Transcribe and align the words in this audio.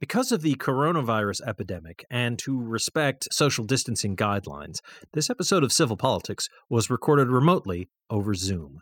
Because 0.00 0.30
of 0.30 0.42
the 0.42 0.54
coronavirus 0.54 1.40
epidemic 1.44 2.04
and 2.08 2.38
to 2.38 2.56
respect 2.56 3.26
social 3.32 3.64
distancing 3.64 4.14
guidelines, 4.14 4.78
this 5.12 5.28
episode 5.28 5.64
of 5.64 5.72
Civil 5.72 5.96
Politics 5.96 6.48
was 6.70 6.88
recorded 6.88 7.26
remotely 7.26 7.88
over 8.08 8.32
Zoom. 8.34 8.80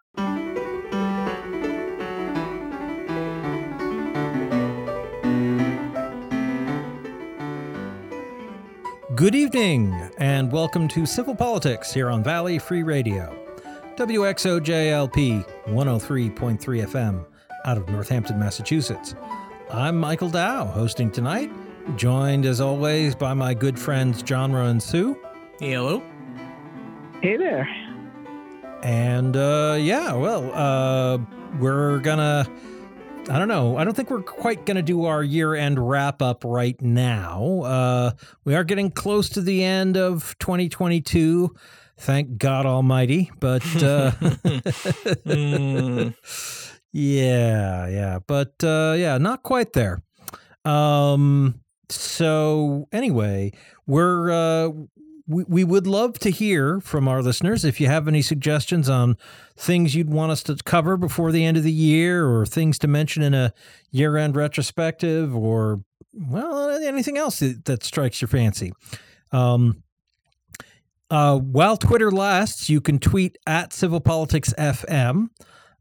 Good 9.15 9.35
evening, 9.35 9.95
and 10.19 10.53
welcome 10.53 10.87
to 10.89 11.07
Civil 11.07 11.35
Politics 11.35 11.95
here 11.95 12.11
on 12.11 12.23
Valley 12.23 12.59
Free 12.59 12.83
Radio. 12.83 13.35
WXOJLP 13.97 15.49
103.3 15.65 16.59
FM 16.59 17.25
out 17.65 17.79
of 17.79 17.89
Northampton, 17.89 18.39
Massachusetts. 18.39 19.15
I'm 19.71 19.99
Michael 19.99 20.31
Dow, 20.31 20.65
hosting 20.67 21.11
tonight, 21.11 21.51
joined 21.97 22.47
as 22.47 22.61
always 22.61 23.15
by 23.15 23.35
my 23.35 23.53
good 23.55 23.79
friends 23.79 24.23
Genre 24.27 24.65
and 24.67 24.83
Sue. 24.83 25.19
Hello. 25.59 26.03
Hey 27.21 27.37
there. 27.37 27.69
And 28.83 29.37
uh, 29.37 29.77
yeah, 29.81 30.13
well, 30.15 30.53
uh, 30.55 31.19
we're 31.59 31.99
gonna. 31.99 32.47
I 33.29 33.39
don't 33.41 33.49
know. 33.49 33.77
I 33.77 33.83
don't 33.83 33.95
think 33.95 34.09
we're 34.11 34.23
quite 34.23 34.67
going 34.67 34.77
to 34.77 34.83
do 34.85 35.07
our 35.07 35.21
year 35.21 35.57
end 35.57 35.81
wrap 35.81 36.23
up 36.23 36.45
right 36.45 36.81
now. 36.81 37.63
Uh, 37.65 38.11
we 38.45 38.55
are 38.55 38.63
getting 38.63 38.89
close 38.89 39.29
to 39.31 39.41
the 39.41 39.65
end 39.65 39.97
of 39.97 40.37
2022. 40.39 41.53
Thank 41.99 42.39
God 42.39 42.67
Almighty. 42.67 43.33
But 43.41 43.65
uh, 43.83 44.13
Mm, 45.27 46.15
Yeah, 46.99 47.89
yeah, 47.89 48.21
but 48.27 48.55
uh, 48.65 48.95
yeah, 48.97 49.19
not 49.19 49.43
quite 49.43 49.75
there. 49.75 50.03
Um, 50.65 51.61
so 51.91 52.89
anyway, 52.91 53.53
we're 53.87 54.31
uh, 54.31 54.71
we 55.27 55.45
we 55.47 55.63
would 55.63 55.87
love 55.87 56.19
to 56.21 56.31
hear 56.31 56.81
from 56.81 57.07
our 57.07 57.21
listeners 57.21 57.67
if 57.67 57.83
you 57.83 57.87
have 57.89 58.09
any 58.09 58.23
suggestions 58.23 58.89
on 58.89 59.19
things 59.59 59.95
you'd 59.95 60.09
want 60.09 60.33
us 60.33 60.43
to 60.45 60.57
cover 60.65 60.97
before 60.97 61.33
the 61.33 61.45
end 61.45 61.59
of 61.59 61.65
the 61.65 61.73
year, 61.73 62.27
or 62.27 62.47
things 62.47 62.79
to 62.79 62.89
mention 62.89 63.23
in 63.23 63.35
a 63.35 63.53
year-end 63.91 64.35
retrospective, 64.35 65.37
or 65.37 65.83
well, 66.15 66.71
anything 66.83 67.19
else 67.19 67.41
that, 67.41 67.67
that 67.67 67.85
strikes 67.85 68.23
your 68.23 68.29
fancy. 68.29 68.73
Um, 69.33 69.83
uh, 71.11 71.41
while 71.41 71.77
Twitter 71.77 72.11
lasts, 72.11 72.71
you 72.71 72.81
can 72.81 72.99
tweet 72.99 73.37
at 73.47 73.75
Civil 73.75 74.01
Politics 74.01 74.55
FM. 74.57 75.29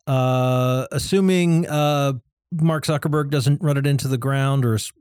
Uh, 0.08 0.86
assuming 0.92 1.68
uh, 1.68 2.14
Mark 2.52 2.86
Zuckerberg 2.86 3.30
doesn't 3.32 3.62
run 3.62 3.78
it 3.78 3.88
into 3.88 4.08
the 4.08 4.18
ground 4.18 4.64
or 4.66 4.76
s- 4.76 4.92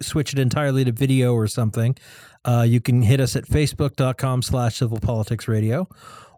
switch 0.00 0.32
it 0.32 0.38
entirely 0.38 0.84
to 0.84 0.92
video 0.92 1.34
or 1.34 1.46
something, 1.48 1.96
uh, 2.44 2.64
you 2.66 2.80
can 2.80 3.02
hit 3.02 3.20
us 3.20 3.34
at 3.36 3.44
facebook.com 3.46 4.42
slash 4.42 4.76
civil 4.76 4.98
politics 4.98 5.46
radio, 5.48 5.88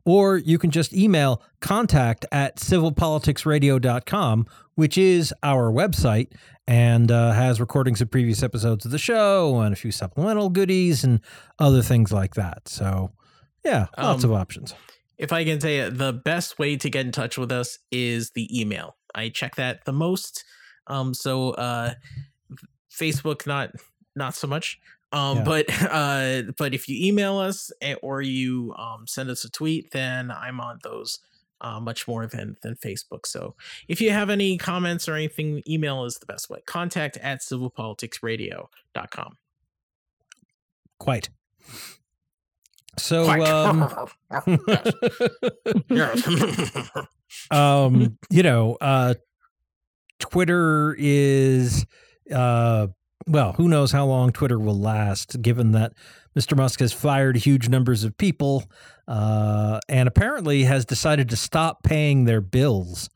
or 0.05 0.39
you 0.39 0.58
can 0.58 0.70
just 0.70 0.92
email 0.94 1.42
contact 1.61 2.25
at 2.33 2.56
civilpoliticsradio.com, 2.56 4.47
which 4.75 4.98
is 4.98 5.33
our 5.42 5.70
website 5.70 6.28
and 6.66 7.11
uh, 7.11 7.33
has 7.33 7.61
recordings 7.61 8.00
of 8.00 8.11
previous 8.11 8.42
episodes 8.42 8.84
of 8.84 8.91
the 8.91 8.98
show 8.98 9.61
and 9.61 9.72
a 9.72 9.77
few 9.77 9.92
supplemental 9.92 10.48
goodies 10.48 11.05
and 11.05 11.20
other 11.59 11.83
things 11.83 12.11
like 12.12 12.34
that. 12.34 12.69
So, 12.69 13.11
yeah, 13.64 13.86
lots 13.98 14.25
Um, 14.25 14.31
of 14.31 14.36
options. 14.36 14.75
If 15.19 15.33
I 15.33 15.45
can 15.45 15.61
say 15.61 15.79
it, 15.79 15.97
the 15.98 16.12
best 16.12 16.59
way 16.59 16.77
to 16.77 16.91
get 16.91 17.07
in 17.07 17.12
touch 17.12 17.39
with 17.39 17.53
us 17.53 17.79
is 17.91 18.31
the 18.31 18.48
email. 18.61 18.97
I 19.15 19.29
check 19.29 19.56
that 19.56 19.84
the 19.84 19.93
most. 19.93 20.45
Um, 20.87 21.15
so 21.15 21.51
uh, 21.53 21.95
Facebook, 22.91 23.47
not 23.47 23.71
not 24.17 24.34
so 24.34 24.47
much. 24.47 24.79
Um, 25.12 25.39
Yeah. 25.39 25.45
but 25.45 25.67
uh, 25.91 26.43
but 26.59 26.75
if 26.75 26.89
you 26.89 27.06
email 27.06 27.39
us 27.39 27.71
eh, 27.81 27.95
or 28.03 28.21
you 28.23 28.75
um, 28.77 29.06
send 29.06 29.31
us 29.31 29.45
a 29.45 29.51
tweet, 29.51 29.93
then 29.93 30.31
I'm 30.31 30.61
on 30.61 30.79
those 30.83 31.21
uh, 31.61 31.78
much 31.81 32.06
more 32.09 32.27
than 32.27 32.56
than 32.62 32.75
Facebook. 32.75 33.27
So 33.27 33.55
if 33.88 34.00
you 34.00 34.11
have 34.11 34.28
any 34.31 34.59
comments 34.59 35.09
or 35.09 35.15
anything, 35.15 35.62
email 35.69 36.05
is 36.05 36.17
the 36.17 36.27
best 36.27 36.50
way. 36.50 36.61
Contact 36.67 37.17
at 37.19 37.41
civilpoliticsradio.com. 37.41 39.37
Quite. 40.99 41.28
So, 42.99 43.28
um, 43.28 43.91
Yes. 45.91 46.91
um, 47.50 48.19
you 48.31 48.43
know, 48.43 48.77
uh, 48.81 49.15
Twitter 50.19 50.94
is, 50.99 51.87
uh, 52.32 52.87
well, 53.27 53.53
who 53.55 53.69
knows 53.69 53.93
how 53.93 54.06
long 54.06 54.32
Twitter 54.32 54.59
will 54.59 54.78
last, 54.78 55.41
given 55.43 55.72
that 55.72 55.93
Mr. 56.38 56.56
Musk 56.56 56.81
has 56.81 56.93
fired 56.93 57.37
huge 57.37 57.69
numbers 57.69 58.05
of 58.05 58.16
people 58.16 58.65
uh, 59.09 59.81
and 59.88 60.09
apparently 60.09 60.65
has 60.65 60.84
decided 60.84 61.28
to 61.31 61.37
stop 61.37 61.82
paying 61.82 62.25
their 62.25 62.41
bills. 62.41 63.09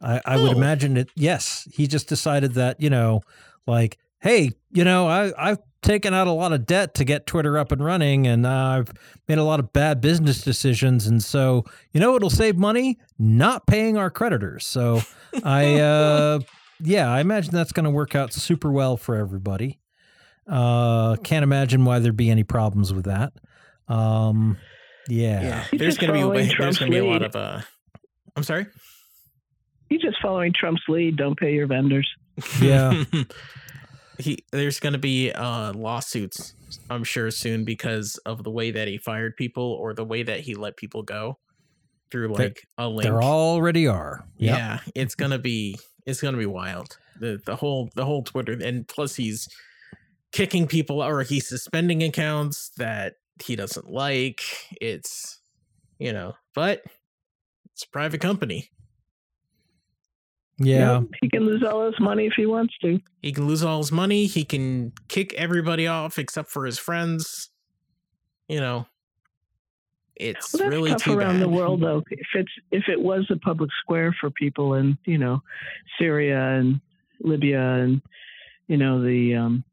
I, 0.00 0.20
I 0.24 0.36
would 0.36 0.52
Oh. 0.52 0.56
imagine 0.56 0.96
it. 0.96 1.08
Yes, 1.16 1.66
he 1.72 1.86
just 1.86 2.08
decided 2.08 2.54
that, 2.54 2.80
you 2.80 2.90
know, 2.90 3.22
like, 3.66 3.98
hey, 4.20 4.50
you 4.72 4.84
know, 4.84 5.08
I, 5.08 5.32
I've 5.50 5.58
taken 5.84 6.14
out 6.14 6.26
a 6.26 6.32
lot 6.32 6.52
of 6.52 6.66
debt 6.66 6.94
to 6.94 7.04
get 7.04 7.26
Twitter 7.26 7.56
up 7.56 7.70
and 7.70 7.84
running, 7.84 8.26
and 8.26 8.44
uh, 8.44 8.50
I've 8.50 8.92
made 9.28 9.38
a 9.38 9.44
lot 9.44 9.60
of 9.60 9.72
bad 9.72 10.00
business 10.00 10.40
decisions. 10.40 11.06
And 11.06 11.22
so, 11.22 11.64
you 11.92 12.00
know, 12.00 12.16
it'll 12.16 12.30
save 12.30 12.56
money 12.56 12.98
not 13.18 13.66
paying 13.66 13.96
our 13.96 14.10
creditors. 14.10 14.66
So 14.66 15.02
I, 15.44 15.78
uh, 15.78 16.40
yeah, 16.80 17.08
I 17.12 17.20
imagine 17.20 17.52
that's 17.52 17.72
going 17.72 17.84
to 17.84 17.90
work 17.90 18.14
out 18.16 18.32
super 18.32 18.72
well 18.72 18.96
for 18.96 19.14
everybody. 19.14 19.78
Uh, 20.48 21.16
can't 21.16 21.42
imagine 21.42 21.84
why 21.84 22.00
there'd 22.00 22.16
be 22.16 22.30
any 22.30 22.44
problems 22.44 22.92
with 22.92 23.04
that. 23.04 23.32
Um, 23.88 24.58
yeah. 25.08 25.42
yeah, 25.42 25.64
there's 25.72 25.98
gonna 25.98 26.14
be 26.14 26.20
a 26.20 26.28
way, 26.28 26.50
there's 26.58 26.78
gonna 26.78 26.90
be 26.90 26.98
a 26.98 27.04
lot 27.04 27.22
of 27.22 27.36
uh. 27.36 27.60
I'm 28.36 28.42
sorry. 28.42 28.66
You're 29.90 30.00
just 30.00 30.16
following 30.20 30.52
Trump's 30.54 30.82
lead. 30.88 31.16
Don't 31.16 31.38
pay 31.38 31.54
your 31.54 31.66
vendors. 31.66 32.08
Yeah. 32.60 33.04
he 34.18 34.44
there's 34.52 34.80
gonna 34.80 34.98
be 34.98 35.32
uh 35.32 35.72
lawsuits. 35.72 36.54
I'm 36.90 37.04
sure 37.04 37.30
soon 37.30 37.64
because 37.64 38.16
of 38.26 38.44
the 38.44 38.50
way 38.50 38.70
that 38.70 38.88
he 38.88 38.98
fired 38.98 39.36
people 39.36 39.64
or 39.64 39.94
the 39.94 40.04
way 40.04 40.22
that 40.22 40.40
he 40.40 40.54
let 40.54 40.76
people 40.76 41.02
go 41.02 41.38
through 42.10 42.28
They- 42.28 42.44
like 42.44 42.62
a 42.78 42.88
link. 42.88 43.02
There 43.02 43.22
already 43.22 43.86
are. 43.86 44.24
Yep. 44.38 44.56
Yeah, 44.58 44.80
it's 44.94 45.14
gonna 45.14 45.38
be 45.38 45.78
it's 46.06 46.20
gonna 46.20 46.38
be 46.38 46.46
wild. 46.46 46.98
The 47.20 47.40
the 47.44 47.56
whole 47.56 47.90
the 47.94 48.04
whole 48.04 48.22
Twitter 48.22 48.52
and 48.52 48.86
plus 48.88 49.14
he's 49.16 49.48
kicking 50.32 50.66
people 50.66 51.02
or 51.02 51.22
he's 51.22 51.48
suspending 51.48 52.02
accounts 52.02 52.70
that 52.76 53.14
he 53.44 53.56
doesn't 53.56 53.88
like. 53.90 54.42
It's 54.80 55.38
you 55.98 56.12
know, 56.12 56.34
but 56.54 56.82
it's 57.72 57.84
a 57.84 57.88
private 57.90 58.20
company. 58.20 58.70
Yeah. 60.58 61.00
Yep, 61.00 61.08
He 61.20 61.28
can 61.28 61.44
lose 61.46 61.62
all 61.64 61.84
his 61.86 61.98
money 61.98 62.26
if 62.26 62.34
he 62.36 62.46
wants 62.46 62.74
to. 62.82 63.00
He 63.22 63.32
can 63.32 63.46
lose 63.48 63.62
all 63.64 63.78
his 63.78 63.90
money. 63.90 64.26
He 64.26 64.44
can 64.44 64.92
kick 65.08 65.32
everybody 65.34 65.86
off 65.86 66.18
except 66.18 66.48
for 66.50 66.64
his 66.64 66.78
friends. 66.78 67.50
You 68.48 68.60
know, 68.60 68.86
it's 70.16 70.52
Well, 70.54 70.62
that's 70.64 70.70
really 70.72 70.90
tough 70.92 71.02
too 71.02 71.18
around 71.18 71.34
bad. 71.34 71.42
the 71.42 71.48
world, 71.48 71.80
though. 71.80 72.02
If 72.10 72.26
it's 72.34 72.52
if 72.70 72.84
it 72.88 73.00
was 73.00 73.26
a 73.30 73.36
public 73.36 73.70
square 73.80 74.14
for 74.20 74.30
people 74.30 74.74
in 74.74 74.96
you 75.06 75.18
know 75.18 75.42
Syria 75.98 76.40
and 76.58 76.80
Libya 77.20 77.60
and 77.60 78.00
you 78.68 78.76
know 78.76 79.02
the 79.02 79.34
um, 79.34 79.64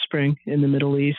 spring 0.00 0.36
in 0.46 0.62
the 0.62 0.68
Middle 0.68 0.98
East, 0.98 1.18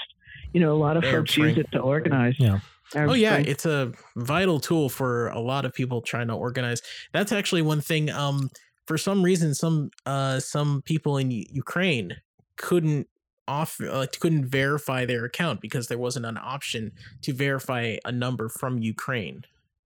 you 0.51 0.59
know 0.59 0.73
a 0.75 0.77
lot 0.79 0.97
of 0.97 1.03
Arab 1.05 1.15
folks 1.27 1.31
Spring. 1.33 1.55
use 1.55 1.57
it 1.59 1.71
to 1.71 1.79
organize. 1.79 2.35
Yeah. 2.37 2.59
Arab 2.95 3.11
Oh 3.11 3.13
yeah, 3.13 3.33
Spring. 3.33 3.45
it's 3.47 3.65
a 3.65 3.91
vital 4.15 4.59
tool 4.59 4.89
for 4.89 5.27
a 5.29 5.39
lot 5.39 5.65
of 5.65 5.73
people 5.73 6.01
trying 6.01 6.27
to 6.27 6.33
organize. 6.33 6.81
That's 7.13 7.31
actually 7.31 7.61
one 7.61 7.81
thing. 7.81 8.09
Um, 8.09 8.49
for 8.85 8.97
some 8.97 9.21
reason, 9.23 9.53
some 9.53 9.91
uh 10.05 10.39
some 10.39 10.81
people 10.83 11.17
in 11.17 11.31
Ukraine 11.31 12.17
couldn't 12.55 13.07
off 13.47 13.79
uh, 13.81 14.05
couldn't 14.19 14.45
verify 14.45 15.05
their 15.05 15.25
account 15.25 15.61
because 15.61 15.87
there 15.87 15.97
wasn't 15.97 16.25
an 16.25 16.37
option 16.37 16.91
to 17.21 17.33
verify 17.33 17.95
a 18.05 18.11
number 18.11 18.49
from 18.49 18.77
Ukraine. 18.79 19.43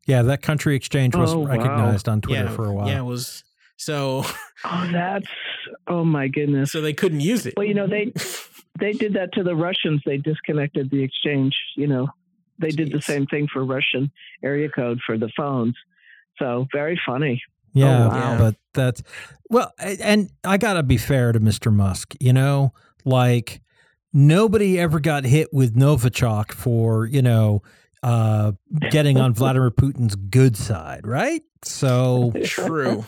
Yeah. 0.08 0.22
That 0.24 0.42
country 0.42 0.76
exchange 0.76 1.16
wasn't 1.16 1.42
Oh, 1.42 1.46
wow. 1.46 1.52
recognized 1.52 2.10
on 2.10 2.22
Twitter 2.22 2.46
yeah, 2.46 2.56
for 2.56 2.66
a 2.66 2.74
while. 2.74 2.88
Yeah, 2.88 3.00
it 3.00 3.06
was 3.06 3.44
so 3.78 4.24
oh, 4.64 4.90
that's 4.92 5.28
oh 5.88 6.04
my 6.04 6.28
goodness. 6.28 6.72
so 6.72 6.82
they 6.82 6.94
couldn't 6.94 7.22
use 7.22 7.46
it. 7.46 7.54
Well, 7.58 7.66
you 7.68 7.74
know 7.76 7.88
they 7.88 8.12
they 8.80 8.94
did 8.94 9.14
that 9.14 9.32
to 9.34 9.44
the 9.44 9.56
Russians. 9.56 10.02
They 10.06 10.18
disconnected 10.18 10.90
the 10.92 11.04
exchange. 11.04 11.56
You 11.76 11.88
know, 11.88 12.08
they 12.62 12.70
did 12.70 12.92
the 12.92 13.02
same 13.02 13.26
thing 13.26 13.48
for 13.52 13.66
Russian 13.66 14.12
area 14.44 14.70
code 14.70 15.00
for 15.06 15.18
the 15.18 15.32
phones. 15.36 15.76
So 16.40 16.68
very 16.72 17.00
funny. 17.06 17.42
Yeah, 17.74 18.08
wow. 18.08 18.38
but 18.38 18.56
that's 18.74 19.02
well, 19.50 19.72
and 19.80 20.30
I 20.44 20.58
gotta 20.58 20.84
be 20.84 20.98
fair 20.98 21.32
to 21.32 21.40
Mr. 21.40 21.74
Musk. 21.74 22.16
You 22.20 22.34
know, 22.34 22.74
like 23.06 23.62
nobody 24.14 24.80
ever 24.80 25.00
got 25.00 25.24
hit 25.24 25.54
with 25.54 25.76
Novichok 25.76 26.52
for 26.52 27.06
you 27.06 27.22
know 27.22 27.62
uh, 28.04 28.54
getting 28.90 29.18
on 29.18 29.34
Vladimir 29.34 29.72
Putin's 29.78 30.16
good 30.16 30.58
side, 30.58 31.08
right? 31.08 31.42
So, 31.64 32.34
True. 32.44 33.06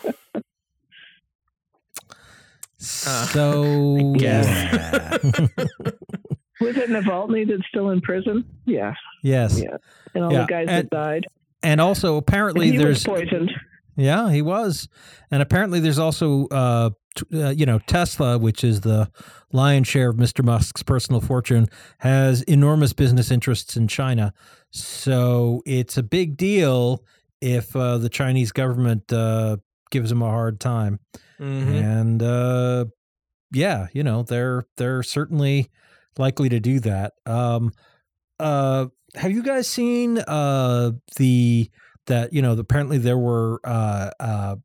So 2.78 4.14
guess. 4.18 4.46
yeah. 4.46 5.48
Was 6.62 6.78
it 6.78 6.90
Navalny 6.90 7.48
that's 7.48 7.68
still 7.68 7.90
in 7.90 8.02
prison? 8.02 8.46
Yeah. 8.66 8.94
yes, 9.24 9.60
Yeah. 9.62 9.78
And 10.14 10.24
all 10.24 10.32
Yeah, 10.34 10.42
the 10.42 10.48
guys 10.48 10.66
and- 10.70 10.90
that 10.90 10.90
died. 10.90 11.26
and 11.64 11.82
also 11.82 12.18
apparently 12.18 12.72
he 12.72 12.78
there's 12.78 13.06
was 13.08 13.22
poisoned. 13.22 13.52
Yeah, 13.96 14.32
he 14.32 14.42
was, 14.42 14.88
and 15.30 15.42
apparently 15.44 15.80
there's 15.80 16.00
also, 16.00 16.48
uh, 16.48 16.90
t- 17.16 17.40
uh, 17.44 17.50
you 17.52 17.68
know, 17.68 17.78
Tesla, 17.78 18.40
which 18.40 18.64
is 18.64 18.82
the 18.82 19.12
lion's 19.52 19.88
share 19.88 20.10
of 20.10 20.16
Mr. 20.16 20.44
Musk's 20.44 20.82
personal 20.82 21.22
fortune, 21.22 21.68
has 22.00 22.42
enormous 22.44 22.92
business 22.94 23.30
interests 23.30 23.78
in 23.78 23.88
China. 23.88 24.34
So 24.72 25.62
it's 25.68 25.96
a 25.96 26.02
big 26.04 26.38
deal 26.38 27.04
if 27.40 27.76
uh, 27.76 28.00
the 28.00 28.10
Chinese 28.10 28.52
government 28.52 29.14
uh, 29.14 29.58
gives 29.92 30.12
him 30.12 30.24
a 30.24 30.30
hard 30.30 30.60
time, 30.60 31.00
Mhm. 31.40 31.84
and 31.84 32.24
uh, 32.24 32.86
yeah, 33.52 33.88
you 33.94 34.02
know, 34.04 34.24
they're 34.24 34.66
they're 34.78 35.04
certainly 35.04 35.70
likely 36.18 36.50
to 36.50 36.60
do 36.60 36.80
that. 36.82 37.14
Um, 37.26 37.72
uh, 38.40 38.88
have 39.16 39.32
you 39.32 39.44
guys 39.44 39.68
seen 39.68 40.18
uh, 40.20 40.92
the 41.18 41.70
that 42.08 42.34
you 42.34 42.42
know 42.42 42.54
apparently 42.54 42.98
there 42.98 43.18
were 43.18 43.60
uh, 43.64 44.10
uh, 44.20 44.56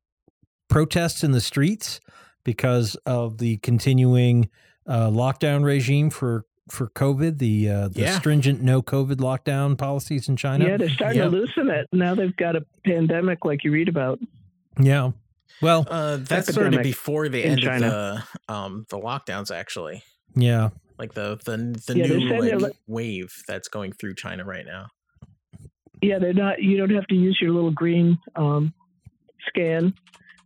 protests 0.69 1.23
in 1.25 1.33
the 1.33 1.41
streets 1.41 2.01
because 2.45 2.95
of 3.07 3.39
the 3.39 3.59
continuing 3.59 4.49
uh, 4.87 5.09
lockdown 5.11 5.65
regime 5.65 6.11
for 6.11 6.45
for 6.71 6.89
COVID, 6.91 7.39
the 7.39 7.69
uh, 7.71 7.89
the 7.89 8.01
Yeah. 8.01 8.19
stringent 8.19 8.61
no 8.63 8.83
COVID 8.83 9.17
lockdown 9.17 9.77
policies 9.79 10.29
in 10.29 10.37
China. 10.37 10.67
Yeah, 10.67 10.77
they're 10.77 10.89
starting 10.91 11.19
Yep. 11.23 11.31
to 11.31 11.37
loosen 11.37 11.71
it. 11.71 11.87
Now 11.93 12.15
they've 12.15 12.37
got 12.37 12.57
a 12.57 12.65
pandemic 12.85 13.45
like 13.45 13.65
you 13.65 13.73
read 13.73 13.89
about. 13.89 14.19
Yeah. 14.79 15.13
Well, 15.63 15.87
Uh, 15.91 16.19
that 16.19 16.45
started 16.45 16.75
Epidemic 16.75 16.83
before 16.85 17.29
the 17.29 17.43
end 17.45 17.63
China. 17.63 17.87
of 17.87 18.29
the 18.47 18.53
um 18.55 18.87
the 18.91 18.99
lockdowns. 18.99 19.51
Actually, 19.55 20.03
yeah. 20.35 20.69
Like 20.99 21.15
the 21.15 21.39
the 21.45 21.57
the 21.87 21.99
Yeah, 21.99 22.07
new 22.07 22.29
saying 22.29 22.45
they're 22.45 22.59
like, 22.59 22.73
wave 22.87 23.33
that's 23.47 23.69
going 23.69 23.93
through 23.93 24.15
China 24.15 24.45
right 24.45 24.67
now. 24.67 24.89
Yeah, 26.03 26.19
they're 26.19 26.33
not. 26.33 26.63
You 26.63 26.77
don't 26.77 26.91
have 26.95 27.07
to 27.09 27.15
use 27.15 27.39
your 27.41 27.53
little 27.53 27.71
green 27.73 28.19
um, 28.37 28.73
scan 29.49 29.95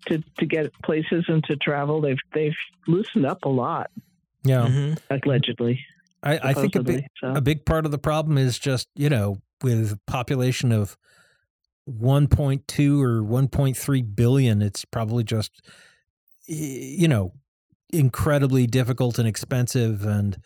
to 0.06 0.22
to 0.38 0.46
get 0.46 0.72
places 0.84 1.24
and 1.28 1.42
to 1.44 1.56
travel. 1.56 2.00
They've 2.00 2.16
they've 2.34 2.56
loosened 2.86 3.26
up 3.26 3.44
a 3.44 3.48
lot, 3.48 3.90
Yeah. 4.44 4.66
Mhm. 4.68 4.98
allegedly. 5.10 5.84
I, 6.22 6.38
I 6.50 6.54
think 6.54 6.76
a 6.76 6.82
big 6.82 7.04
so. 7.20 7.32
a 7.34 7.40
big 7.40 7.64
part 7.66 7.84
of 7.84 7.90
the 7.90 7.98
problem 7.98 8.38
is 8.38 8.58
just 8.58 8.88
you 8.94 9.08
know 9.08 9.38
with 9.62 9.92
a 9.92 10.00
population 10.06 10.70
of 10.72 10.96
1.2 11.90 13.00
or 13.02 13.22
1.3 13.22 14.14
billion 14.16 14.62
it's 14.62 14.84
probably 14.84 15.24
just 15.24 15.62
you 16.46 17.08
know 17.08 17.32
incredibly 17.92 18.66
difficult 18.66 19.18
and 19.18 19.28
expensive 19.28 20.04
and 20.04 20.38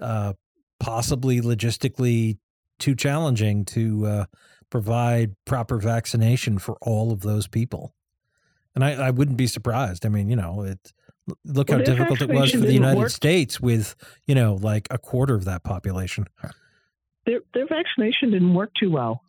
uh, 0.00 0.32
possibly 0.80 1.40
logistically 1.40 2.38
too 2.78 2.94
challenging 2.94 3.64
to 3.64 4.06
uh, 4.06 4.24
provide 4.70 5.34
proper 5.44 5.78
vaccination 5.78 6.58
for 6.58 6.76
all 6.82 7.12
of 7.12 7.20
those 7.20 7.46
people 7.46 7.94
and 8.74 8.84
I, 8.84 8.92
I 9.06 9.10
wouldn't 9.10 9.36
be 9.36 9.46
surprised 9.46 10.04
i 10.04 10.08
mean 10.08 10.28
you 10.28 10.36
know 10.36 10.62
it 10.62 10.92
look 11.44 11.68
Well, 11.68 11.78
how 11.78 11.84
difficult 11.84 12.20
it 12.22 12.28
was 12.28 12.50
for 12.50 12.58
the 12.58 12.72
united 12.72 12.98
work. 12.98 13.10
states 13.10 13.60
with 13.60 13.94
you 14.26 14.34
know 14.34 14.54
like 14.54 14.88
a 14.90 14.98
quarter 14.98 15.34
of 15.34 15.44
that 15.44 15.62
population 15.62 16.26
their 17.26 17.40
their 17.54 17.66
vaccination 17.66 18.30
didn't 18.32 18.54
work 18.54 18.70
too 18.78 18.90
well. 18.90 19.22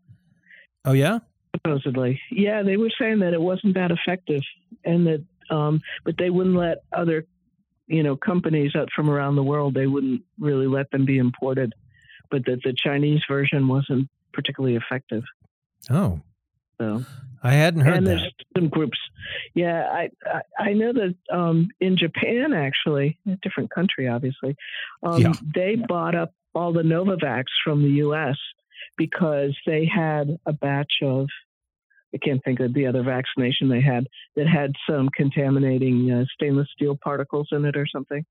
oh 0.85 0.93
yeah 0.93 1.19
supposedly. 1.55 2.19
Yeah, 2.31 2.63
they 2.63 2.77
were 2.77 2.91
saying 2.99 3.19
that 3.19 3.33
it 3.33 3.41
wasn't 3.41 3.75
that 3.75 3.91
effective, 3.91 4.41
and 4.83 5.07
that 5.07 5.23
um, 5.49 5.81
but 6.03 6.15
they 6.17 6.29
wouldn't 6.29 6.55
let 6.55 6.79
other, 6.91 7.25
you 7.87 8.03
know, 8.03 8.15
companies 8.15 8.75
out 8.75 8.89
from 8.95 9.09
around 9.09 9.35
the 9.35 9.43
world. 9.43 9.73
They 9.73 9.87
wouldn't 9.87 10.21
really 10.39 10.67
let 10.67 10.89
them 10.91 11.05
be 11.05 11.17
imported, 11.17 11.73
but 12.31 12.45
that 12.45 12.61
the 12.63 12.73
Chinese 12.75 13.21
version 13.27 13.67
wasn't 13.67 14.09
particularly 14.33 14.75
effective. 14.75 15.23
oh 15.89 16.19
So 16.79 17.05
i 17.43 17.53
hadn't 17.53 17.81
heard 17.81 17.97
and 17.97 18.07
that 18.07 18.15
there's 18.17 18.33
some 18.57 18.69
groups. 18.69 18.97
Yeah, 19.53 19.87
I 19.91 20.09
I, 20.25 20.41
I 20.69 20.73
know 20.73 20.91
that 20.93 21.15
um, 21.31 21.69
in 21.79 21.95
Japan 21.97 22.53
actually, 22.53 23.17
a 23.27 23.35
different 23.41 23.69
country, 23.71 24.07
obviously, 24.07 24.55
um, 25.03 25.21
Yeah. 25.21 25.33
they 25.53 25.75
bought 25.75 26.15
up 26.15 26.33
all 26.53 26.73
the 26.73 26.83
Novavax 26.83 27.45
from 27.63 27.83
the 27.83 27.95
U.S. 28.05 28.37
because 28.97 29.55
they 29.65 29.85
had 29.85 30.37
a 30.45 30.53
batch 30.53 30.93
of. 31.03 31.27
I 32.15 32.17
can't 32.25 32.43
think 32.43 32.59
of 32.61 32.73
the 32.73 32.87
other 32.87 33.03
vaccination 33.03 33.69
they 33.69 33.81
had 33.81 34.07
that 34.35 34.47
had 34.47 34.71
some 34.89 35.09
contaminating 35.15 36.11
uh, 36.11 36.25
stainless 36.33 36.67
steel 36.73 36.97
particles 37.03 37.49
in 37.51 37.65
it 37.65 37.75
or 37.75 37.85
something. 37.85 38.25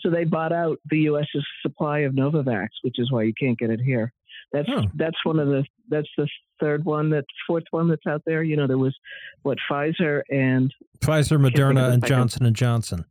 So 0.00 0.10
they 0.10 0.24
bought 0.24 0.52
out 0.52 0.78
the 0.90 0.98
U.S.'s 1.00 1.44
supply 1.62 2.00
of 2.00 2.12
Novavax, 2.12 2.68
which 2.82 2.96
is 2.98 3.10
why 3.10 3.22
you 3.22 3.32
can't 3.38 3.58
get 3.58 3.70
it 3.70 3.80
here. 3.80 4.12
That's 4.52 4.68
that's 4.94 5.24
one 5.24 5.38
of 5.38 5.48
the 5.48 5.64
that's 5.88 6.08
the 6.16 6.26
third 6.58 6.84
one 6.84 7.10
that's 7.10 7.26
fourth 7.46 7.64
one 7.70 7.88
that's 7.88 8.06
out 8.06 8.22
there. 8.26 8.42
You 8.42 8.56
know, 8.56 8.66
there 8.66 8.78
was 8.78 8.96
what 9.42 9.58
Pfizer 9.70 10.22
and 10.30 10.72
pfizer 11.00 11.38
moderna 11.38 11.92
and 11.92 12.04
johnson 12.04 12.46
and 12.46 12.56
johnson 12.56 13.04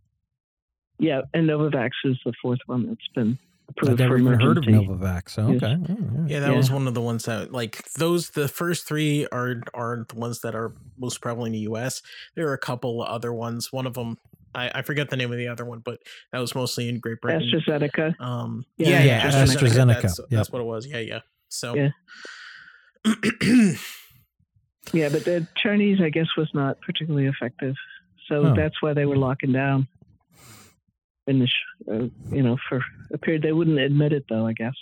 yeah, 0.99 1.21
and 1.33 1.47
Novavax 1.47 1.91
is 2.05 2.17
the 2.25 2.33
fourth 2.41 2.59
one 2.65 2.87
that's 2.87 3.07
been 3.13 3.37
i've 3.83 3.99
never 3.99 4.15
for 4.15 4.21
even 4.21 4.39
heard 4.39 4.57
of 4.57 4.67
emergency. 4.67 4.87
novavax 4.87 5.29
so 5.31 5.47
Yes. 5.49 5.63
okay 5.63 5.75
Oh, 5.77 5.85
yeah. 5.89 6.25
Yeah, 6.27 6.39
that 6.41 6.51
Yeah. 6.51 6.57
was 6.57 6.71
one 6.71 6.87
of 6.87 6.93
the 6.93 7.01
ones 7.01 7.25
that 7.25 7.51
like 7.51 7.83
those. 7.93 8.29
The 8.31 8.47
first 8.47 8.87
three 8.87 9.27
are 9.31 9.61
are 9.73 10.05
the 10.09 10.15
ones 10.15 10.41
that 10.41 10.55
are 10.55 10.73
most 10.97 11.21
prevalent 11.21 11.47
in 11.47 11.53
the 11.53 11.59
U.S. 11.71 12.01
There 12.35 12.47
are 12.49 12.53
a 12.53 12.57
couple 12.57 13.01
other 13.01 13.33
ones. 13.33 13.71
One 13.71 13.85
of 13.87 13.93
them, 13.93 14.17
I, 14.55 14.71
I 14.75 14.81
forget 14.81 15.09
the 15.09 15.15
name 15.17 15.31
of 15.31 15.37
the 15.37 15.47
other 15.47 15.63
one, 15.65 15.79
but 15.79 15.99
that 16.31 16.39
was 16.39 16.53
mostly 16.55 16.89
in 16.89 16.99
Great 16.99 17.21
Britain. 17.21 17.41
AstraZeneca. 17.41 18.19
Um, 18.19 18.65
Yeah, 18.77 18.89
yeah, 18.89 19.03
yeah, 19.03 19.29
yeah, 19.29 19.43
AstraZeneca, 19.45 20.01
That's, 20.01 20.19
yep. 20.19 20.27
that's 20.31 20.51
what 20.51 20.61
it 20.61 20.65
was. 20.65 20.87
Yeah, 20.87 20.99
yeah. 20.99 21.19
So, 21.49 21.75
Yeah. 21.75 21.89
Yeah, 24.93 25.09
but 25.09 25.25
the 25.25 25.45
Chinese, 25.57 25.99
I 26.01 26.09
guess, 26.09 26.27
was 26.37 26.49
not 26.53 26.79
particularly 26.81 27.27
effective. 27.27 27.75
So 28.29 28.47
Oh. 28.47 28.55
that's 28.55 28.81
why 28.81 28.93
they 28.93 29.05
were 29.05 29.17
locking 29.17 29.51
down. 29.51 29.87
In 31.27 31.39
the, 31.39 31.47
sh- 31.47 31.89
uh, 31.91 32.07
you 32.33 32.41
know, 32.41 32.57
for 32.69 32.81
a 33.11 33.17
period, 33.17 33.43
they 33.43 33.51
wouldn't 33.51 33.79
admit 33.79 34.13
it 34.13 34.25
though. 34.29 34.47
I 34.47 34.53
guess. 34.53 34.75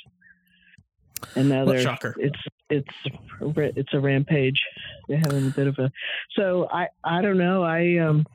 And 1.36 1.50
now 1.50 1.66
they're 1.66 1.82
shocker. 1.82 2.16
it's 2.20 2.40
it's 2.70 2.96
it's 3.42 3.94
a 3.94 4.00
rampage. 4.00 4.62
They're 5.08 5.18
having 5.18 5.48
a 5.48 5.50
bit 5.50 5.68
of 5.68 5.80
a. 5.80 5.92
So 6.38 6.68
I 6.72 6.88
I 7.04 7.22
don't 7.22 7.38
know. 7.38 7.64
I 7.64 7.98
um. 7.98 8.26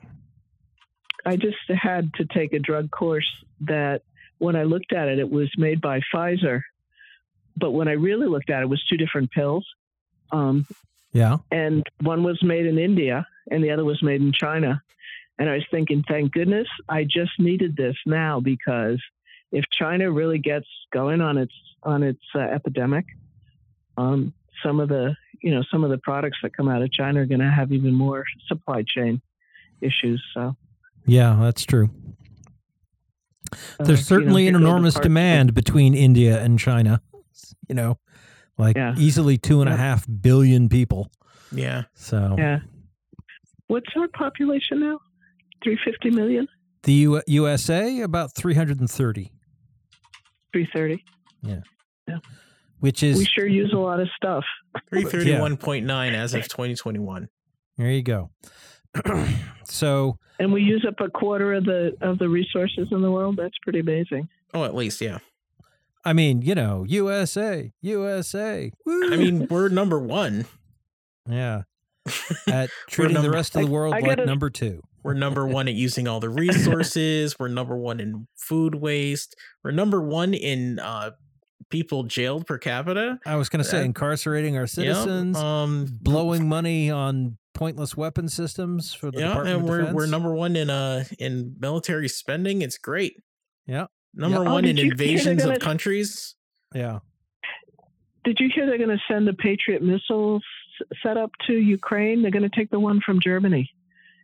I 1.23 1.35
just 1.35 1.57
had 1.69 2.11
to 2.15 2.25
take 2.25 2.51
a 2.53 2.59
drug 2.59 2.89
course 2.89 3.29
that 3.61 4.01
when 4.39 4.55
I 4.55 4.63
looked 4.63 4.91
at 4.91 5.07
it, 5.07 5.19
it 5.19 5.29
was 5.29 5.51
made 5.55 5.79
by 5.79 6.01
Pfizer, 6.11 6.63
but 7.55 7.71
when 7.71 7.87
I 7.87 7.91
really 7.91 8.25
looked 8.25 8.49
at 8.49 8.61
it, 8.61 8.63
it 8.63 8.69
was 8.69 8.83
two 8.85 8.97
different 8.97 9.29
pills. 9.29 9.67
Um, 10.31 10.65
yeah 11.13 11.37
and 11.51 11.85
one 12.01 12.23
was 12.23 12.41
made 12.41 12.65
in 12.65 12.77
India 12.77 13.27
and 13.49 13.63
the 13.63 13.71
other 13.71 13.83
was 13.83 14.01
made 14.01 14.21
in 14.21 14.31
China. 14.31 14.81
And 15.41 15.49
I 15.49 15.53
was 15.55 15.65
thinking, 15.71 16.03
thank 16.07 16.33
goodness 16.33 16.67
I 16.87 17.03
just 17.03 17.31
needed 17.39 17.75
this 17.75 17.95
now 18.05 18.39
because 18.39 19.01
if 19.51 19.65
China 19.71 20.11
really 20.11 20.37
gets 20.37 20.67
going 20.93 21.19
on 21.19 21.39
its 21.39 21.53
on 21.81 22.03
its 22.03 22.21
uh, 22.35 22.41
epidemic, 22.41 23.05
um, 23.97 24.35
some 24.63 24.79
of 24.79 24.87
the 24.87 25.15
you 25.41 25.49
know 25.49 25.63
some 25.71 25.83
of 25.83 25.89
the 25.89 25.97
products 25.97 26.37
that 26.43 26.55
come 26.55 26.69
out 26.69 26.83
of 26.83 26.91
China 26.91 27.21
are 27.21 27.25
going 27.25 27.41
to 27.41 27.49
have 27.49 27.71
even 27.71 27.95
more 27.95 28.23
supply 28.47 28.83
chain 28.87 29.19
issues. 29.81 30.23
So 30.35 30.55
yeah 31.07 31.35
that's 31.41 31.65
true 31.65 31.89
uh, 33.51 33.57
there's 33.79 33.89
you 33.89 33.95
know, 33.95 34.21
certainly 34.21 34.47
an 34.47 34.55
enormous 34.55 34.93
parts- 34.93 35.03
demand 35.03 35.53
between 35.55 35.95
india 35.95 36.39
and 36.39 36.59
china 36.59 37.01
you 37.67 37.73
know 37.73 37.97
like 38.59 38.75
Yeah. 38.75 38.93
easily 38.97 39.39
two 39.39 39.61
and 39.61 39.69
a 39.69 39.75
half 39.75 40.05
billion 40.21 40.69
people 40.69 41.09
yeah. 41.51 41.85
so 41.95 42.35
Yeah. 42.37 42.59
What's 43.67 43.87
our 43.97 44.07
population 44.09 44.79
now? 44.81 44.99
Three 45.63 45.77
fifty 45.85 46.09
million. 46.09 46.47
the 46.83 46.93
U- 46.93 47.21
usa 47.27 48.01
about 48.01 48.33
330 48.35 49.31
Three 50.53 50.67
thirty. 50.73 51.03
Yeah. 51.43 51.61
Yeah. 52.07 52.17
which 52.79 53.03
is 53.03 53.17
We 53.17 53.25
sure 53.25 53.47
use 53.47 53.71
a 53.73 53.77
lot 53.77 53.99
of 53.99 54.07
stuff. 54.15 54.43
Three 54.89 55.03
thirty 55.03 55.37
one 55.37 55.57
point 55.57 55.85
nine 55.85 56.13
as 56.13 56.33
of 56.33 56.47
twenty 56.47 56.75
twenty 56.75 56.99
one. 56.99 57.29
there 57.77 57.89
you 57.91 58.01
go 58.03 58.29
so 59.63 60.17
And 60.39 60.51
we 60.51 60.61
use 60.63 60.85
up 60.87 60.95
a 60.99 61.09
quarter 61.09 61.53
of 61.53 61.65
the 61.65 61.93
of 62.01 62.17
the 62.19 62.27
resources 62.29 62.87
in 62.91 63.01
the 63.01 63.11
world. 63.11 63.37
That's 63.37 63.57
pretty 63.63 63.79
amazing. 63.79 64.27
Oh, 64.53 64.63
at 64.65 64.75
least, 64.75 64.99
yeah. 65.01 65.19
i 66.03 66.11
mean 66.13 66.41
you 66.41 66.55
know 66.55 66.83
usa 66.87 67.71
usa 67.81 68.71
woo! 68.85 69.13
I 69.13 69.15
mean, 69.15 69.47
we're 69.49 69.69
number 69.69 69.99
one. 69.99 70.45
yeah 71.29 71.61
at 72.47 72.69
treating 72.89 73.21
the 73.21 73.29
rest 73.29 73.55
of 73.55 73.61
the 73.61 73.67
I- 73.67 73.71
world 73.71 73.93
I 73.93 73.99
like 73.99 74.05
gotta- 74.17 74.25
number 74.25 74.49
two 74.49 74.81
We're 75.03 75.13
number 75.15 75.47
one 75.47 75.67
at 75.67 75.73
using 75.73 76.07
all 76.07 76.19
the 76.19 76.29
resources. 76.29 77.37
We're 77.39 77.47
number 77.47 77.75
one 77.77 77.99
in 77.99 78.27
food 78.37 78.75
waste. 78.75 79.35
We're 79.63 79.71
number 79.71 80.01
one 80.01 80.33
in 80.33 80.79
uh, 80.79 81.11
people 81.69 82.03
jailed 82.03 82.45
per 82.45 82.57
capita. 82.57 83.17
i 83.25 83.35
was 83.35 83.49
going 83.49 83.63
to 83.63 83.69
say 83.69 83.79
Uh, 83.79 83.83
incarcerating 83.85 84.55
our 84.57 84.63
Yep, 84.63 84.69
citizens 84.69 85.37
Um, 85.37 85.87
blowing 86.01 86.47
money 86.47 86.89
on 86.91 87.37
pointless 87.53 87.95
weapon 87.97 88.27
systems 88.29 88.93
for 88.93 89.11
the 89.11 89.19
yeah, 89.19 89.27
Department 89.29 89.55
and 89.55 89.63
of 89.63 89.69
we're 89.69 89.77
Defense. 89.79 89.95
we're 89.95 90.05
number 90.07 90.33
one 90.33 90.55
in 90.55 90.69
uh 90.69 91.03
in 91.19 91.55
military 91.59 92.07
spending. 92.07 92.61
It's 92.61 92.77
great. 92.77 93.13
Yeah. 93.67 93.87
Number 94.13 94.43
Yeah. 94.43 94.49
Oh, 94.49 94.53
one 94.53 94.63
did 94.63 94.71
in 94.71 94.77
you 94.77 94.83
hear 94.85 94.95
they're 94.95 95.07
invasions 95.07 95.41
gonna- 95.43 95.55
of 95.55 95.59
countries. 95.61 96.35
yeah. 96.73 96.99
Did 98.23 98.37
you 98.39 98.49
hear 98.53 98.65
they're 98.67 98.77
going 98.77 98.89
to 98.95 99.01
send 99.07 99.27
the 99.27 99.33
Patriot 99.33 99.81
missiles 99.81 100.43
set 101.01 101.17
up 101.17 101.31
to 101.47 101.53
Ukraine? 101.53 102.21
They're 102.21 102.29
going 102.31 102.47
to 102.47 102.55
take 102.55 102.69
the 102.69 102.79
one 102.79 103.01
from 103.03 103.19
Germany 103.19 103.69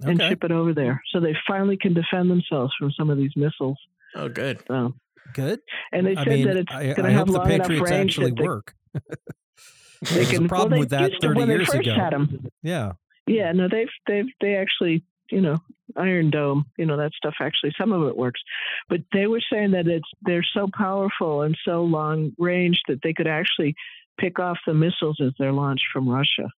and 0.01 0.20
Okay. 0.22 0.30
ship 0.30 0.44
it 0.44 0.51
over 0.51 0.74
there, 0.74 1.01
so 1.12 1.20
they 1.20 1.36
finally 1.48 1.77
can 1.77 1.94
defend 1.94 2.30
themselves 2.30 2.74
from 2.80 2.92
some 2.92 3.10
of 3.10 3.18
these 3.18 3.32
missiles. 3.36 3.77
Oh, 4.16 4.30
good. 4.30 4.60
So, 4.68 4.94
Good. 5.34 5.60
and 5.92 6.06
they 6.08 6.16
I 6.16 6.24
said 6.24 6.27
mean, 6.27 6.48
that 6.48 6.58
it's 6.58 6.72
I, 6.74 6.84
going 6.94 7.04
to 7.06 7.12
have 7.12 7.27
the 7.27 7.34
long 7.34 7.51
enough 7.51 7.68
Patriots 7.68 7.92
range 7.92 8.12
actually 8.20 8.32
that 8.32 8.44
work. 8.44 8.74
they 8.94 10.24
There 10.24 10.25
can. 10.25 10.46
a 10.46 10.48
problem 10.48 10.72
well, 10.72 10.80
with 10.82 10.89
that 10.89 11.12
30 11.22 11.38
when 11.39 11.48
they 11.48 11.56
years 11.56 11.68
first 11.68 11.80
ago. 11.88 11.96
Had 11.96 12.13
'em. 12.13 12.48
Yeah. 12.63 12.94
Yeah, 13.25 13.51
no, 13.51 13.68
they've 13.70 13.89
they've 14.08 14.27
they 14.39 14.56
actually, 14.56 15.04
you 15.32 15.42
know, 15.42 15.58
Iron 15.98 16.30
Dome, 16.30 16.66
you 16.77 16.86
know, 16.86 16.96
that 16.98 17.12
stuff 17.13 17.36
actually 17.42 17.74
some 17.77 17.92
of 17.92 18.08
it 18.08 18.16
works. 18.16 18.42
But 18.89 19.01
they 19.12 19.27
were 19.27 19.42
saying 19.51 19.72
that 19.72 19.88
it's 19.88 20.08
they're 20.22 20.46
so 20.54 20.68
powerful 20.74 21.42
and 21.42 21.58
so 21.66 21.84
long 21.84 22.32
range 22.38 22.82
that 22.88 23.01
they 23.04 23.13
could 23.13 23.27
actually 23.27 23.75
pick 24.18 24.39
off 24.39 24.58
the 24.66 24.74
missiles 24.74 25.20
as 25.22 25.34
they're 25.38 25.51
launched 25.51 25.86
from 25.92 26.08
Russia. 26.08 26.50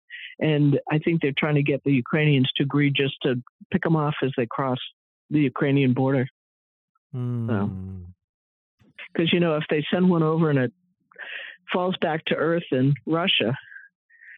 And 0.40 0.78
I 0.90 0.99
think 0.99 1.21
they're 1.21 1.33
trying 1.37 1.57
to 1.57 1.62
get 1.62 1.83
the 1.85 1.92
Ukrainians 1.92 2.49
to 2.57 2.62
agree 2.62 2.90
just 2.90 3.14
to 3.23 3.42
pick 3.73 3.83
them 3.83 3.97
off 3.97 4.14
as 4.23 4.30
they 4.37 4.47
cross 4.47 4.78
the 5.30 5.40
Ukrainian 5.40 5.95
border. 5.95 6.26
Hmm. 7.12 8.04
Because 9.12 9.33
you 9.33 9.40
know, 9.40 9.57
if 9.57 9.64
they 9.71 9.85
send 9.92 10.09
one 10.09 10.23
over 10.23 10.50
and 10.50 10.59
it 10.59 10.73
falls 11.73 11.97
back 12.00 12.25
to 12.26 12.35
Earth 12.35 12.64
in 12.71 12.95
Russia, 13.07 13.57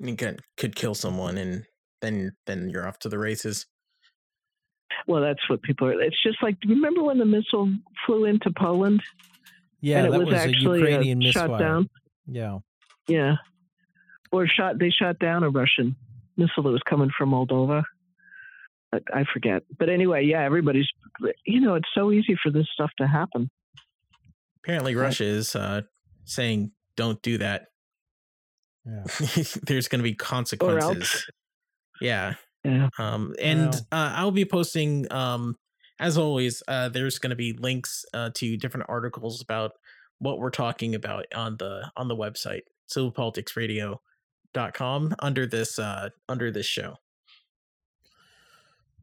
You 0.01 0.17
could 0.17 0.41
could 0.57 0.75
kill 0.75 0.95
someone, 0.95 1.37
and 1.37 1.65
then 2.01 2.33
then 2.47 2.71
you're 2.71 2.87
off 2.89 2.99
to 3.01 3.09
the 3.09 3.19
races. 3.19 3.67
well, 5.07 5.21
that's 5.21 5.49
what 5.49 5.63
people 5.63 5.89
are. 5.89 6.01
It's 6.01 6.23
just 6.23 6.43
like 6.43 6.59
do 6.61 6.69
you 6.69 6.75
remember 6.77 7.03
when 7.03 7.19
the 7.19 7.25
missile 7.27 7.73
flew 8.07 8.25
into 8.25 8.51
Poland 8.57 9.03
Yeah, 9.81 9.99
and 9.99 10.07
it 10.07 10.13
that 10.13 10.19
was, 10.21 10.27
was, 10.27 10.35
a 10.35 10.39
actually 10.49 10.81
Ukrainian 10.81 11.23
uh, 11.27 11.31
shot 11.31 11.59
down. 11.59 11.89
Yeah. 12.27 12.59
Yeah, 13.09 13.37
or 14.33 14.47
shot. 14.47 14.79
They 14.79 14.91
shot 14.91 15.19
down 15.19 15.43
a 15.43 15.51
Russian 15.51 15.97
missile 16.37 16.63
that 16.65 16.71
was 16.71 16.83
coming 16.89 17.11
from 17.17 17.31
Moldova. 17.31 17.83
I, 18.93 18.99
I 19.15 19.25
forget, 19.33 19.63
but 19.79 19.89
anyway, 19.89 20.25
yeah, 20.25 20.43
everybody's. 20.43 20.89
You 21.47 21.61
know, 21.61 21.75
it's 21.75 21.89
so 21.95 22.11
easy 22.11 22.37
for 22.43 22.51
this 22.51 22.67
stuff 22.73 22.91
to 22.99 23.07
happen. 23.07 23.51
Apparently, 24.65 24.95
Right. 24.95 25.05
Russia 25.07 25.25
is 25.25 25.55
uh, 25.55 25.83
saying, 26.25 26.73
"Don't 26.97 27.21
do 27.23 27.39
that. 27.39 27.67
Yeah. 28.85 29.05
There's 29.63 29.89
going 29.89 30.01
to 30.01 30.03
be 30.03 30.15
consequences." 30.15 31.27
Yeah. 32.01 32.35
Yeah. 32.65 32.89
Um, 32.99 33.35
and 33.41 33.73
Wow. 33.75 33.81
uh, 33.93 34.13
I'll 34.17 34.31
be 34.33 34.45
posting, 34.45 35.11
um, 35.13 35.57
as 35.99 36.19
always, 36.19 36.63
uh, 36.69 36.89
there's 36.91 37.19
going 37.19 37.31
to 37.31 37.37
be 37.37 37.53
links 37.55 38.05
uh, 38.13 38.31
to 38.35 38.57
different 38.59 38.87
articles 38.89 39.41
about 39.41 39.73
what 40.19 40.39
we're 40.39 40.51
talking 40.51 40.95
about 40.95 41.25
on 41.35 41.57
the 41.59 41.91
on 41.97 42.09
the 42.09 42.17
website, 42.17 42.63
civilpoliticsradio.com 44.55 45.15
under 45.19 45.47
this 45.47 45.79
uh, 45.79 46.11
under 46.29 46.51
this 46.51 46.67
show. 46.67 46.97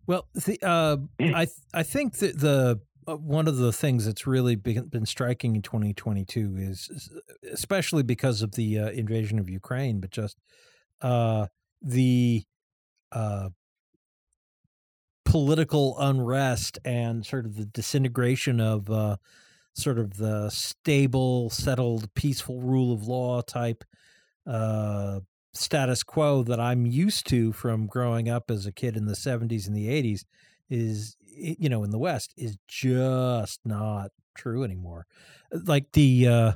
Well, 0.06 0.28
the, 0.34 0.58
uh, 0.62 0.98
Mm. 1.20 1.34
I 1.36 1.46
th- 1.46 1.58
I 1.74 1.84
think 1.84 2.18
that 2.18 2.40
the 2.40 2.80
uh, 3.08 3.18
one 3.18 3.48
of 3.48 3.58
the 3.58 3.74
things 3.74 4.06
that's 4.06 4.28
really 4.28 4.56
been, 4.56 4.86
been 4.88 5.06
striking 5.06 5.56
in 5.56 5.62
2022 5.62 6.56
is, 6.58 6.90
is 6.90 7.10
especially 7.52 8.04
because 8.04 8.42
of 8.42 8.52
the 8.54 8.80
uh, 8.80 8.90
invasion 8.90 9.40
of 9.40 9.50
Ukraine, 9.50 10.00
but 10.00 10.10
just 10.12 10.38
uh, 11.02 11.48
the 11.82 12.44
uh, 13.14 13.50
political 15.26 15.98
unrest 16.00 16.80
and 16.86 17.26
sort 17.26 17.46
of 17.46 17.56
the 17.56 17.66
disintegration 17.66 18.60
of 18.60 18.90
uh, 18.90 19.18
sort 19.74 20.00
of 20.00 20.18
the 20.18 20.50
stable, 20.50 21.50
settled, 21.50 22.14
peaceful 22.14 22.62
rule 22.62 22.94
of 22.94 23.08
law 23.08 23.42
type 23.42 23.84
uh, 24.46 25.20
status 25.58 26.04
quo 26.04 26.44
that 26.44 26.60
I'm 26.60 26.86
used 26.86 27.28
to 27.28 27.52
from 27.54 27.88
growing 27.88 28.30
up 28.30 28.50
as 28.50 28.66
a 28.66 28.72
kid 28.72 28.96
in 28.98 29.06
the 29.06 29.14
70s 29.14 29.68
and 29.68 29.76
the 29.76 29.88
80s 29.88 30.24
is 30.70 31.16
you 31.22 31.70
know 31.70 31.84
in 31.84 31.92
the 31.92 31.98
west 32.00 32.34
is 32.38 32.58
just 32.68 33.60
not 33.64 34.12
true 34.36 34.64
anymore 34.64 35.06
like 35.66 35.92
the 35.94 36.28
uh 36.28 36.52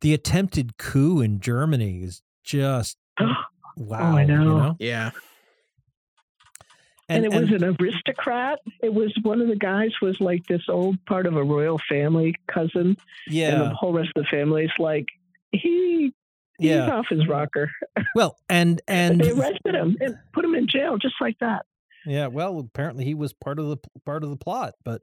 the 0.00 0.12
attempted 0.12 0.76
coup 0.76 1.20
in 1.20 1.40
Germany 1.40 2.02
is 2.02 2.22
just 2.42 2.98
wow 3.76 4.16
I 4.16 4.22
you 4.22 4.26
know. 4.28 4.44
know 4.44 4.76
Yeah. 4.78 5.10
And, 7.08 7.24
it 7.26 7.32
was 7.34 7.50
an 7.50 7.62
aristocrat. 7.78 8.60
It 8.82 8.92
was 8.94 9.12
one 9.22 9.42
of 9.42 9.48
the 9.48 9.56
guys 9.56 9.90
was 10.00 10.18
like 10.22 10.46
this 10.46 10.62
old 10.70 10.96
part 11.04 11.26
of 11.26 11.36
a 11.36 11.44
royal 11.44 11.78
family 11.86 12.34
cousin, 12.48 12.96
Yeah. 13.28 13.50
and 13.50 13.62
yeah 13.62 13.68
the 13.68 13.74
whole 13.74 13.92
rest 13.92 14.10
of 14.16 14.22
the 14.24 14.28
family's 14.30 14.70
like 14.78 15.04
he 15.52 16.14
he's 16.58 16.70
yeah 16.70 16.90
off 16.90 17.06
his 17.10 17.26
rocker. 17.28 17.70
well 18.14 18.36
and 18.48 18.80
and 18.88 19.20
they 19.20 19.30
arrested 19.30 19.74
him 19.74 19.96
and 20.00 20.16
put 20.32 20.44
him 20.44 20.54
in 20.54 20.66
jail 20.68 20.96
just 20.98 21.14
like 21.20 21.38
that. 21.40 21.66
yeah 22.06 22.26
well 22.26 22.58
apparently 22.58 23.04
he 23.04 23.14
was 23.14 23.32
part 23.32 23.58
of 23.58 23.68
the 23.68 23.76
part 24.04 24.22
of 24.24 24.30
the 24.30 24.36
plot 24.36 24.74
but 24.84 25.02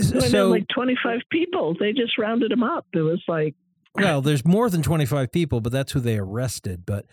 So, 0.00 0.20
so 0.20 0.48
like 0.48 0.68
twenty 0.68 0.96
five 1.02 1.20
people, 1.30 1.76
they 1.78 1.92
just 1.92 2.16
rounded 2.16 2.50
him 2.50 2.62
up. 2.62 2.86
It 2.94 3.02
was 3.02 3.22
like 3.28 3.54
well, 3.94 4.22
there's 4.22 4.42
more 4.44 4.70
than 4.70 4.82
25 4.82 5.30
people, 5.30 5.60
but 5.60 5.70
that's 5.70 5.92
who 5.92 6.00
they 6.00 6.16
arrested. 6.16 6.84
But, 6.86 7.04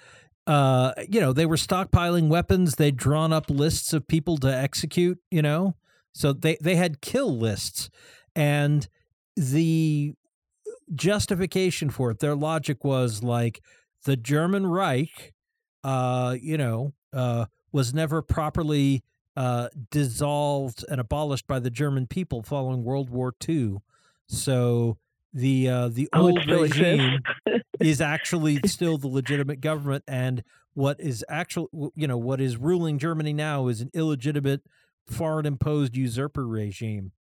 uh, 0.47 0.93
you 1.09 1.19
know, 1.19 1.33
they 1.33 1.45
were 1.45 1.57
stockpiling 1.57 2.29
weapons. 2.29 2.75
They'd 2.75 2.95
drawn 2.95 3.33
up 3.33 3.49
lists 3.49 3.91
of 3.91 4.07
people 4.07 4.37
to 4.37 4.47
execute, 4.47 5.19
you 5.29 5.41
know, 5.41 5.75
so 6.13 6.31
they, 6.31 6.55
they 6.61 6.77
had 6.77 7.01
kill 7.01 7.37
lists. 7.37 7.89
And 8.33 8.87
the 9.35 10.13
justification 10.93 11.89
for 11.89 12.11
it, 12.11 12.19
their 12.19 12.35
logic 12.35 12.83
was 12.83 13.23
like 13.23 13.61
the 14.05 14.15
German 14.17 14.67
Reich, 14.67 15.33
uh, 15.83 16.35
you 16.39 16.57
know, 16.57 16.93
uh, 17.13 17.45
was 17.71 17.93
never 17.93 18.21
properly 18.21 19.03
uh, 19.35 19.69
dissolved 19.91 20.83
and 20.89 20.99
abolished 20.99 21.47
by 21.47 21.59
the 21.59 21.69
German 21.69 22.07
people 22.07 22.43
following 22.43 22.83
World 22.83 23.09
War 23.09 23.33
II. 23.47 23.77
So 24.27 24.97
the 25.33 25.69
uh, 25.69 25.87
the 25.89 26.09
Oh, 26.13 26.23
old 26.23 26.47
regime 26.47 27.19
is 27.79 28.01
actually 28.01 28.59
still 28.65 28.97
the 28.97 29.07
legitimate 29.07 29.61
government, 29.61 30.03
and 30.07 30.43
what 30.73 30.99
is 30.99 31.23
actual, 31.29 31.69
you 31.95 32.07
know, 32.07 32.17
what 32.17 32.41
is 32.41 32.57
ruling 32.57 32.97
Germany 32.99 33.33
now 33.33 33.67
is 33.67 33.81
an 33.81 33.89
illegitimate, 33.93 34.61
foreign 35.07 35.45
imposed 35.45 35.95
usurper 35.95 36.47
regime. 36.47 37.11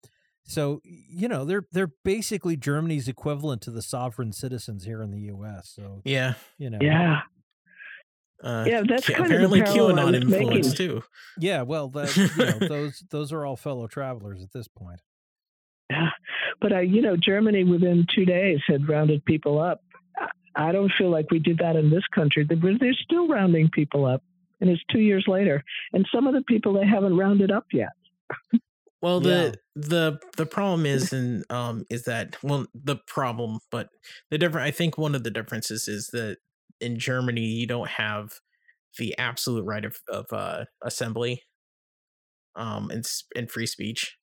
So 0.49 0.81
you 0.85 1.29
know 1.29 1.45
they're 1.45 1.67
they're 1.73 1.93
basically 2.05 2.57
Germany's 2.57 3.07
equivalent 3.07 3.61
to 3.63 3.71
the 3.71 3.83
sovereign 3.83 4.33
citizens 4.33 4.85
here 4.85 5.03
in 5.03 5.11
the 5.11 5.21
U.S. 5.35 5.71
So 5.77 6.01
Yeah. 6.05 6.35
you 6.59 6.71
know, 6.71 6.79
yeah, 6.81 7.21
Uh, 8.43 8.65
Yeah, 8.67 8.83
that's 8.89 9.05
Q- 9.07 9.15
kind 9.15 9.33
of 9.33 9.41
the 9.41 9.47
apparently 9.47 9.63
parallel 9.63 9.97
QAnon 10.13 10.15
influence 10.23 10.67
making. 10.69 10.73
too. 10.73 11.03
yeah. 11.39 11.63
Well, 11.63 11.89
that, 11.97 12.17
you 12.17 12.29
know, 12.45 12.67
those 12.69 13.05
those 13.11 13.33
are 13.33 13.45
all 13.45 13.57
fellow 13.57 13.87
travelers 13.89 14.43
at 14.43 14.53
this 14.53 14.69
point. 14.69 15.01
yeah. 15.91 16.11
But 16.61 16.73
I, 16.73 16.81
you 16.81 17.03
know, 17.03 17.17
Germany 17.17 17.65
within 17.65 18.07
two 18.15 18.25
days 18.25 18.61
had 18.67 18.89
rounded 18.89 19.25
people 19.25 19.61
up. 19.61 19.83
I- 20.17 20.29
I 20.69 20.73
don't 20.73 20.91
feel 20.99 21.11
like 21.11 21.31
we 21.31 21.39
did 21.41 21.59
that 21.59 21.77
in 21.77 21.89
this 21.91 22.07
country. 22.15 22.43
They- 22.45 22.57
They're 22.57 22.93
still 22.95 23.29
rounding 23.29 23.69
people 23.71 24.07
up, 24.07 24.23
and 24.61 24.69
it's 24.71 24.83
two 24.91 25.01
years 25.01 25.25
later. 25.29 25.63
And 25.93 26.07
some 26.13 26.27
of 26.27 26.33
the 26.35 26.43
people 26.43 26.73
they 26.73 26.87
haven't 26.87 27.17
rounded 27.19 27.51
up 27.51 27.67
yet. 27.73 27.91
Well, 29.01 29.21
Yeah. 29.21 29.21
the 29.21 29.57
the 29.77 30.19
the 30.37 30.47
problem 30.47 30.85
is, 30.85 31.13
and 31.13 31.45
um, 31.51 31.85
is 31.91 32.05
that 32.05 32.37
well, 32.43 32.67
the 32.75 32.97
problem, 33.07 33.61
but 33.71 33.91
the 34.31 34.39
different. 34.39 34.67
I 34.67 34.73
think 34.73 34.99
one 34.99 35.15
of 35.15 35.23
the 35.23 35.31
differences 35.31 35.87
is 35.89 36.09
that 36.09 36.39
in 36.81 36.99
Germany 36.99 37.43
you 37.43 37.67
don't 37.67 37.89
have 37.89 38.33
the 38.99 39.17
absolute 39.19 39.65
right 39.65 39.85
of 39.85 39.99
of 40.09 40.27
uh, 40.33 40.65
assembly, 40.83 41.43
um, 42.57 42.91
and 42.91 43.05
and 43.37 43.51
free 43.51 43.67
speech. 43.67 44.17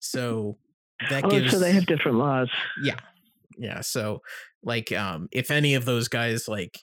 So 0.00 0.58
that 1.08 1.22
Oh, 1.24 1.30
gives 1.30 1.46
so 1.50 1.58
they 1.58 1.72
have 1.72 1.86
different 1.86 2.18
laws. 2.18 2.50
yeah 2.76 3.00
yeah 3.58 3.80
so 3.80 4.20
like 4.62 4.92
um 4.92 5.28
if 5.32 5.50
any 5.50 5.74
of 5.74 5.84
those 5.84 6.08
guys 6.08 6.48
like 6.48 6.80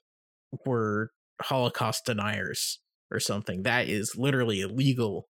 were 0.66 1.12
holocaust 1.42 2.06
deniers 2.06 2.80
or 3.12 3.20
something 3.20 3.64
that 3.64 3.88
is 3.90 4.16
literally 4.18 4.62
illegal 4.62 5.28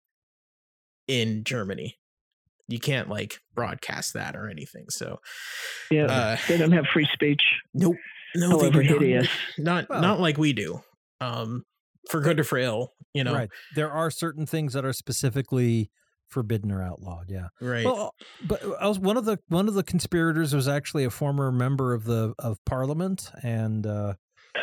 in 1.07 1.43
germany 1.43 1.95
you 2.67 2.79
can't 2.79 3.09
like 3.09 3.39
broadcast 3.53 4.13
that 4.13 4.35
or 4.35 4.49
anything 4.49 4.85
so 4.89 5.19
Yeah, 5.91 6.05
uh 6.05 6.37
they 6.47 6.57
don't 6.57 6.71
have 6.71 6.85
free 6.87 7.07
speech. 7.13 7.41
nope 7.73 7.95
no 8.35 8.49
they 8.57 8.69
However 8.69 8.83
not. 8.83 9.01
hideous. 9.01 9.27
not 9.57 9.89
Well- 9.89 10.01
not 10.01 10.19
like 10.19 10.37
we 10.37 10.53
do 10.53 10.81
um 11.21 11.63
for 12.09 12.19
good 12.21 12.39
or 12.39 12.43
for 12.43 12.57
ill 12.57 12.93
you 13.13 13.23
know 13.23 13.33
Right. 13.33 13.49
There 13.75 13.91
are 13.91 14.09
certain 14.09 14.45
things 14.45 14.73
that 14.73 14.83
are 14.85 14.93
specifically 14.93 15.91
forbidden 16.29 16.71
or 16.71 16.81
outlawed. 16.81 17.29
Yeah. 17.29 17.49
right 17.61 17.85
Well, 17.85 18.15
but 18.43 18.59
I 18.81 18.87
was 18.87 18.97
one 18.97 19.17
of 19.17 19.25
the 19.25 19.37
one 19.49 19.67
of 19.67 19.75
the 19.75 19.83
conspirators 19.83 20.55
was 20.55 20.67
actually 20.67 21.03
a 21.03 21.11
former 21.11 21.51
member 21.51 21.93
of 21.93 22.05
the 22.05 22.33
of 22.39 22.57
Parliament, 22.65 23.29
and 23.43 23.85
uh, 23.85 24.15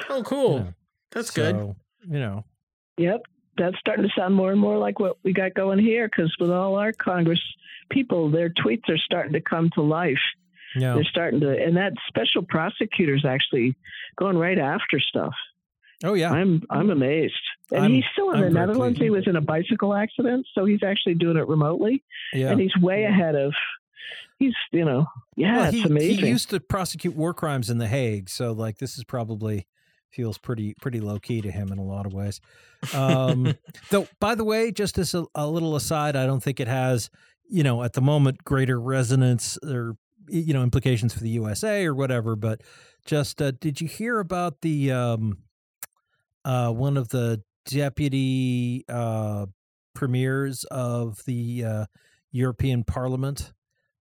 oh 0.08 0.16
you 0.18 0.22
cool 0.24 0.58
know, 0.58 0.74
that's 1.12 1.30
good 1.30 1.54
You 1.54 2.18
know, 2.18 2.44
Yep. 2.98 3.20
That's 3.60 3.78
starting 3.78 4.04
to 4.04 4.10
sound 4.18 4.34
more 4.34 4.50
and 4.50 4.60
more 4.60 4.78
like 4.78 4.98
what 4.98 5.18
we 5.22 5.32
got 5.32 5.54
going 5.54 5.78
here 5.78 6.08
because 6.08 6.34
with 6.40 6.50
all 6.50 6.76
our 6.76 6.92
Congress 6.92 7.40
people, 7.90 8.30
their 8.30 8.48
tweets 8.50 8.88
are 8.88 8.98
starting 8.98 9.32
to 9.34 9.40
come 9.40 9.70
to 9.74 9.82
life. 9.82 10.18
Yeah. 10.76 10.94
They're 10.94 11.04
starting 11.04 11.40
to, 11.40 11.50
and 11.50 11.76
that 11.76 11.92
special 12.08 12.42
prosecutor's 12.42 13.24
actually 13.24 13.76
going 14.16 14.38
right 14.38 14.58
after 14.58 14.98
stuff. 15.00 15.34
Oh 16.02 16.14
yeah. 16.14 16.30
I'm 16.30 16.62
I'm 16.70 16.90
amazed. 16.90 17.34
And 17.70 17.82
I'm- 17.82 17.90
he's 17.92 18.04
still 18.12 18.30
in 18.30 18.36
I'm 18.38 18.44
the 18.44 18.50
Netherlands. 18.58 18.98
He 18.98 19.10
was 19.10 19.26
in 19.26 19.36
a 19.36 19.40
bicycle 19.40 19.94
accident, 19.94 20.46
so 20.54 20.64
he's 20.64 20.82
actually 20.82 21.14
doing 21.14 21.36
it 21.36 21.46
remotely, 21.46 22.02
Yeah. 22.32 22.50
and 22.50 22.60
he's 22.60 22.74
way 22.80 23.04
ahead 23.04 23.34
of. 23.34 23.52
He's 24.38 24.54
you 24.72 24.86
know 24.86 25.04
yeah, 25.36 25.56
well, 25.58 25.64
it's 25.66 25.74
he, 25.74 25.82
amazing. 25.82 26.24
he 26.24 26.28
used 26.30 26.48
to 26.50 26.60
prosecute 26.60 27.14
war 27.14 27.34
crimes 27.34 27.68
in 27.68 27.76
The 27.76 27.86
Hague, 27.88 28.30
so 28.30 28.52
like 28.52 28.78
this 28.78 28.96
is 28.96 29.04
probably 29.04 29.66
feels 30.10 30.38
pretty 30.38 30.74
pretty 30.80 31.00
low 31.00 31.18
key 31.18 31.40
to 31.40 31.50
him 31.50 31.72
in 31.72 31.78
a 31.78 31.84
lot 31.84 32.06
of 32.06 32.12
ways. 32.12 32.40
Um, 32.94 33.54
though, 33.90 34.06
by 34.18 34.34
the 34.34 34.44
way, 34.44 34.70
just 34.72 34.98
as 34.98 35.14
a, 35.14 35.24
a 35.34 35.46
little 35.46 35.76
aside, 35.76 36.16
I 36.16 36.26
don't 36.26 36.42
think 36.42 36.60
it 36.60 36.68
has 36.68 37.10
you 37.48 37.62
know 37.62 37.82
at 37.82 37.94
the 37.94 38.00
moment 38.00 38.44
greater 38.44 38.80
resonance 38.80 39.58
or 39.64 39.96
you 40.28 40.54
know 40.54 40.62
implications 40.62 41.12
for 41.12 41.20
the 41.20 41.30
USA 41.30 41.84
or 41.84 41.94
whatever. 41.94 42.36
But 42.36 42.62
just 43.06 43.40
uh, 43.40 43.52
did 43.52 43.80
you 43.80 43.88
hear 43.88 44.18
about 44.18 44.60
the 44.60 44.92
um, 44.92 45.38
uh, 46.44 46.70
one 46.70 46.96
of 46.96 47.08
the 47.08 47.42
deputy 47.66 48.84
uh, 48.88 49.46
premiers 49.94 50.64
of 50.64 51.22
the 51.24 51.64
uh, 51.64 51.84
European 52.30 52.84
Parliament? 52.84 53.52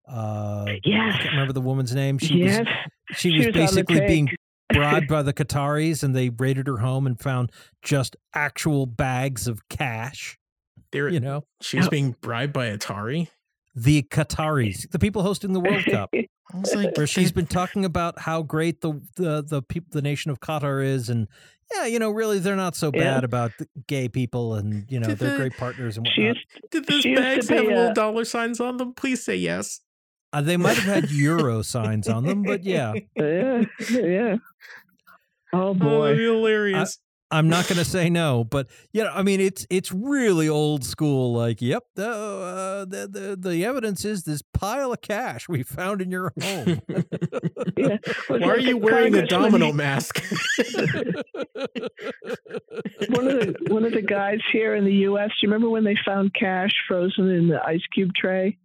Uh, 0.07 0.65
I 0.67 0.79
can't 0.83 1.23
remember 1.31 1.53
the 1.53 1.61
woman's 1.61 1.93
name. 1.93 2.17
She 2.17 2.39
yes. 2.39 2.59
was 2.59 2.67
she 3.17 3.29
She 3.31 3.37
was 3.37 3.47
was 3.47 3.55
basically 3.55 4.01
being. 4.01 4.29
Bribed 4.73 5.07
by 5.09 5.21
the 5.23 5.33
Qataris, 5.33 6.03
and 6.03 6.15
they 6.15 6.29
raided 6.29 6.67
her 6.67 6.77
home 6.77 7.05
and 7.07 7.19
found 7.19 7.51
just 7.81 8.15
actual 8.33 8.85
bags 8.85 9.47
of 9.47 9.67
cash. 9.69 10.37
There, 10.91 11.07
You 11.09 11.19
know, 11.19 11.45
she's 11.61 11.79
was 11.81 11.89
being 11.89 12.15
bribed 12.21 12.53
by 12.53 12.69
Atari. 12.69 13.27
the 13.75 14.01
Qataris, 14.03 14.89
the 14.89 14.97
people 14.99 15.21
hosting 15.21 15.53
the 15.53 15.59
World 15.59 15.85
Cup, 15.85 16.09
I 16.53 16.57
was 16.57 16.73
like, 16.73 16.97
where 16.97 17.05
she's 17.05 17.31
been 17.31 17.45
talking 17.45 17.85
about 17.85 18.19
how 18.19 18.41
great 18.41 18.81
the 18.81 18.99
the 19.15 19.43
the 19.43 19.61
people, 19.61 19.89
the 19.91 20.01
nation 20.01 20.31
of 20.31 20.39
Qatar 20.39 20.83
is, 20.83 21.09
and 21.09 21.27
yeah, 21.75 21.85
you 21.85 21.99
know, 21.99 22.09
really 22.09 22.39
they're 22.39 22.55
not 22.55 22.75
so 22.75 22.89
Yeah. 22.91 23.03
bad 23.03 23.23
about 23.23 23.51
the 23.59 23.67
gay 23.87 24.09
people, 24.09 24.55
and 24.55 24.85
you 24.89 24.99
know, 24.99 25.09
Did 25.09 25.19
they're 25.19 25.31
the- 25.33 25.37
great 25.37 25.57
partners 25.57 25.97
and 25.97 26.07
She 26.07 26.21
whatnot. 26.23 26.37
used, 26.37 26.71
did 26.71 26.85
those 26.87 27.01
she 27.03 27.09
used 27.09 27.21
bags 27.21 27.47
be 27.49 27.55
have 27.55 27.65
little 27.65 27.93
dollar 27.93 28.25
signs 28.25 28.59
on 28.59 28.77
them? 28.77 28.93
Please 28.95 29.23
say 29.23 29.35
yes. 29.35 29.81
Uh, 30.31 30.41
they 30.41 30.57
might 30.57 30.77
have 30.77 31.03
had 31.03 31.11
euro 31.11 31.61
signs 31.63 32.07
on 32.07 32.23
them, 32.23 32.43
but 32.43 32.63
yeah, 32.63 32.93
yeah, 33.15 33.63
yeah. 33.89 34.35
Oh 35.51 35.69
Oh, 35.69 35.73
boy. 35.73 36.09
that'd 36.09 36.19
hilarious. 36.19 36.99
I'm 37.31 37.47
not 37.47 37.67
going 37.67 37.77
to 37.77 37.85
say 37.85 38.09
no, 38.09 38.43
but 38.43 38.67
you 38.91 39.03
know, 39.03 39.11
I 39.13 39.21
mean, 39.21 39.39
it's 39.39 39.65
it's 39.69 39.91
really 39.91 40.49
old 40.49 40.83
school. 40.83 41.31
Like, 41.33 41.61
yep, 41.61 41.83
the, 41.95 42.07
uh, 42.09 42.85
the 42.85 43.07
the 43.07 43.49
the 43.49 43.65
evidence 43.65 44.03
is 44.03 44.23
this 44.23 44.41
pile 44.53 44.91
of 44.93 45.01
cash 45.01 45.47
we 45.47 45.61
found 45.61 46.01
in 46.01 46.09
your 46.11 46.33
home. 46.41 46.81
Yeah. 47.77 47.97
Why 48.27 48.41
are 48.41 48.57
you 48.59 48.77
wearing 48.77 49.13
a 49.15 49.25
congressman- 49.27 49.61
domino 49.61 49.71
mask? 49.71 50.21
One 53.09 53.27
of 53.27 53.39
the 53.39 53.55
one 53.69 53.85
of 53.85 53.93
the 53.93 54.01
guys 54.01 54.39
here 54.51 54.75
in 54.75 54.83
the 54.85 54.93
U.S. 54.93 55.29
Do 55.29 55.35
you 55.47 55.49
remember 55.53 55.69
when 55.69 55.83
they 55.83 55.95
found 56.05 56.33
cash 56.33 56.71
frozen 56.87 57.29
in 57.29 57.47
the 57.47 57.61
ice 57.63 57.83
cube 57.93 58.11
tray 58.15 58.57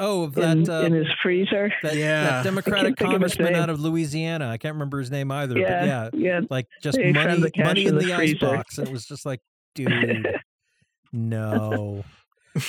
oh, 0.00 0.24
of 0.24 0.36
in, 0.38 0.62
that 0.64 0.72
uh, 0.82 0.86
in 0.86 0.92
his 0.92 1.06
freezer? 1.22 1.72
that, 1.82 1.94
Yeah. 1.96 2.24
that 2.24 2.44
Democratic 2.44 2.96
think 2.98 3.00
of 3.00 3.06
congressman 3.12 3.54
out 3.54 3.70
of 3.70 3.80
Louisiana. 3.80 4.48
I 4.48 4.58
can't 4.58 4.74
remember 4.74 4.98
his 4.98 5.10
name 5.10 5.30
either. 5.30 5.58
Yeah, 5.58 6.08
but 6.10 6.18
yeah, 6.18 6.32
yeah. 6.34 6.40
like 6.50 6.66
just 6.82 6.96
They 6.98 7.12
money 7.12 7.40
the 7.40 7.50
money 7.58 7.82
in 7.82 7.88
in 7.88 7.94
the 7.98 8.06
the 8.06 8.14
freezer. 8.14 8.46
icebox. 8.46 8.78
And 8.78 8.88
it 8.88 8.92
was 8.92 9.04
just 9.06 9.24
like, 9.26 9.40
dude, 9.74 10.26
no. 11.12 12.04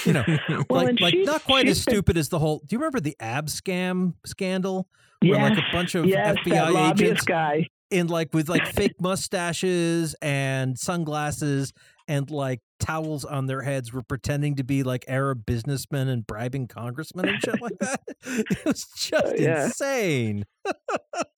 You 0.06 0.14
know, 0.14 0.24
Well, 0.70 0.84
like 0.84 1.00
like 1.00 1.14
she's- 1.14 1.26
not 1.26 1.44
quite 1.46 1.68
as 1.68 1.78
she's 1.78 1.86
been- 1.86 1.94
stupid 1.96 2.18
as 2.18 2.30
the 2.30 2.38
whole. 2.38 2.60
Do 2.60 2.76
you 2.76 2.78
remember 2.80 3.00
the 3.00 3.16
Abscam 3.20 4.14
scandal? 4.24 4.88
Where 5.22 5.32
yes, 5.32 5.50
like 5.50 5.58
a 5.58 5.72
bunch 5.72 5.96
of 5.96 6.06
yes, 6.06 6.36
that 6.36 6.46
FBI 6.46 6.72
lobbyist 6.72 7.02
agents 7.02 7.24
guy. 7.26 7.68
in 7.90 8.06
like 8.08 8.32
with 8.34 8.50
like 8.50 8.68
fake 8.68 8.94
mustaches 9.02 10.16
and 10.22 10.78
sunglasses 10.78 11.74
and 12.10 12.30
like 12.30 12.60
towels 12.82 13.24
on 13.24 13.46
their 13.46 13.62
heads 13.62 13.94
were 13.94 14.02
pretending 14.02 14.56
to 14.56 14.64
be 14.64 14.84
like 14.84 15.06
Arab 15.08 15.46
businessmen 15.46 16.10
and 16.10 16.26
bribing 16.28 16.68
congressmen 16.68 17.30
and 17.30 17.40
shit 17.42 17.62
like 17.62 17.78
that. 17.80 18.02
It 18.26 18.66
was 18.66 18.86
oh, 19.14 19.22
just 19.22 19.40
Yeah. 19.40 19.66
insane. 19.66 20.46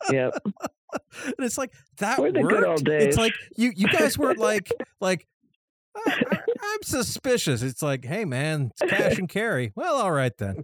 Yep. 0.10 0.34
And 1.26 1.36
it's 1.46 1.58
like 1.58 1.72
that 2.00 2.20
Were 2.20 2.32
the 2.34 2.42
worked. 2.42 2.54
good 2.54 2.64
old 2.66 2.88
It's 2.90 3.16
like 3.18 3.34
you 3.56 3.72
you 3.76 3.88
guys 3.88 4.18
weren't 4.18 4.40
like 4.52 4.70
like 5.00 5.26
"I- 5.96 6.22
I- 6.32 6.38
I'm 6.64 6.84
suspicious. 6.84 7.62
It's 7.64 7.82
like, 7.82 8.04
hey 8.06 8.24
man, 8.26 8.72
it's 8.80 8.92
cash 8.92 9.18
and 9.18 9.28
carry. 9.30 9.72
Well, 9.76 9.96
all 9.96 10.12
right 10.12 10.34
then. 10.38 10.64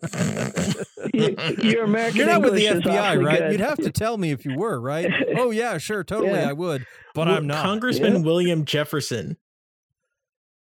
You- 1.13 1.35
Your 1.61 1.83
American 1.85 2.17
You're 2.17 2.27
not 2.27 2.41
with 2.41 2.53
the 2.55 2.65
FBI, 2.65 3.23
right? 3.25 3.39
good. 3.39 3.51
You'd 3.53 3.61
have 3.61 3.77
to 3.79 3.91
tell 3.91 4.17
me 4.17 4.31
if 4.31 4.45
you 4.45 4.55
were, 4.57 4.79
right? 4.79 5.11
Oh 5.37 5.51
yeah, 5.51 5.77
sure, 5.79 6.03
totally, 6.03 6.33
Yeah. 6.39 6.49
I 6.49 6.53
would, 6.53 6.85
but 7.15 7.27
Well, 7.27 7.37
I'm 7.37 7.47
not. 7.47 7.63
Congressman 7.63 8.15
Yeah. 8.17 8.21
William 8.21 8.65
Jefferson. 8.65 9.37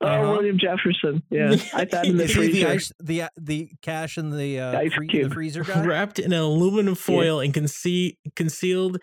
Oh, 0.03 0.07
Uh-huh. 0.07 0.31
William 0.31 0.57
Jefferson. 0.57 1.21
Yeah, 1.29 1.51
I 1.73 1.85
thought 1.85 2.05
in 2.05 2.17
the 2.17 2.23
Is 2.23 2.33
he 2.33 2.41
the 2.41 2.51
freezer. 2.51 2.67
ice, 2.69 2.91
the 2.99 3.23
the 3.37 3.69
cash 3.81 4.17
in 4.17 4.31
the 4.35 4.59
uh, 4.59 4.79
Ice 4.79 4.93
free- 4.93 5.07
the 5.07 5.11
cube. 5.11 5.33
freezer 5.33 5.63
guy? 5.65 5.83
wrapped 5.85 6.17
in 6.19 6.33
an 6.33 6.39
aluminum 6.39 6.95
foil 6.95 7.39
and 7.39 7.53
conce- 7.53 8.17
concealed 8.35 8.97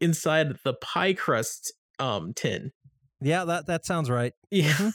inside 0.00 0.56
the 0.64 0.74
pie 0.74 1.12
crust 1.14 1.72
um 1.98 2.32
tin. 2.34 2.72
Yeah, 3.20 3.44
that 3.46 3.66
that 3.66 3.84
sounds 3.86 4.10
right. 4.10 4.32
Yeah. 4.50 4.90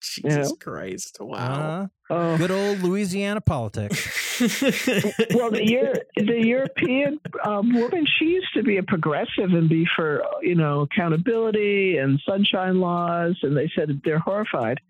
Jesus 0.00 0.52
Christ. 0.60 1.18
Wow. 1.20 1.36
Uh, 1.82 1.86
Oh, 2.12 2.36
good 2.38 2.50
old 2.50 2.80
Louisiana 2.80 3.40
politics. 3.40 4.40
well, 4.40 5.50
the 5.52 5.62
Euro- 5.64 5.94
the 6.16 6.44
European 6.44 7.20
um, 7.44 7.72
woman, 7.72 8.04
she 8.18 8.24
used 8.24 8.52
to 8.54 8.64
be 8.64 8.78
a 8.78 8.82
progressive 8.82 9.50
and 9.52 9.68
be 9.68 9.86
for 9.94 10.20
you 10.42 10.56
know 10.56 10.80
accountability 10.80 11.98
and 11.98 12.20
sunshine 12.28 12.80
laws, 12.80 13.38
and 13.42 13.56
they 13.56 13.70
said 13.76 14.00
they're 14.04 14.18
horrified. 14.18 14.80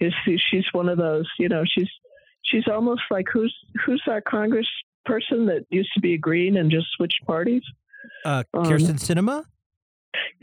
Is 0.00 0.12
she's 0.50 0.66
one 0.72 0.90
of 0.90 0.98
those? 0.98 1.26
You 1.38 1.48
know, 1.48 1.64
she's 1.66 1.88
she's 2.42 2.68
almost 2.68 3.02
like 3.10 3.26
who's 3.32 3.54
who's 3.86 4.02
our 4.06 4.20
Congress 4.20 4.68
person 5.06 5.46
that 5.46 5.64
used 5.70 5.90
to 5.94 6.00
be 6.00 6.12
a 6.12 6.18
Green 6.18 6.58
and 6.58 6.70
just 6.70 6.88
switched 6.96 7.24
parties? 7.26 7.62
Uh, 8.24 8.42
Um, 8.52 8.64
Kyrsten 8.64 8.98
Sinema. 8.98 9.44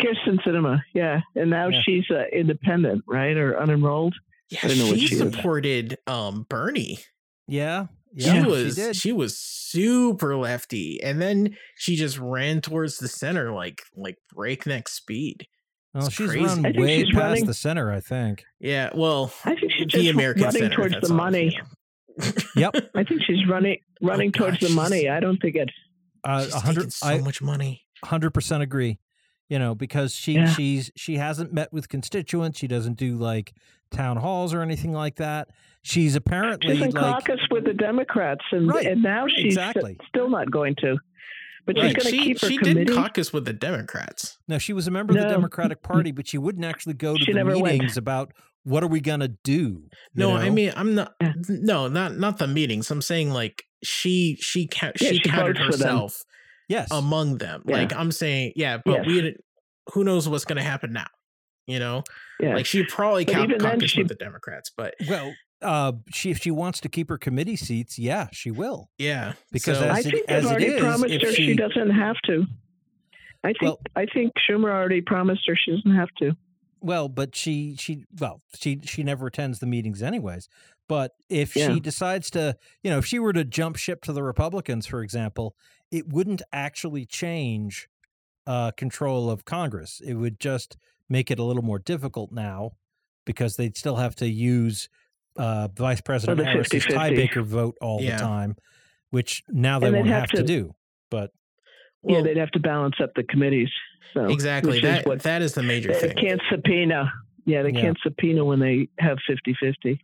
Kyrsten 0.02 0.40
Sinema, 0.46 0.82
yeah, 0.94 1.22
and 1.36 1.50
now 1.50 1.68
Yeah. 1.70 1.82
she's 1.86 2.06
uh, 2.10 2.24
independent, 2.32 3.04
right, 3.08 3.36
or 3.36 3.54
unenrolled. 3.54 4.14
yeah, 4.50 4.60
I 4.64 4.68
don't 4.70 4.78
know 4.80 4.88
what 4.88 5.00
she 5.00 5.08
she 5.08 5.16
is. 5.16 5.20
supported 5.22 5.98
um 6.08 6.46
Bernie. 6.50 7.00
Yeah, 7.48 7.88
she 8.18 8.26
yeah, 8.28 8.46
was 8.46 8.76
She 8.76 8.82
did. 8.82 8.96
she 8.96 9.14
was 9.14 9.38
super 9.38 10.36
lefty. 10.38 11.02
And 11.04 11.22
then 11.22 11.56
she 11.76 11.96
just 11.96 12.18
ran 12.18 12.62
towards 12.62 12.98
the 12.98 13.08
center 13.08 13.52
like 13.54 13.82
like 13.96 14.18
breakneck 14.34 14.88
speed. 14.88 15.46
well, 15.94 16.10
she's 16.10 16.30
crazy. 16.30 16.46
run 16.46 16.64
way 16.76 17.04
she's 17.04 17.14
past 17.14 17.24
running- 17.24 17.46
the 17.46 17.54
center. 17.54 17.92
I 17.92 18.00
think. 18.00 18.44
Yeah, 18.60 18.90
well, 18.96 19.32
I 19.46 19.56
think 19.56 19.72
she's 19.72 19.88
the 19.92 20.00
just 20.00 20.10
American 20.10 20.44
running 20.44 20.62
center, 20.62 20.76
towards 20.76 20.96
the 21.02 21.10
all, 21.10 21.16
money. 21.18 21.56
you. 22.20 22.32
Yep. 22.56 22.76
I 22.96 23.04
think 23.04 23.22
she's 23.28 23.48
running 23.48 23.78
running 24.02 24.30
Oh, 24.36 24.40
towards 24.40 24.60
gosh, 24.60 24.70
the 24.70 24.76
money. 24.76 25.10
I 25.10 25.20
don't 25.20 25.38
think 25.38 25.56
it's. 25.56 25.74
Uh, 26.24 26.44
She's 26.46 26.54
hundred. 26.54 26.92
so 26.94 27.08
I 27.08 27.20
much 27.20 27.42
money. 27.42 27.84
hundred 28.04 28.32
percent 28.34 28.64
agree. 28.64 29.00
You 29.50 29.60
know, 29.60 29.76
because 29.76 30.14
she 30.14 30.34
Yeah. 30.34 30.46
she's 30.54 30.92
she 30.96 31.16
hasn't 31.18 31.54
met 31.54 31.72
with 31.72 31.88
constituents. 31.90 32.60
She 32.60 32.68
doesn't 32.68 32.98
do 32.98 33.16
like 33.16 33.54
town 33.92 34.18
halls 34.18 34.54
or 34.54 34.62
anything 34.62 34.92
like 34.92 35.16
that. 35.16 35.48
She's 35.84 36.16
apparently 36.16 36.76
She's 36.76 36.86
in 36.86 36.92
like 36.92 37.02
caucus 37.26 37.40
with 37.50 37.64
the 37.64 37.74
Democrats, 37.74 38.44
and 38.52 38.68
Right, 38.68 38.86
and 38.86 39.02
now 39.02 39.26
she's 39.28 39.46
exactly. 39.56 39.98
still 40.10 40.30
not 40.30 40.52
going 40.52 40.76
to. 40.82 40.98
But 41.66 41.78
she's 41.78 41.94
going 41.94 41.96
to 41.96 42.10
She 42.10 42.20
keep 42.20 42.42
her 42.42 42.48
she 42.50 42.58
committee. 42.58 42.86
did 42.86 42.96
caucus 42.96 43.32
with 43.32 43.46
the 43.46 43.54
Democrats. 43.54 44.38
no, 44.50 44.58
she 44.58 44.74
was 44.74 44.88
a 44.88 44.92
member 44.92 45.14
of 45.18 45.20
the 45.24 45.30
Democratic 45.30 45.82
Party, 45.82 46.12
but 46.12 46.28
she 46.28 46.38
wouldn't 46.38 46.66
actually 46.66 46.94
go 46.96 47.16
to 47.16 47.24
She 47.24 47.32
the 47.32 47.38
never 47.38 47.58
went. 47.58 47.76
meetings 47.76 47.96
about 47.98 48.32
what 48.64 48.84
are 48.84 48.88
we 48.88 49.00
gonna 49.00 49.30
do. 49.46 49.54
you 49.54 49.90
No, 50.16 50.34
I 50.36 50.50
mean 50.50 50.74
I'm 50.76 50.94
not. 50.96 51.14
Yeah. 51.22 51.34
No, 51.48 51.88
not 51.88 52.18
not 52.18 52.38
the 52.38 52.48
meetings. 52.48 52.92
I'm 52.92 53.02
saying 53.02 53.32
like 53.32 53.64
she 53.84 54.36
she 54.42 54.68
ca- 54.68 54.92
Yeah, 55.00 55.10
she 55.10 55.16
she 55.20 55.30
counted 55.30 55.58
votes 55.58 55.76
for 55.78 55.78
them. 55.84 55.88
herself 55.90 56.24
yes, 56.68 56.88
among 56.92 57.38
them. 57.38 57.64
Yeah. 57.66 57.76
Like 57.78 57.94
I'm 57.96 58.12
saying, 58.12 58.54
yeah, 58.56 58.78
but 58.84 58.92
Yes. 59.00 59.06
we 59.08 59.14
didn't. 59.22 59.44
Who 59.94 60.04
knows 60.04 60.28
what's 60.28 60.46
going 60.46 60.58
to 60.58 60.64
happen 60.64 60.92
now? 60.94 61.08
You 61.66 61.80
know, 61.80 62.04
yeah. 62.40 62.56
like 62.56 62.66
she 62.66 62.84
probably 62.86 63.26
But 63.26 63.34
count, 63.34 63.50
even 63.50 63.62
then, 63.62 63.72
caucus 63.74 63.92
she- 63.92 64.00
with 64.02 64.08
the 64.08 64.16
Democrats, 64.16 64.72
but 64.76 64.94
well, 65.10 65.34
uh, 65.62 65.92
she 66.14 66.32
if 66.32 66.40
she 66.42 66.50
wants 66.52 66.80
to 66.82 66.88
keep 66.90 67.10
her 67.10 67.18
committee 67.18 67.56
seats, 67.58 68.00
yeah, 68.00 68.28
she 68.32 68.52
will. 68.52 68.90
yeah, 68.98 69.34
Because 69.52 69.78
so- 69.80 69.84
as 69.86 69.96
I 69.98 70.00
it- 70.00 70.04
think 70.12 70.30
as 70.30 70.44
they've 70.44 70.52
already 70.52 70.66
is, 70.68 70.80
promised 70.82 71.14
if 71.14 71.22
her 71.24 71.32
she, 71.34 71.46
she- 71.48 71.56
doesn't 71.56 71.90
have 71.92 72.16
to. 72.28 72.46
I 73.44 73.48
think 73.50 73.62
Well- 73.62 73.82
I 73.96 74.06
think 74.06 74.34
Schumer 74.50 74.70
already 74.72 75.02
promised 75.02 75.42
her 75.48 75.56
she 75.58 75.72
doesn't 75.72 75.96
have 75.96 76.10
to. 76.20 76.36
Well, 76.82 77.10
but 77.10 77.36
she 77.36 77.76
she 77.78 78.06
well 78.20 78.42
she 78.56 78.80
she 78.84 79.04
never 79.04 79.28
attends 79.28 79.60
the 79.60 79.66
meetings 79.66 80.02
anyways. 80.04 80.48
But 80.88 81.12
if 81.30 81.56
Yeah. 81.56 81.74
she 81.74 81.80
decides 81.80 82.30
to, 82.32 82.56
you 82.84 82.90
know, 82.92 83.00
if 83.00 83.06
she 83.06 83.20
were 83.20 83.34
to 83.34 83.44
jump 83.44 83.76
ship 83.76 84.02
to 84.04 84.14
the 84.14 84.24
Republicans, 84.24 84.86
for 84.88 85.02
example, 85.02 85.56
it 85.92 86.08
wouldn't 86.08 86.42
actually 86.54 87.06
change 87.06 87.88
uh, 88.46 88.72
control 88.72 89.30
of 89.30 89.44
Congress. 89.44 90.00
It 90.06 90.14
would 90.14 90.40
just 90.40 90.78
make 91.10 91.30
it 91.30 91.40
a 91.40 91.44
little 91.44 91.64
more 91.64 91.80
difficult 91.80 92.32
now 92.32 92.72
because 93.26 93.58
they'd 93.58 93.76
still 93.76 93.98
have 93.98 94.16
to 94.16 94.28
use 94.30 94.88
uh, 95.36 95.68
Vice 95.76 96.00
President 96.02 96.38
the 96.38 96.46
Harris's 96.46 96.86
50-50. 96.86 96.94
tiebreaker 96.96 97.44
vote 97.44 97.76
all 97.82 98.02
Yeah. 98.02 98.16
the 98.16 98.24
time, 98.24 98.56
which 99.10 99.44
now 99.50 99.80
they 99.80 99.88
And 99.88 99.96
won't 99.98 100.08
have 100.08 100.22
have 100.22 100.30
to 100.32 100.38
to- 100.38 100.44
do. 100.44 100.76
But 101.12 101.32
yeah, 102.04 102.18
mm. 102.20 102.24
they'd 102.24 102.38
have 102.38 102.52
to 102.52 102.60
balance 102.60 102.96
up 103.02 103.12
the 103.16 103.24
committees. 103.24 103.70
So 104.14 104.26
exactly. 104.26 104.72
which 104.74 104.84
is 104.84 104.90
That 104.90 105.06
what 105.06 105.24
that 105.24 105.42
is 105.42 105.54
the 105.54 105.64
major 105.64 105.92
they 105.94 106.00
thing. 106.00 106.16
They 106.16 106.22
can't 106.22 106.42
subpoena. 106.50 107.12
Yeah, 107.46 107.64
they 107.64 107.72
Yeah. 107.72 107.82
can't 107.82 107.98
subpoena 108.04 108.44
when 108.46 108.60
they 108.60 108.90
have 109.00 109.18
50-50. 109.30 110.00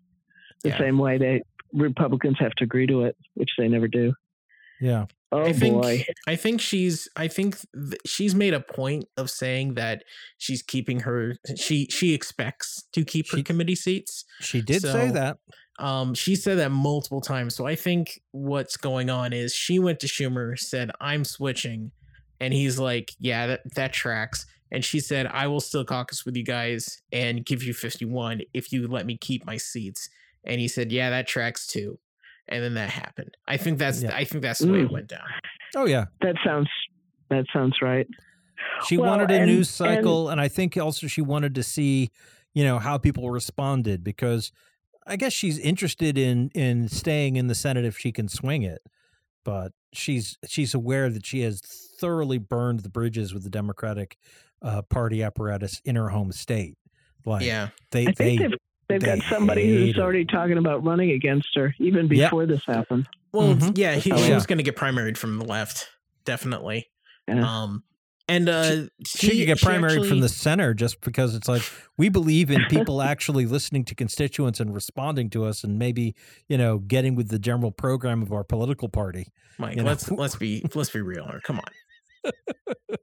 The 0.63 0.69
Yeah. 0.69 0.77
same 0.77 0.97
way 0.97 1.17
they 1.17 1.41
Republicans 1.73 2.37
have 2.39 2.51
to 2.55 2.63
agree 2.63 2.85
to 2.87 3.03
it, 3.03 3.15
which 3.33 3.49
they 3.57 3.67
never 3.67 3.87
do. 3.87 4.13
yeah, 4.81 5.05
Oh 5.31 5.43
I 5.43 5.53
think 5.53 5.81
boy. 5.81 6.05
I 6.27 6.35
think 6.35 6.61
she's 6.61 7.07
I 7.15 7.27
think 7.27 7.57
th- 7.73 7.99
she's 8.05 8.35
made 8.35 8.53
a 8.53 8.59
point 8.59 9.05
of 9.17 9.29
saying 9.29 9.73
that 9.75 10.03
she's 10.37 10.61
keeping 10.61 11.01
her 11.01 11.35
she 11.55 11.87
she 11.89 12.13
expects 12.13 12.83
to 12.93 13.03
keep 13.05 13.31
her 13.31 13.41
committee 13.41 13.75
seats. 13.75 14.25
she 14.41 14.61
did 14.61 14.81
say 14.81 15.09
that. 15.11 15.37
Um, 15.79 16.13
she 16.13 16.35
said 16.35 16.59
that 16.59 16.71
multiple 16.71 17.21
times. 17.21 17.55
So 17.55 17.65
I 17.65 17.75
think 17.75 18.21
what's 18.31 18.77
going 18.77 19.09
on 19.09 19.33
is 19.33 19.53
she 19.55 19.79
went 19.79 19.99
to 20.01 20.07
Schumer, 20.07 20.57
said, 20.57 20.91
I'm 21.01 21.23
switching. 21.23 21.91
And 22.39 22.53
he's 22.53 22.77
like, 22.77 23.11
Yeah, 23.19 23.47
that, 23.47 23.61
that 23.75 23.93
tracks. 23.93 24.45
And 24.71 24.83
she 24.83 24.99
said, 24.99 25.27
I 25.27 25.47
will 25.47 25.59
still 25.59 25.85
caucus 25.85 26.25
with 26.25 26.35
you 26.35 26.43
guys 26.43 27.01
and 27.11 27.45
give 27.45 27.63
you 27.63 27.73
51 27.73 28.41
if 28.53 28.71
you 28.71 28.87
let 28.87 29.05
me 29.05 29.17
keep 29.17 29.45
my 29.45 29.57
seats. 29.57 30.09
And 30.45 30.59
he 30.59 30.67
said, 30.67 30.91
Yeah, 30.91 31.09
that 31.11 31.27
tracks 31.27 31.65
too. 31.67 31.99
And 32.47 32.63
then 32.63 32.73
that 32.75 32.89
happened. 32.89 33.35
I 33.47 33.57
think 33.57 33.79
that's 33.79 34.03
Yeah. 34.03 34.15
I 34.15 34.25
think 34.25 34.41
that's 34.43 34.59
the 34.59 34.71
way 34.71 34.81
it 34.81 34.89
Mm. 34.89 34.93
went 34.93 35.07
down. 35.07 35.25
Oh 35.75 35.85
yeah, 35.85 36.05
That 36.21 36.35
sounds 36.45 36.69
that 37.29 37.45
sounds 37.51 37.77
right. 37.81 38.05
she 38.85 38.97
Well, 38.97 39.09
wanted 39.09 39.31
a 39.31 39.35
and- 39.39 39.45
news 39.47 39.69
cycle, 39.69 40.29
and, 40.29 40.39
I 40.39 40.47
think 40.49 40.77
also 40.77 41.07
she 41.07 41.21
wanted 41.21 41.55
to 41.55 41.63
see, 41.63 42.11
you 42.53 42.63
know, 42.63 42.77
how 42.77 42.97
people 42.99 43.31
responded 43.31 44.03
because 44.03 44.51
I 45.05 45.15
guess 45.15 45.33
she's 45.33 45.59
interested 45.59 46.17
in 46.17 46.49
in 46.55 46.87
staying 46.89 47.35
in 47.35 47.47
the 47.47 47.55
Senate 47.55 47.85
if 47.85 47.97
she 47.97 48.11
can 48.11 48.27
swing 48.27 48.63
it, 48.63 48.81
but 49.43 49.71
she's 49.93 50.37
she's 50.47 50.73
aware 50.73 51.09
that 51.09 51.25
she 51.25 51.41
has 51.41 51.61
thoroughly 51.99 52.37
burned 52.37 52.81
the 52.81 52.89
bridges 52.89 53.33
with 53.33 53.43
the 53.43 53.49
Democratic 53.49 54.17
uh, 54.61 54.81
Party 54.83 55.21
apparatus 55.23 55.81
in 55.85 55.95
her 55.95 56.09
home 56.09 56.31
state. 56.31 56.77
Like 57.25 57.43
Yeah. 57.45 57.69
they 57.91 58.03
I 58.03 58.05
they 58.05 58.13
think 58.13 58.41
they've 58.41 58.51
they've 58.89 59.01
they 59.01 59.05
got 59.19 59.23
somebody 59.29 59.67
who's 59.67 59.95
her. 59.97 60.01
already 60.03 60.25
talking 60.25 60.57
about 60.57 60.83
running 60.83 61.11
against 61.11 61.49
her 61.55 61.73
even 61.79 62.07
Yep. 62.07 62.29
before 62.29 62.45
this 62.45 62.63
happened. 62.65 63.07
Well, 63.31 63.55
Mhm. 63.55 63.77
yeah, 63.77 63.95
he, 63.95 64.11
Oh, 64.11 64.17
she 64.17 64.29
yeah. 64.29 64.35
was 64.35 64.45
going 64.45 64.57
to 64.59 64.63
get 64.63 64.75
primaried 64.75 65.17
from 65.17 65.39
the 65.39 65.45
left, 65.45 65.87
definitely. 66.23 66.87
Yeah. 67.27 67.41
Um, 67.63 67.83
and 68.27 68.47
uh, 68.47 68.83
she, 69.05 69.29
could 69.29 69.45
get 69.45 69.59
she 69.59 69.65
primaried 69.65 70.07
from 70.07 70.21
the 70.21 70.29
center 70.29 70.73
just 70.73 71.01
because 71.01 71.35
it's 71.35 71.47
like 71.47 71.61
we 71.97 72.09
believe 72.09 72.49
in 72.49 72.63
people 72.69 73.01
actually 73.01 73.45
listening 73.45 73.83
to 73.85 73.95
constituents 73.95 74.59
and 74.59 74.73
responding 74.73 75.29
to 75.31 75.45
us 75.45 75.63
and 75.63 75.77
maybe 75.77 76.15
you 76.47 76.57
know 76.57 76.79
getting 76.79 77.15
with 77.15 77.29
the 77.29 77.39
general 77.39 77.71
program 77.71 78.21
of 78.21 78.31
our 78.31 78.43
political 78.43 78.87
party 78.87 79.27
Mike, 79.57 79.75
you 79.75 79.83
know. 79.83 79.89
let's 79.89 80.09
let's 80.11 80.35
be 80.35 80.65
let's 80.73 80.89
be 80.89 81.01
real 81.01 81.25
here. 81.25 81.41
Come 81.43 81.59
on, 81.59 82.31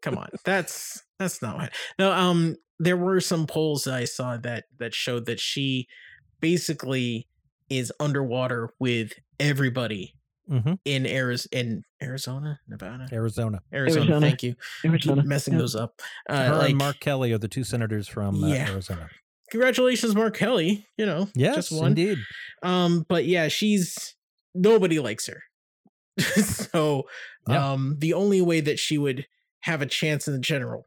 come 0.02 0.16
on. 0.16 0.28
That's 0.44 1.02
that's 1.18 1.42
not 1.42 1.56
what. 1.58 1.72
No, 1.98 2.12
um, 2.12 2.56
there 2.78 2.96
were 2.96 3.20
some 3.20 3.46
polls 3.46 3.84
that 3.84 3.94
I 3.94 4.04
saw 4.04 4.36
that 4.38 4.64
that 4.78 4.94
showed 4.94 5.26
that 5.26 5.38
she 5.38 5.86
basically 6.40 7.28
is 7.68 7.92
underwater 8.00 8.70
with 8.78 9.12
everybody 9.38 10.14
hmm 10.50 10.72
in 10.84 11.06
Arizona, 11.06 11.48
in 11.60 11.82
Arizona, 12.02 12.60
Nevada, 12.68 13.06
arizona 13.12 13.60
Arizona. 13.72 14.02
Arizona. 14.04 14.20
Thank 14.26 14.42
you. 14.42 14.54
Keep 14.82 14.90
Arizona. 14.92 15.24
messing 15.24 15.54
Yeah. 15.54 15.58
those 15.60 15.76
up. 15.76 16.00
Uh, 16.28 16.44
her 16.44 16.56
like, 16.56 16.70
and 16.70 16.78
mark 16.78 17.00
kelly 17.00 17.32
are 17.32 17.38
the 17.38 17.48
two 17.48 17.64
senators 17.64 18.08
from 18.08 18.42
uh, 18.42 18.48
Yeah. 18.48 18.68
arizona 18.70 19.08
congratulations, 19.50 20.14
Mark 20.14 20.36
Kelly. 20.36 20.86
You 20.96 21.06
know, 21.06 21.28
yes 21.34 21.54
just 21.56 21.72
one. 21.72 21.88
indeed 21.88 22.18
Um, 22.62 23.04
but 23.08 23.24
yeah, 23.24 23.48
she's 23.48 24.14
nobody 24.54 24.98
likes 25.00 25.26
her. 25.26 25.42
so 26.18 27.08
Yeah. 27.48 27.72
um 27.72 27.96
the 27.98 28.12
only 28.14 28.40
way 28.42 28.60
that 28.60 28.78
she 28.78 28.98
would 28.98 29.26
have 29.60 29.82
a 29.82 29.86
chance 29.86 30.26
in 30.28 30.34
the 30.34 30.38
general 30.40 30.86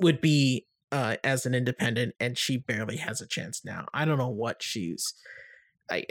would 0.00 0.20
be 0.20 0.66
uh 0.92 1.16
as 1.24 1.46
an 1.46 1.54
independent 1.54 2.14
and 2.20 2.36
she 2.38 2.56
barely 2.56 2.96
has 2.96 3.20
a 3.20 3.26
chance 3.26 3.64
now. 3.64 3.86
I 3.94 4.04
don't 4.04 4.18
know 4.18 4.28
what 4.30 4.62
she's 4.62 5.14
I 5.90 6.04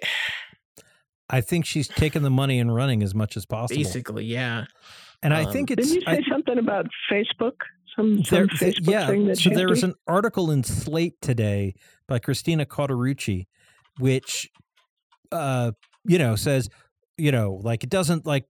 i 1.29 1.41
think 1.41 1.65
she's 1.65 1.87
taking 1.87 2.21
the 2.21 2.29
money 2.29 2.59
and 2.59 2.73
running 2.73 3.03
as 3.03 3.13
much 3.13 3.37
as 3.37 3.45
possible 3.45 3.77
basically, 3.81 4.25
yeah. 4.25 4.65
and 5.23 5.33
i 5.33 5.43
um, 5.43 5.51
think 5.51 5.71
it's 5.71 5.89
Didn't 5.89 6.01
you 6.01 6.07
I- 6.07 6.15
say 6.17 6.23
something 6.29 6.57
about 6.57 6.87
Facebook? 7.11 7.53
Some, 7.95 8.23
some 8.23 8.37
There, 8.37 8.47
Facebook 8.47 8.59
th- 8.59 8.79
yeah. 8.87 9.07
thing 9.07 9.25
that 9.27 9.37
so 9.37 9.49
she's 9.49 9.57
there 9.57 9.67
was 9.67 9.81
doing? 9.81 9.91
an 9.93 9.97
article 10.07 10.51
in 10.51 10.63
Slate 10.63 11.19
today 11.21 11.73
by 12.07 12.19
Christina 12.19 12.65
Cauterucci, 12.65 13.47
which, 13.97 14.47
uh, 15.31 15.71
you 16.05 16.17
know, 16.19 16.35
says, 16.37 16.69
you 17.17 17.31
know, 17.31 17.59
like 17.61 17.83
it 17.83 17.89
doesn't 17.89 18.25
like 18.25 18.45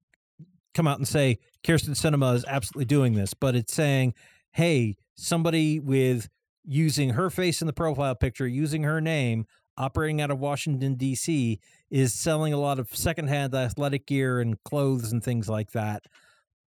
come 0.76 0.88
out 0.88 0.98
and 1.00 1.08
say 1.08 1.40
Kyrsten 1.64 1.92
Sinema 1.96 2.36
is 2.36 2.46
absolutely 2.48 2.86
doing 2.86 3.14
this, 3.14 3.34
but 3.34 3.56
it's 3.56 3.74
saying, 3.74 4.14
hey, 4.52 4.98
somebody 5.16 5.80
with 5.80 6.30
using 6.66 7.12
her 7.12 7.30
face 7.32 7.62
in 7.62 7.66
the 7.68 7.74
profile 7.74 8.16
picture, 8.16 8.46
using 8.48 8.84
her 8.84 9.02
name, 9.02 9.46
operating 9.80 10.22
out 10.22 10.30
of 10.30 10.40
Washington 10.40 10.96
D.C., 10.96 11.60
is 11.90 12.14
selling 12.14 12.54
a 12.54 12.60
lot 12.60 12.78
of 12.78 12.96
secondhand 12.96 13.56
athletic 13.56 14.06
gear 14.06 14.40
and 14.40 14.64
clothes 14.64 15.12
and 15.12 15.24
things 15.24 15.50
like 15.50 15.72
that 15.72 16.04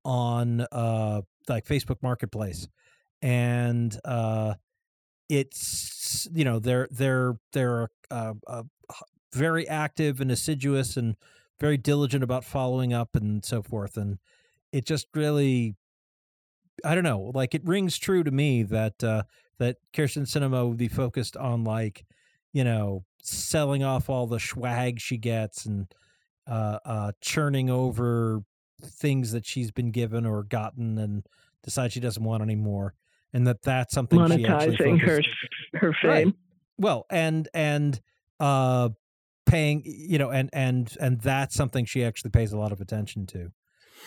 on 0.04 0.62
uh 0.72 1.22
like 1.48 1.64
Facebook 1.64 2.02
Marketplace, 2.02 2.68
and 3.20 3.98
uh, 4.04 4.54
it's 5.28 6.28
you 6.32 6.44
know 6.44 6.58
they're 6.58 6.88
they're 6.90 7.36
they're 7.52 7.88
uh, 8.10 8.34
uh, 8.46 8.62
very 9.32 9.68
active 9.68 10.20
and 10.20 10.30
assiduous 10.30 10.96
and 10.96 11.16
very 11.60 11.76
diligent 11.76 12.24
about 12.24 12.44
following 12.44 12.92
up 12.92 13.14
and 13.14 13.44
so 13.44 13.62
forth, 13.62 13.96
and 13.96 14.18
it 14.72 14.86
just 14.86 15.06
really 15.14 15.74
I 16.84 16.94
don't 16.94 17.04
know 17.04 17.30
like 17.34 17.54
it 17.54 17.64
rings 17.64 17.98
true 17.98 18.24
to 18.24 18.30
me 18.30 18.62
that 18.64 19.02
uh, 19.02 19.22
that 19.58 19.76
Kyrsten 19.92 20.26
Sinema 20.26 20.68
would 20.68 20.78
be 20.78 20.88
focused 20.88 21.36
on 21.36 21.64
like 21.64 22.04
you 22.52 22.64
know 22.64 23.04
selling 23.22 23.82
off 23.82 24.08
all 24.10 24.26
the 24.26 24.40
swag 24.40 25.00
she 25.00 25.16
gets 25.16 25.64
and 25.66 25.86
uh, 26.46 26.78
uh, 26.84 27.12
churning 27.20 27.70
over 27.70 28.42
things 28.82 29.30
that 29.32 29.46
she's 29.46 29.70
been 29.70 29.90
given 29.92 30.26
or 30.26 30.42
gotten 30.42 30.98
and 30.98 31.24
decides 31.62 31.92
she 31.94 32.00
doesn't 32.00 32.24
want 32.24 32.42
anymore 32.42 32.94
and 33.32 33.46
that 33.46 33.62
that's 33.62 33.94
something 33.94 34.18
she 34.28 34.44
actually 34.46 34.76
monetizing 34.76 35.00
her 35.00 35.22
her 35.78 35.88
Right. 36.04 36.24
fame. 36.24 36.34
well 36.78 37.06
and 37.10 37.48
and 37.54 38.00
uh 38.40 38.88
paying 39.46 39.82
you 39.84 40.18
know 40.18 40.30
and 40.30 40.50
and 40.52 40.94
and 41.00 41.20
that's 41.20 41.54
something 41.54 41.84
she 41.84 42.02
actually 42.04 42.30
pays 42.30 42.52
a 42.52 42.58
lot 42.58 42.72
of 42.72 42.80
attention 42.80 43.26
to 43.26 43.52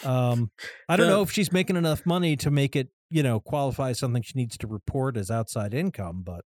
um 0.03 0.51
i 0.89 0.95
don't 0.97 1.07
know 1.07 1.21
if 1.21 1.31
she's 1.31 1.51
making 1.53 1.77
enough 1.77 2.05
money 2.05 2.35
to 2.35 2.51
make 2.51 2.75
it 2.75 2.89
you 3.09 3.23
know 3.23 3.39
qualify 3.39 3.91
as 3.91 3.99
something 3.99 4.21
she 4.21 4.33
needs 4.35 4.57
to 4.57 4.67
report 4.67 5.15
as 5.15 5.31
outside 5.31 5.73
income 5.73 6.21
but 6.25 6.43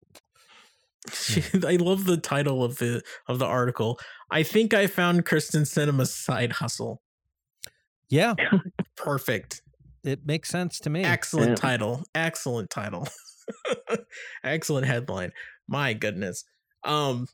I 1.65 1.77
love 1.77 2.05
the 2.05 2.17
title 2.17 2.63
of 2.63 2.77
the 2.77 3.01
of 3.27 3.39
the 3.39 3.45
article. 3.45 3.99
I 4.31 4.43
think 4.43 4.73
I 4.73 4.87
found 4.87 5.25
Kyrsten 5.25 5.61
Sinema's 5.61 6.13
side 6.13 6.51
hustle. 6.53 7.01
yeah 8.09 8.35
Perfect. 8.95 9.61
it 10.03 10.25
makes 10.25 10.49
sense 10.49 10.79
to 10.79 10.89
me 10.89 11.03
Excellent 11.03 11.51
Yeah. 11.51 11.55
title. 11.55 12.03
Excellent 12.15 12.69
title. 12.69 13.07
Excellent 14.43 14.85
headline. 14.87 15.31
My 15.67 15.93
goodness. 15.93 16.43
Um 16.83 17.27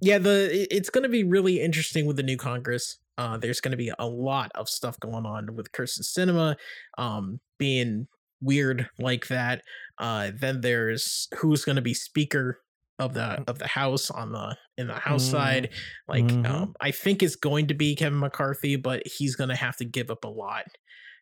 yeah, 0.00 0.18
the 0.18 0.66
it's 0.74 0.90
going 0.90 1.04
to 1.04 1.08
be 1.08 1.24
really 1.24 1.60
interesting 1.60 2.04
with 2.04 2.16
the 2.16 2.22
new 2.22 2.36
Congress. 2.36 2.98
Uh 3.16 3.36
there's 3.38 3.60
going 3.60 3.70
to 3.72 3.76
be 3.78 3.92
a 3.98 4.06
lot 4.06 4.50
of 4.54 4.68
stuff 4.68 4.98
going 5.00 5.24
on 5.24 5.54
with 5.54 5.72
Kyrsten 5.72 6.02
Sinema 6.02 6.56
um 6.98 7.40
being 7.58 8.06
weird 8.40 8.88
like 8.98 9.28
that. 9.28 9.62
Uh 9.98 10.30
then 10.34 10.60
there's 10.60 11.28
who's 11.38 11.64
going 11.64 11.76
to 11.76 11.82
be 11.82 11.94
speaker 11.94 12.60
of 12.98 13.14
the 13.14 13.42
of 13.48 13.58
the 13.58 13.66
house 13.66 14.10
on 14.10 14.32
the 14.32 14.56
in 14.78 14.86
the 14.86 14.94
house 14.94 15.26
Mm. 15.26 15.30
side 15.30 15.70
like 16.08 16.24
Mhm. 16.24 16.46
um 16.46 16.74
I 16.80 16.90
think 16.92 17.22
it's 17.22 17.36
going 17.36 17.66
to 17.68 17.74
be 17.74 17.96
Kevin 17.96 18.18
McCarthy 18.20 18.76
but 18.76 19.02
he's 19.06 19.36
going 19.36 19.50
to 19.50 19.56
have 19.56 19.76
to 19.78 19.84
give 19.84 20.10
up 20.10 20.24
a 20.24 20.28
lot 20.28 20.64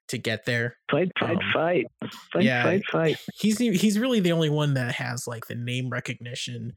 to 0.09 0.19
get 0.19 0.45
there 0.45 0.77
Fight, 0.91 1.11
fight, 1.19 1.31
Um, 1.31 1.53
fight, 1.55 1.87
fight, 2.33 2.43
yeah. 2.45 2.63
fight, 2.65 2.83
fight. 2.91 3.17
he's 3.37 3.59
he's 3.59 3.99
really 3.99 4.21
the 4.21 4.33
only 4.33 4.51
one 4.51 4.75
that 4.75 4.95
has 4.97 5.27
like 5.27 5.47
the 5.47 5.55
name 5.55 5.89
recognition 5.91 6.73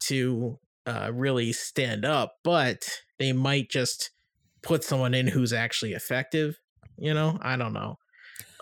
to 0.00 0.58
uh 0.86 1.10
really 1.14 1.52
stand 1.52 2.04
up 2.04 2.34
but 2.42 2.82
they 3.20 3.32
might 3.32 3.70
just 3.70 4.10
put 4.62 4.82
someone 4.84 5.14
in 5.14 5.28
who's 5.28 5.52
actually 5.52 5.92
effective 5.92 6.56
you 6.98 7.14
know 7.14 7.38
i 7.42 7.56
don't 7.56 7.72
know 7.72 7.96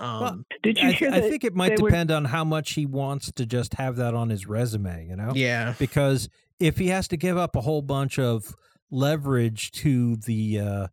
um 0.00 0.20
Well, 0.20 0.44
Did 0.62 0.78
you 0.78 0.88
I, 0.88 0.92
hear 0.92 1.10
I 1.12 1.20
think 1.20 1.44
it 1.44 1.54
might 1.54 1.76
they 1.76 1.82
were- 1.82 1.90
depend 1.90 2.10
on 2.10 2.24
how 2.24 2.44
much 2.44 2.72
he 2.72 2.86
wants 2.86 3.30
to 3.32 3.46
just 3.46 3.74
have 3.74 3.96
that 3.96 4.14
on 4.14 4.30
his 4.30 4.46
resume 4.46 5.06
you 5.08 5.16
know? 5.16 5.32
Yeah. 5.34 5.74
Because 5.78 6.28
if 6.58 6.78
he 6.78 6.88
has 6.88 7.06
to 7.08 7.16
give 7.16 7.36
up 7.36 7.54
a 7.56 7.60
whole 7.60 7.82
bunch 7.82 8.18
of 8.18 8.54
leverage 8.90 9.70
to 9.72 10.16
the 10.16 10.58
uh 10.60 10.86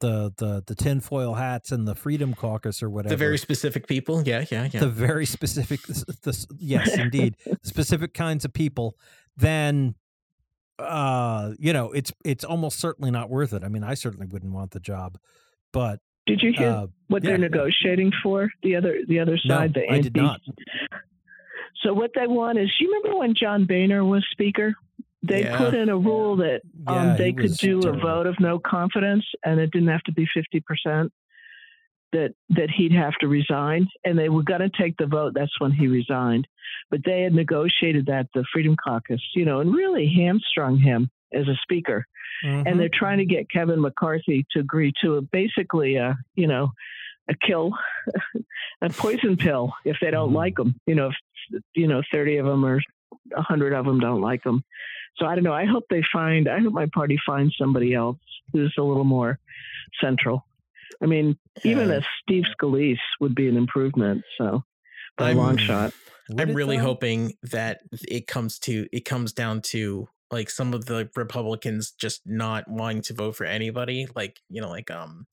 the 0.00 0.32
the 0.38 0.62
the 0.66 0.74
tinfoil 0.74 1.34
hats 1.34 1.70
and 1.72 1.86
the 1.86 1.94
freedom 1.94 2.32
caucus 2.32 2.82
or 2.82 2.88
whatever 2.88 3.12
the 3.12 3.18
very 3.18 3.36
specific 3.36 3.86
people? 3.86 4.22
Yeah 4.24 4.44
yeah 4.50 4.68
yeah. 4.72 4.80
the 4.80 4.88
very 4.88 5.26
specific 5.26 5.82
the, 6.22 6.46
yes 6.58 6.96
indeed 6.96 7.36
specific 7.62 8.14
kinds 8.14 8.44
of 8.46 8.52
people 8.54 8.96
then 9.36 9.94
uh, 10.78 11.52
you 11.58 11.74
know, 11.74 11.92
it's 11.92 12.10
it's 12.24 12.42
almost 12.42 12.78
certainly 12.80 13.10
not 13.10 13.28
worth 13.28 13.52
it. 13.52 13.62
I 13.62 13.68
mean, 13.68 13.84
I 13.84 13.92
certainly 13.92 14.26
wouldn't 14.26 14.52
want 14.54 14.70
the 14.70 14.80
job, 14.80 15.18
but 15.72 16.00
Did 16.30 16.42
you 16.42 16.52
hear 16.56 16.70
uh, 16.70 16.86
what 17.08 17.22
yeah. 17.22 17.30
they're 17.30 17.38
negotiating 17.38 18.12
for? 18.22 18.50
The 18.62 18.76
other 18.76 19.00
the 19.06 19.18
other 19.18 19.36
no, 19.44 19.56
side, 19.56 19.74
the 19.74 19.90
I 19.90 20.00
did 20.00 20.16
not. 20.16 20.40
So 21.82 21.92
what 21.92 22.10
they 22.14 22.26
want 22.26 22.58
is, 22.58 22.70
you 22.78 22.88
remember 22.92 23.18
when 23.18 23.34
John 23.34 23.64
Boehner 23.64 24.04
was 24.04 24.24
speaker? 24.30 24.74
They 25.22 25.44
Yeah. 25.44 25.58
put 25.58 25.74
in 25.74 25.88
a 25.88 25.96
rule 25.98 26.36
that 26.36 26.62
um, 26.86 27.08
Yeah, 27.08 27.16
they 27.16 27.32
could 27.32 27.56
do 27.56 27.80
a 27.80 27.92
vote 27.92 28.26
of 28.26 28.38
no 28.40 28.58
confidence, 28.58 29.24
and 29.44 29.60
it 29.60 29.70
didn't 29.70 29.88
have 29.88 30.02
to 30.04 30.12
be 30.12 30.26
fifty 30.32 30.60
percent. 30.60 31.12
That 32.12 32.32
that 32.50 32.70
he'd 32.70 32.92
have 32.92 33.14
to 33.20 33.28
resign, 33.28 33.86
and 34.04 34.18
they 34.18 34.28
were 34.28 34.42
going 34.42 34.60
to 34.60 34.70
take 34.70 34.96
the 34.96 35.06
vote. 35.06 35.32
That's 35.34 35.60
when 35.60 35.72
he 35.72 35.86
resigned, 35.86 36.46
but 36.90 37.00
they 37.04 37.22
had 37.22 37.34
negotiated 37.34 38.06
that 38.06 38.26
the 38.34 38.44
Freedom 38.52 38.76
Caucus, 38.76 39.22
you 39.34 39.44
know, 39.44 39.60
and 39.60 39.72
really 39.72 40.06
hamstrung 40.12 40.78
him 40.78 41.10
as 41.32 41.46
a 41.48 41.56
speaker. 41.62 42.06
Mhm. 42.44 42.66
And 42.66 42.80
they're 42.80 42.88
trying 42.92 43.18
to 43.18 43.24
get 43.24 43.50
Kevin 43.50 43.80
McCarthy 43.80 44.46
to 44.52 44.60
agree 44.60 44.92
to 45.02 45.16
a, 45.16 45.22
basically 45.22 45.96
a 45.96 46.16
you 46.36 46.46
know 46.46 46.72
a 47.28 47.34
kill, 47.46 47.72
a 48.82 48.88
poison 48.90 49.36
pill 49.36 49.72
if 49.84 49.96
they 50.00 50.10
don't 50.10 50.30
Mhm. 50.30 50.34
like 50.36 50.58
him. 50.58 50.74
You 50.86 50.94
know, 50.94 51.08
if 51.08 51.62
you 51.74 51.86
know 51.86 52.02
thirty 52.12 52.36
of 52.38 52.46
them 52.46 52.64
or 52.64 52.80
hundred 53.36 53.72
of 53.72 53.84
them 53.86 54.00
don't 54.00 54.20
like 54.20 54.44
him. 54.44 54.62
So 55.16 55.26
I 55.26 55.34
don't 55.34 55.44
know. 55.44 55.52
I 55.52 55.64
hope 55.66 55.84
they 55.90 56.02
find. 56.12 56.48
I 56.48 56.60
hope 56.60 56.72
my 56.72 56.86
party 56.94 57.18
finds 57.26 57.54
somebody 57.56 57.94
else 57.94 58.18
who's 58.52 58.74
a 58.78 58.82
little 58.82 59.04
more 59.04 59.38
central. 60.00 60.46
I 61.02 61.06
mean, 61.06 61.36
even 61.64 61.88
Yeah. 61.88 61.96
a 61.96 62.02
Steve 62.22 62.44
Scalise 62.58 62.98
would 63.20 63.34
be 63.34 63.48
an 63.48 63.56
improvement. 63.56 64.22
So, 64.38 64.64
by 65.16 65.26
a 65.26 65.28
I'm- 65.28 65.36
long 65.38 65.56
shot. 65.56 65.92
Would 66.28 66.40
I'm 66.40 66.54
really 66.54 66.76
though? 66.76 66.84
hoping 66.84 67.32
that 67.42 67.80
it 68.08 68.26
comes 68.28 68.58
to 68.60 68.86
it 68.92 69.04
comes 69.04 69.32
down 69.32 69.62
to 69.62 70.08
like 70.30 70.50
some 70.50 70.74
of 70.74 70.86
the 70.86 71.08
Republicans 71.16 71.92
just 71.92 72.22
not 72.24 72.68
wanting 72.68 73.02
to 73.02 73.14
vote 73.14 73.36
for 73.36 73.44
anybody, 73.44 74.06
like 74.14 74.38
you 74.48 74.60
know, 74.60 74.68
like 74.70 74.90
um, 74.90 75.26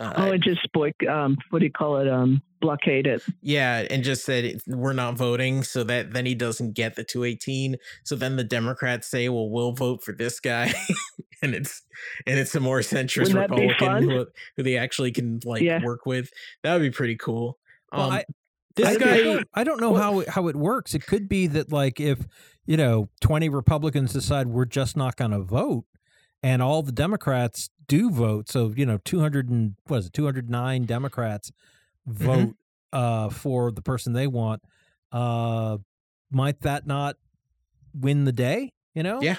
uh, 0.00 0.12
oh, 0.16 0.30
and 0.32 0.42
just 0.42 0.60
boy, 0.72 0.92
um, 1.10 1.36
what 1.50 1.58
do 1.58 1.64
you 1.64 1.72
call 1.72 1.98
it? 1.98 2.08
Um, 2.08 2.40
blockade 2.60 3.06
it. 3.06 3.22
yeah, 3.42 3.84
and 3.90 4.04
just 4.04 4.24
said 4.24 4.60
we're 4.68 4.92
not 4.92 5.16
voting, 5.16 5.64
so 5.64 5.82
that 5.84 6.12
then 6.12 6.24
he 6.26 6.34
doesn't 6.36 6.74
get 6.74 6.94
the 6.94 7.02
218. 7.02 7.76
So 8.04 8.14
then 8.14 8.36
the 8.36 8.44
Democrats 8.44 9.08
say, 9.08 9.28
well, 9.28 9.50
we'll 9.50 9.72
vote 9.72 10.04
for 10.04 10.12
this 10.12 10.38
guy, 10.38 10.72
and 11.42 11.54
it's 11.54 11.82
and 12.26 12.38
it's 12.38 12.54
a 12.54 12.60
more 12.60 12.78
centrist 12.80 13.34
Wouldn't 13.34 13.50
that 13.50 13.56
be 13.56 13.66
Republican 13.66 14.08
who, 14.08 14.26
who 14.56 14.62
they 14.62 14.76
actually 14.76 15.10
can 15.10 15.40
like 15.44 15.62
Yeah. 15.62 15.82
work 15.82 16.06
with. 16.06 16.30
That 16.62 16.74
would 16.74 16.82
be 16.82 16.90
pretty 16.90 17.16
cool. 17.16 17.58
Well, 17.92 18.02
Um, 18.02 18.12
I- 18.12 18.24
this 18.76 18.86
I, 18.86 18.94
guy, 18.96 19.22
don't, 19.24 19.48
I 19.54 19.64
don't 19.64 19.80
know 19.80 19.94
how 19.96 20.20
it, 20.20 20.28
how 20.28 20.46
it 20.46 20.54
works. 20.54 20.94
It 20.94 21.04
could 21.04 21.28
be 21.28 21.48
that 21.48 21.72
like 21.72 21.98
if 21.98 22.20
you 22.68 22.76
know 22.76 23.08
twenty 23.20 23.48
Republicans 23.48 24.12
decide 24.12 24.46
we're 24.46 24.64
just 24.64 24.96
not 24.96 25.16
going 25.16 25.32
to 25.32 25.40
vote, 25.40 25.86
and 26.42 26.62
all 26.62 26.82
the 26.84 26.92
Democrats 26.92 27.70
do 27.88 28.10
vote. 28.10 28.48
So 28.48 28.72
you 28.76 28.86
know 28.86 28.98
two 29.04 29.18
hundred 29.18 29.48
and 29.48 29.74
what 29.88 29.96
is 29.98 30.06
it 30.06 30.12
two 30.12 30.24
hundred 30.24 30.48
nine 30.48 30.84
Democrats 30.84 31.50
Mm-hmm. 32.08 32.24
vote 32.24 32.54
uh, 32.92 33.28
for 33.28 33.70
the 33.70 33.82
person 33.82 34.12
they 34.12 34.26
want. 34.26 34.62
Uh, 35.12 35.78
might 36.30 36.60
that 36.62 36.86
not 36.86 37.16
win 37.94 38.24
the 38.24 38.32
day? 38.32 38.72
You 38.94 39.02
know? 39.02 39.20
Yeah. 39.20 39.36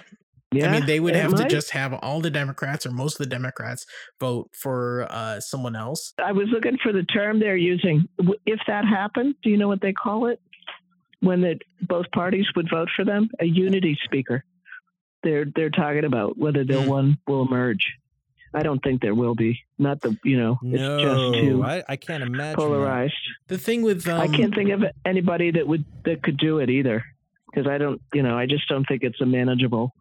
Yeah, 0.52 0.68
I 0.68 0.72
mean, 0.72 0.88
they 0.88 1.00
would 1.00 1.16
it 1.16 1.22
have 1.22 1.36
to 1.36 1.48
just 1.48 1.70
have 1.72 1.94
all 1.94 2.22
the 2.22 2.32
Democrats 2.32 2.84
or 2.84 2.92
most 2.92 3.20
of 3.20 3.20
the 3.20 3.30
Democrats 3.30 3.86
vote 4.20 4.50
for 4.52 5.06
uh, 5.12 5.40
someone 5.40 5.76
else. 5.76 6.14
I 6.18 6.32
was 6.32 6.48
looking 6.50 6.76
for 6.82 6.92
the 6.92 7.04
term 7.04 7.40
they're 7.40 7.56
using. 7.56 8.08
If 8.48 8.60
that 8.66 8.84
happened, 8.84 9.36
do 9.44 9.52
you 9.52 9.58
know 9.58 9.68
what 9.68 9.82
they 9.82 9.94
call 9.94 10.26
it? 10.26 10.42
When 11.22 11.42
the, 11.42 11.60
both 11.82 12.10
parties 12.12 12.46
would 12.56 12.70
vote 12.70 12.90
for 12.96 13.04
them, 13.04 13.30
a 13.40 13.46
unity 13.46 13.98
speaker. 14.06 14.44
They're 15.24 15.46
they're 15.54 15.70
talking 15.70 16.06
about 16.06 16.38
whether 16.38 16.64
the 16.64 16.82
Hmm. 16.82 16.88
one 16.90 17.18
will 17.28 17.46
emerge. 17.46 17.86
I 18.54 18.64
don't 18.64 18.82
think 18.82 19.02
there 19.02 19.14
will 19.14 19.36
be. 19.36 19.60
Not 19.78 20.00
the 20.02 20.18
you 20.24 20.38
know, 20.38 20.58
it's 20.64 21.04
just 21.04 21.34
too 21.44 21.64
I, 21.64 21.84
I 21.90 21.96
can't 21.98 22.24
imagine. 22.24 22.38
that. 22.38 22.56
polarized. 22.56 23.14
The 23.48 23.58
thing 23.58 23.82
with 23.84 24.08
um, 24.08 24.20
I 24.22 24.28
can't 24.28 24.56
think 24.56 24.70
of 24.72 24.84
anybody 25.06 25.52
that 25.52 25.68
would 25.68 25.84
that 26.06 26.24
could 26.24 26.38
do 26.38 26.60
it 26.60 26.70
either, 26.70 27.04
because 27.52 27.70
I 27.70 27.78
don't 27.78 28.02
you 28.14 28.24
know 28.24 28.38
I 28.38 28.46
just 28.46 28.68
don't 28.70 28.86
think 28.86 29.04
it's 29.04 29.20
a 29.20 29.26
manageable 29.26 29.94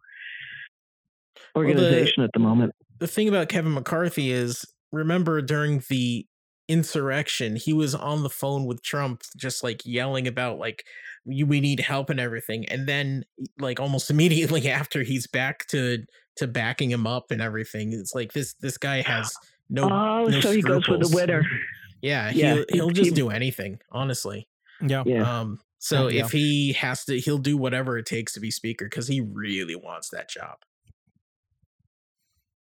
the- 1.53 1.59
organization 1.59 2.23
at 2.23 2.31
the 2.33 2.39
moment. 2.39 2.73
the 2.99 3.07
thing 3.07 3.27
about 3.27 3.49
Kevin 3.49 3.73
McCarthy 3.73 4.31
is 4.31 4.65
remember 4.91 5.41
during 5.41 5.83
the 5.89 6.25
insurrection, 6.67 7.55
he 7.55 7.73
was 7.73 7.93
on 7.95 8.23
the 8.23 8.29
phone 8.29 8.65
with 8.65 8.81
Trump, 8.83 9.21
just 9.37 9.63
like 9.63 9.81
yelling 9.85 10.27
about 10.27 10.59
like 10.59 10.83
we 11.25 11.43
we 11.43 11.59
need 11.61 11.79
help 11.79 12.09
and 12.09 12.19
everything, 12.19 12.65
and 12.69 12.87
then 12.87 13.23
like 13.59 13.79
almost 13.79 14.09
immediately 14.11 14.69
after 14.69 15.03
he's 15.03 15.27
back 15.27 15.67
to 15.67 16.05
to 16.37 16.47
backing 16.47 16.89
him 16.91 17.05
up 17.07 17.31
and 17.31 17.41
everything. 17.41 17.93
It's 17.93 18.13
like 18.15 18.33
this 18.33 18.53
this 18.55 18.77
guy 18.77 19.01
has 19.01 19.33
no 19.69 19.83
oh, 19.83 20.25
no 20.27 20.39
so 20.41 20.51
he 20.51 20.61
goes 20.61 20.87
with 20.87 21.01
the 21.01 21.15
winner. 21.15 21.43
yeah 22.01 22.31
Yeah, 22.33 22.55
he'll, 22.55 22.65
he'll 22.71 22.89
just 22.91 23.13
do 23.15 23.29
anything 23.29 23.79
honestly. 23.91 24.47
Yeah. 24.81 25.03
Yeah. 25.05 25.39
Um, 25.41 25.59
so 25.79 26.07
Yeah. 26.07 26.25
if 26.25 26.31
he 26.31 26.73
has 26.73 27.03
to, 27.05 27.19
he'll 27.19 27.37
do 27.37 27.57
whatever 27.57 27.97
it 27.97 28.05
takes 28.05 28.33
to 28.33 28.39
be 28.39 28.51
speaker 28.51 28.85
because 28.85 29.07
he 29.07 29.19
really 29.21 29.75
wants 29.75 30.09
that 30.09 30.29
job. 30.29 30.57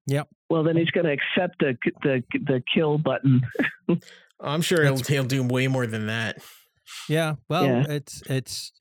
Yep 0.06 0.28
well, 0.50 0.62
then 0.62 0.76
he's 0.76 0.90
going 0.90 1.06
to 1.06 1.12
accept 1.12 1.58
the 1.60 1.76
the 2.02 2.22
the 2.32 2.62
kill 2.72 2.98
button. 2.98 3.40
I'm 4.40 4.60
sure 4.62 4.82
he'll 4.84 4.96
That's- 4.96 5.08
he'll 5.08 5.24
do 5.24 5.42
way 5.42 5.66
more 5.66 5.86
than 5.86 6.06
that. 6.06 6.36
Yeah, 7.08 7.34
well, 7.48 7.64
Yeah. 7.64 7.84
it's 7.88 8.22
it's 8.28 8.72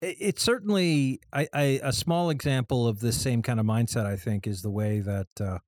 it's 0.00 0.42
certainly 0.42 1.20
I, 1.32 1.48
I 1.52 1.62
a 1.82 1.92
small 1.92 2.30
example 2.30 2.86
of 2.88 3.00
this 3.00 3.20
same 3.20 3.42
kind 3.42 3.60
of 3.60 3.66
mindset. 3.66 4.06
I 4.06 4.16
think 4.16 4.46
is 4.46 4.62
the 4.62 4.70
way 4.70 5.00
that 5.00 5.28
uh, 5.40 5.58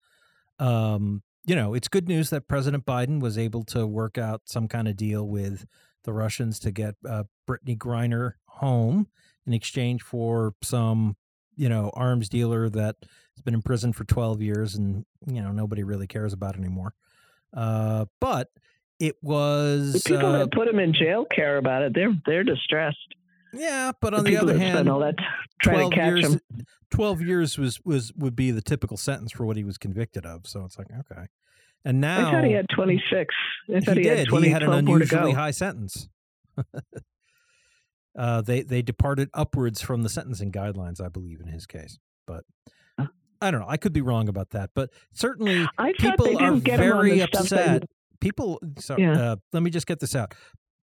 um, 0.62 1.22
you 1.46 1.54
know 1.54 1.74
it's 1.74 1.88
good 1.88 2.08
news 2.08 2.30
that 2.30 2.48
President 2.48 2.84
Biden 2.84 3.20
was 3.20 3.38
able 3.38 3.64
to 3.66 3.86
work 3.86 4.18
out 4.18 4.42
some 4.46 4.68
kind 4.68 4.88
of 4.88 4.96
deal 4.96 5.26
with 5.26 5.66
the 6.04 6.12
Russians 6.12 6.58
to 6.60 6.70
get 6.70 6.96
uh, 7.08 7.24
Brittany 7.46 7.76
Griner 7.76 8.32
home 8.46 9.08
in 9.46 9.52
exchange 9.52 10.02
for 10.02 10.54
some 10.62 11.16
you 11.56 11.68
know 11.68 11.90
arms 11.94 12.28
dealer 12.28 12.68
that 12.70 12.96
has 13.02 13.42
been 13.44 13.54
in 13.54 13.62
prison 13.62 13.92
for 13.92 14.04
12 14.04 14.42
years 14.42 14.74
and 14.74 15.04
you 15.26 15.40
know 15.42 15.52
nobody 15.52 15.82
really 15.82 16.06
cares 16.06 16.32
about 16.32 16.56
anymore. 16.56 16.94
Uh, 17.52 18.06
but 18.20 18.48
it 19.00 19.16
The 19.22 19.28
was 19.28 20.02
people 20.04 20.26
uh, 20.26 20.38
that 20.38 20.52
put 20.52 20.68
him 20.68 20.78
in 20.78 20.92
jail 20.94 21.24
care 21.24 21.56
about 21.58 21.82
it. 21.82 21.94
They're 21.94 22.14
they're 22.26 22.44
distressed. 22.44 22.98
yeah, 23.52 23.92
but 24.00 24.14
on 24.14 24.24
the 24.24 24.30
the 24.30 24.36
other 24.38 24.58
hand, 24.58 24.88
all 24.88 25.00
that 25.00 25.14
trying 25.62 25.90
12 25.90 25.90
to 25.90 25.96
catch 25.96 26.06
years, 26.06 26.32
him. 26.34 26.40
12 26.90 27.20
years 27.22 27.58
was 27.58 27.80
was 27.84 28.12
would 28.14 28.36
be 28.36 28.50
the 28.50 28.62
typical 28.62 28.96
sentence 28.96 29.32
for 29.32 29.44
what 29.46 29.56
he 29.56 29.64
was 29.64 29.78
convicted 29.78 30.24
of. 30.26 30.46
So 30.46 30.64
it's 30.64 30.78
like 30.78 30.88
okay. 31.10 31.26
And 31.84 32.00
now 32.00 32.28
I 32.28 32.30
thought 32.32 32.44
he 32.44 32.52
had 32.52 32.66
26. 32.74 33.34
I 33.74 33.80
thought 33.80 33.96
he 33.96 34.02
he, 34.04 34.08
did 34.08 34.18
had 34.20 34.28
20, 34.28 34.46
he 34.46 34.52
had 34.52 34.62
an 34.62 34.68
12 34.68 34.84
more 34.84 34.98
to 34.98 35.02
unusually 35.04 35.32
high 35.32 35.50
sentence. 35.50 36.08
Uh, 38.16 38.40
they 38.40 38.62
they 38.62 38.80
departed 38.80 39.28
upwards 39.34 39.80
from 39.80 40.02
the 40.04 40.08
sentencing 40.08 40.52
guidelines 40.52 41.00
i 41.04 41.08
believe 41.08 41.40
in 41.40 41.48
his 41.48 41.66
case. 41.66 41.98
But 42.28 42.44
i 43.40 43.50
don't 43.50 43.58
know. 43.60 43.66
I 43.68 43.76
could 43.76 43.92
be 43.92 44.02
wrong 44.02 44.28
about 44.28 44.50
that 44.50 44.70
but 44.72 44.90
certainly 45.12 45.66
people 45.98 46.38
are 46.40 46.52
very 46.52 47.20
upset 47.20 47.82
that- 47.82 47.88
people 48.20 48.60
so 48.78 48.96
Yeah. 48.98 49.32
uh, 49.32 49.36
let 49.52 49.62
me 49.62 49.70
just 49.70 49.86
get 49.86 50.00
this 50.00 50.14
out 50.16 50.34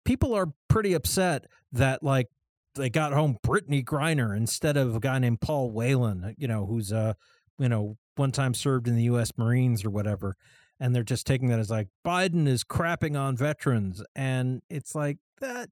people 0.05 0.33
are 0.33 0.47
pretty 0.67 0.93
upset 0.93 1.45
that 1.71 2.01
like 2.03 2.27
they 2.75 2.89
got 2.89 3.13
home 3.13 3.37
Brittany 3.43 3.83
Griner 3.83 4.35
instead 4.35 4.77
of 4.77 4.95
a 4.95 4.99
guy 4.99 5.19
named 5.19 5.41
Paul 5.41 5.71
Whelan, 5.71 6.35
you 6.37 6.47
know, 6.47 6.65
who's 6.65 6.93
uh, 6.93 7.13
you 7.59 7.67
know, 7.67 7.97
one 8.15 8.31
time 8.31 8.53
served 8.53 8.87
in 8.87 8.95
the 8.95 9.03
U.S. 9.03 9.31
Marines 9.37 9.83
or 9.83 9.89
whatever, 9.89 10.35
and 10.79 10.95
they're 10.95 11.03
just 11.03 11.27
taking 11.27 11.49
that 11.49 11.59
as 11.59 11.69
like 11.69 11.89
Biden 12.05 12.47
is 12.47 12.63
crapping 12.63 13.19
on 13.19 13.35
veterans, 13.35 14.01
and 14.15 14.61
it's 14.69 14.95
like 14.95 15.17
that. 15.41 15.69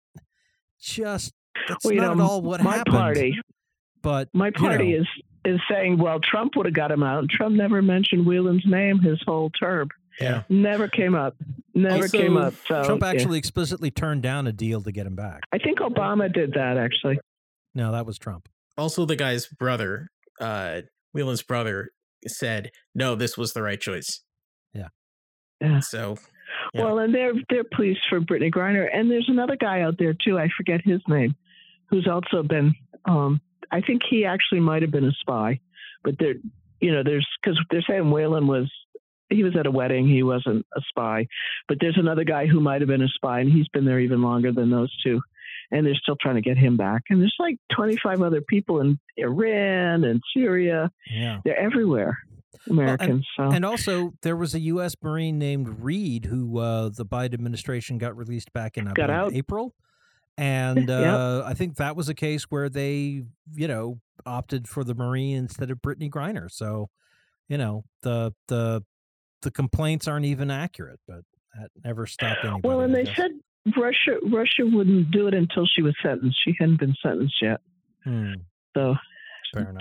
Just 0.80 1.34
that's 1.68 1.84
Well, 1.86 1.94
you 1.94 2.02
not 2.02 2.18
know, 2.18 2.24
at 2.26 2.30
all 2.30 2.42
what 2.42 2.62
my 2.64 2.78
happened. 2.78 2.96
party, 2.96 3.36
but 4.02 4.30
my 4.34 4.48
you 4.48 4.52
party 4.54 4.92
know, 4.94 5.00
is 5.00 5.08
is 5.46 5.60
saying, 5.70 5.98
well, 5.98 6.20
Trump 6.20 6.56
would 6.58 6.66
have 6.66 6.76
got 6.76 6.92
him 6.92 7.02
out. 7.04 7.30
Trump 7.30 7.56
never 7.56 7.82
mentioned 7.82 8.26
Whelan's 8.26 8.66
name 8.66 9.00
his 9.00 9.22
whole 9.26 9.50
term. 9.52 9.88
Yeah. 10.20 10.44
Never 10.50 10.88
came 10.88 11.16
up. 11.16 11.36
Never 11.74 12.04
Also, 12.04 12.18
came 12.18 12.38
up. 12.38 12.54
So 12.68 12.84
Trump 12.84 13.02
yeah. 13.02 13.10
actually 13.10 13.38
explicitly 13.38 13.92
turned 13.92 14.22
down 14.22 14.48
a 14.48 14.52
deal 14.52 14.82
to 14.82 14.92
get 14.92 15.06
him 15.08 15.16
back. 15.16 15.44
I 15.54 15.58
think 15.58 15.80
Obama 15.80 16.32
did 16.32 16.54
that 16.54 16.78
actually. 16.78 17.20
No, 17.74 17.92
that 17.92 18.06
was 18.06 18.18
Trump. 18.18 18.50
Also, 18.78 19.06
the 19.06 19.16
guy's 19.16 19.48
brother, 19.48 20.10
uh, 20.40 20.82
Whelan's 21.14 21.44
brother, 21.44 21.90
said, 22.28 22.72
"No, 22.96 23.16
this 23.16 23.38
was 23.38 23.54
the 23.54 23.62
right 23.62 23.80
choice." 23.80 24.22
Yeah. 24.74 24.88
Yeah. 25.62 25.80
So 25.80 26.18
Yeah. 26.74 26.84
Well, 26.84 27.00
and 27.00 27.14
they're 27.14 27.34
they're 27.50 27.64
pleased 27.64 28.00
for 28.10 28.20
Brittany 28.20 28.52
Griner, 28.52 28.88
and 28.94 29.10
there's 29.10 29.30
another 29.30 29.56
guy 29.56 29.82
out 29.82 29.96
there 30.00 30.14
too. 30.14 30.38
I 30.38 30.50
forget 30.58 30.82
his 30.84 31.02
name, 31.08 31.36
who's 31.90 32.08
also 32.08 32.44
been. 32.44 32.74
Um, 33.06 33.40
I 33.72 33.82
think 33.82 34.02
he 34.10 34.26
actually 34.26 34.60
might 34.60 34.82
have 34.82 34.92
been 34.92 35.06
a 35.06 35.12
spy, 35.22 35.60
but 36.04 36.16
they're 36.20 36.36
you 36.82 36.92
know 36.92 37.04
there's 37.04 37.28
because 37.42 37.60
they're 37.72 37.84
saying 37.88 38.10
Whelan 38.12 38.48
was 38.48 38.70
he 39.30 39.44
was 39.44 39.56
at 39.58 39.66
a 39.68 39.72
wedding, 39.72 40.08
he 40.08 40.24
wasn't 40.24 40.66
a 40.76 40.82
spy, 40.90 41.28
but 41.68 41.78
there's 41.80 41.98
another 41.98 42.24
guy 42.24 42.46
who 42.48 42.60
might 42.60 42.82
have 42.82 42.88
been 42.88 43.02
a 43.02 43.08
spy, 43.10 43.40
and 43.42 43.52
he's 43.52 43.68
been 43.70 43.86
there 43.86 44.00
even 44.00 44.22
longer 44.22 44.52
than 44.52 44.70
those 44.70 44.96
two. 45.04 45.22
and 45.72 45.86
they're 45.86 45.94
still 45.96 46.16
trying 46.20 46.36
to 46.36 46.42
get 46.42 46.58
him 46.58 46.78
back. 46.78 47.04
And 47.12 47.22
there's 47.22 47.36
like 47.38 47.58
25 47.76 48.22
other 48.24 48.42
people 48.42 48.82
in 48.82 48.98
Iran 49.18 50.04
and 50.04 50.20
Syria. 50.36 50.90
Yeah. 51.12 51.42
They're 51.46 51.60
everywhere. 51.60 52.18
Americans. 52.68 53.26
so 53.38 53.44
And 53.52 53.64
also, 53.64 54.14
there 54.24 54.36
was 54.36 54.54
a 54.56 54.60
U.S. 54.62 54.96
Marine 55.04 55.38
named 55.38 55.84
Reed 55.84 56.26
who 56.26 56.58
uh, 56.58 56.90
the 56.90 57.06
Biden 57.06 57.36
administration 57.36 57.98
got 58.00 58.18
released 58.18 58.52
back 58.52 58.78
in 58.78 58.86
Got 58.94 59.10
out. 59.12 59.34
April. 59.34 59.76
And 60.38 60.90
Yep. 60.90 61.14
uh, 61.14 61.44
I 61.46 61.54
think 61.54 61.76
that 61.76 61.96
was 61.96 62.10
a 62.10 62.16
case 62.16 62.46
where 62.50 62.68
they, 62.70 63.24
you 63.54 63.68
know, 63.68 64.00
opted 64.26 64.68
for 64.68 64.84
the 64.84 64.96
Marine 64.96 65.38
instead 65.38 65.70
of 65.72 65.82
Brittany 65.82 66.10
Griner. 66.10 66.50
So, 66.52 66.90
you 67.48 67.58
know, 67.60 67.84
the 68.02 68.34
the 68.48 68.84
the 69.42 69.52
complaints 69.52 70.08
aren't 70.08 70.26
even 70.26 70.52
accurate, 70.52 71.00
but 71.08 71.22
that 71.60 71.70
never 71.84 72.06
stopped 72.06 72.44
anybody. 72.44 72.62
well, 72.68 72.82
and 72.82 72.94
they 72.94 73.06
said 73.06 73.32
Russia 73.78 74.18
Russia 74.30 74.64
wouldn't 74.66 75.12
do 75.12 75.28
it 75.28 75.34
until 75.34 75.66
she 75.66 75.82
was 75.82 75.96
sentenced. 76.02 76.38
She 76.44 76.56
hadn't 76.60 76.80
been 76.80 76.96
sentenced 77.04 77.42
yet. 77.42 77.62
Hmm, 78.04 78.34
So 78.76 78.96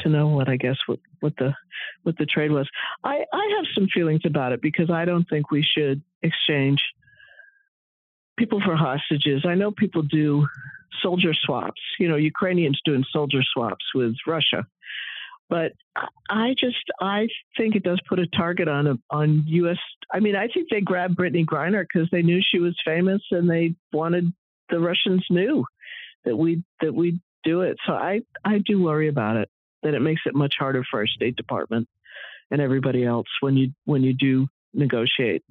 to 0.03 0.09
know 0.09 0.29
what 0.29 0.49
I 0.49 0.57
guess 0.57 0.77
what, 0.87 0.99
what 1.21 1.35
the 1.39 1.55
what 2.03 2.17
the 2.19 2.27
trade 2.27 2.51
was. 2.51 2.69
I, 3.05 3.25
I 3.33 3.55
have 3.57 3.67
some 3.75 3.87
feelings 3.93 4.23
about 4.25 4.53
it 4.53 4.63
because 4.63 4.91
I 4.91 5.05
don't 5.05 5.29
think 5.29 5.51
we 5.51 5.63
should 5.63 6.03
exchange 6.23 6.81
people 8.39 8.61
for 8.65 8.77
hostages. 8.77 9.45
I 9.47 9.55
know 9.55 9.71
people 9.71 10.03
do 10.03 10.47
soldier 11.03 11.35
swaps. 11.35 11.81
You 11.99 12.09
know, 12.09 12.17
Ukrainians 12.17 12.81
doing 12.85 13.05
soldier 13.13 13.43
swaps 13.53 13.85
with 13.95 14.15
Russia. 14.27 14.67
But 15.51 15.73
I- 16.29 16.55
just 16.59 16.77
I 17.01 17.29
think 17.57 17.75
it 17.75 17.83
does 17.83 18.01
put 18.09 18.19
a 18.19 18.27
target 18.27 18.69
on 18.69 18.87
a, 18.87 18.95
on 19.11 19.45
U.S. 19.47 19.79
I 20.13 20.21
mean, 20.21 20.37
I 20.37 20.49
think 20.49 20.69
they 20.71 20.81
grabbed 20.81 21.17
Brittney 21.17 21.45
Griner 21.47 21.85
because 21.91 22.09
they 22.11 22.23
knew 22.23 22.41
she 22.43 22.59
was 22.59 22.77
famous 22.85 23.23
and 23.31 23.49
they 23.49 23.75
wanted 23.93 24.33
the 24.71 24.79
Russians 24.79 25.25
knew 25.31 25.65
that 26.25 26.37
we 26.37 26.63
that 26.83 26.95
we 26.95 27.21
do 27.45 27.63
it. 27.63 27.79
So 27.87 27.95
I 27.95 28.21
I 28.45 28.59
do 28.59 28.83
worry 28.83 29.09
about 29.09 29.37
it 29.37 29.49
that 29.83 29.95
it 29.95 30.01
makes 30.01 30.23
it 30.27 30.35
much 30.35 30.55
harder 30.59 30.85
for 30.91 31.01
our 31.01 31.07
State 31.07 31.37
Department 31.37 31.89
and 32.51 32.61
everybody 32.61 33.05
else 33.05 33.29
when 33.41 33.57
you 33.57 33.71
when 33.85 34.03
you 34.03 34.13
do 34.13 34.49
negotiate 34.75 35.43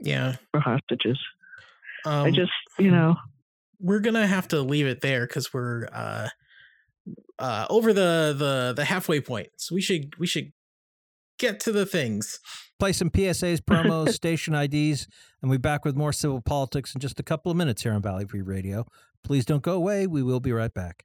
Yeah. 0.00 0.36
for 0.52 0.60
hostages. 0.60 1.18
Um, 2.06 2.26
I 2.26 2.30
just 2.30 2.52
you 2.78 2.90
know 2.90 3.16
we're 3.78 4.00
gonna 4.00 4.26
have 4.26 4.48
to 4.48 4.62
leave 4.62 4.86
it 4.86 5.00
there 5.02 5.26
because 5.26 5.52
we're 5.52 5.86
uh 5.92 6.28
uh 7.38 7.66
over 7.70 7.92
the 7.92 8.34
the 8.36 8.72
the 8.76 8.84
halfway 8.84 9.20
point. 9.20 9.48
So 9.56 9.74
we 9.74 9.80
should 9.80 10.18
we 10.18 10.26
should 10.26 10.52
get 11.38 11.60
to 11.60 11.72
the 11.72 11.86
things. 11.86 12.40
Play 12.78 12.92
some 12.92 13.10
PSAs, 13.10 13.60
promos, 13.60 14.08
station 14.12 14.54
IDs, 14.54 15.06
and 15.40 15.50
we'll 15.50 15.58
be 15.58 15.62
back 15.62 15.84
with 15.84 15.96
more 15.96 16.12
civil 16.12 16.40
politics 16.40 16.94
in 16.94 17.00
just 17.00 17.20
a 17.20 17.22
couple 17.22 17.50
of 17.50 17.56
minutes 17.56 17.82
here 17.82 17.92
on 17.92 18.02
Valley 18.02 18.24
Free 18.24 18.42
Radio. 18.42 18.86
Please 19.22 19.44
don't 19.44 19.62
go 19.62 19.74
away. 19.74 20.06
We 20.06 20.22
will 20.22 20.40
be 20.40 20.52
right 20.52 20.72
back. 20.72 21.04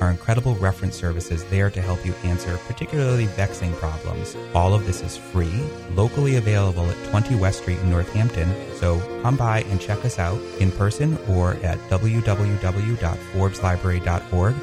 our 0.00 0.10
incredible 0.10 0.56
reference 0.56 0.96
services 0.96 1.44
there 1.44 1.70
to 1.70 1.80
help 1.80 2.04
you 2.04 2.12
answer 2.24 2.58
particularly 2.66 3.26
vexing 3.26 3.72
problems. 3.74 4.36
All 4.54 4.74
of 4.74 4.84
this 4.86 5.02
is 5.02 5.16
free, 5.16 5.62
locally 5.94 6.34
available 6.36 6.84
at 6.84 7.10
20 7.10 7.36
West 7.36 7.62
Street 7.62 7.78
in 7.78 7.90
Northampton, 7.90 8.52
so 8.76 9.00
come 9.22 9.36
by 9.36 9.60
and 9.62 9.80
check 9.80 10.04
us 10.04 10.18
out 10.18 10.40
in 10.60 10.70
person 10.72 11.16
or 11.28 11.54
at 11.62 11.78
www.forbeslibrary.org 11.90 14.54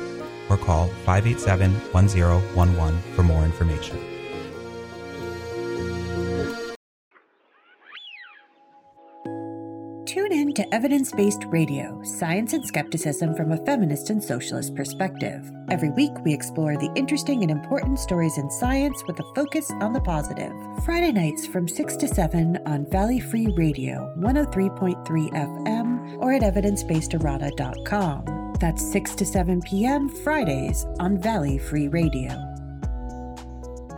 or 0.49 0.57
call 0.57 0.87
587 1.05 1.71
1011 1.91 3.01
for 3.15 3.23
more 3.23 3.43
information. 3.43 4.12
To 10.55 10.73
Evidence 10.73 11.11
Based 11.11 11.43
Radio, 11.47 12.01
Science 12.03 12.53
and 12.53 12.63
Skepticism 12.63 13.33
from 13.33 13.53
a 13.53 13.65
Feminist 13.65 14.11
and 14.11 14.23
Socialist 14.23 14.75
Perspective. 14.75 15.51
Every 15.71 15.89
week, 15.89 16.11
we 16.23 16.31
explore 16.31 16.77
the 16.77 16.91
interesting 16.95 17.41
and 17.41 17.49
important 17.49 17.97
stories 17.97 18.37
in 18.37 18.51
science 18.51 19.03
with 19.07 19.19
a 19.19 19.23
focus 19.33 19.71
on 19.81 19.93
the 19.93 20.01
positive. 20.01 20.53
Friday 20.85 21.11
nights 21.11 21.47
from 21.47 21.67
6 21.67 21.95
to 21.95 22.07
7 22.07 22.59
on 22.67 22.85
Valley 22.91 23.19
Free 23.19 23.47
Radio, 23.57 24.13
103.3 24.19 25.31
FM, 25.31 26.17
or 26.19 26.33
at 26.33 26.43
evidencebasedarada.com. 26.43 28.53
That's 28.59 28.91
6 28.91 29.15
to 29.15 29.25
7 29.25 29.59
p.m. 29.61 30.07
Fridays 30.07 30.85
on 30.99 31.17
Valley 31.17 31.57
Free 31.57 31.87
Radio. 31.87 32.52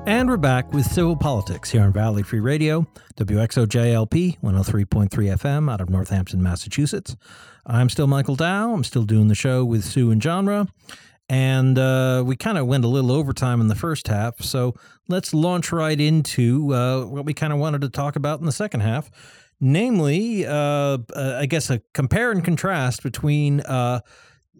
And 0.08 0.30
we're 0.30 0.38
back 0.38 0.72
with 0.72 0.86
civil 0.86 1.16
politics 1.16 1.72
here 1.72 1.82
on 1.82 1.92
Valley 1.92 2.22
Free 2.22 2.40
Radio, 2.40 2.86
WXOJLP 3.18 4.40
103.3 4.40 5.10
FM 5.10 5.72
out 5.72 5.82
of 5.82 5.90
Northampton, 5.90 6.44
Massachusetts. 6.44 7.16
I'm 7.66 7.90
still 7.90 8.06
Michael 8.06 8.36
Dow. 8.36 8.72
I'm 8.72 8.84
still 8.84 9.02
doing 9.02 9.30
the 9.30 9.36
show 9.36 9.66
with 9.66 9.84
Sue 9.84 10.12
and 10.12 10.22
Genre. 10.22 10.68
And 11.28 11.80
uh, 11.80 12.22
we 12.24 12.36
kind 12.36 12.60
of 12.60 12.68
went 12.68 12.86
a 12.86 12.88
little 12.88 13.12
overtime 13.12 13.60
in 13.62 13.68
the 13.68 13.76
first 13.76 14.08
half. 14.08 14.42
So 14.44 14.76
let's 15.08 15.34
launch 15.34 15.72
right 15.72 16.00
into 16.00 16.72
uh, 16.72 17.06
what 17.06 17.26
we 17.26 17.34
kind 17.34 17.52
of 17.52 17.58
wanted 17.58 17.82
to 17.82 17.90
talk 17.90 18.16
about 18.16 18.40
in 18.40 18.46
the 18.46 18.52
second 18.52 18.82
half. 18.82 19.10
Namely, 19.60 20.46
uh, 20.46 20.52
uh, 20.54 21.00
I 21.16 21.48
guess 21.48 21.72
a 21.72 21.82
compare 21.96 22.32
and 22.32 22.46
contrast 22.46 23.02
between 23.02 23.62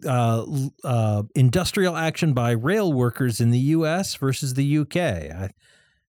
uh, 0.04 0.44
uh, 0.84 1.22
industrial 1.34 1.96
action 1.96 2.34
by 2.34 2.52
rail 2.52 2.92
workers 2.92 3.40
in 3.40 3.50
the 3.50 3.58
U.S. 3.58 4.14
versus 4.16 4.54
the 4.54 4.78
UK. 4.78 4.96
I, 4.96 5.50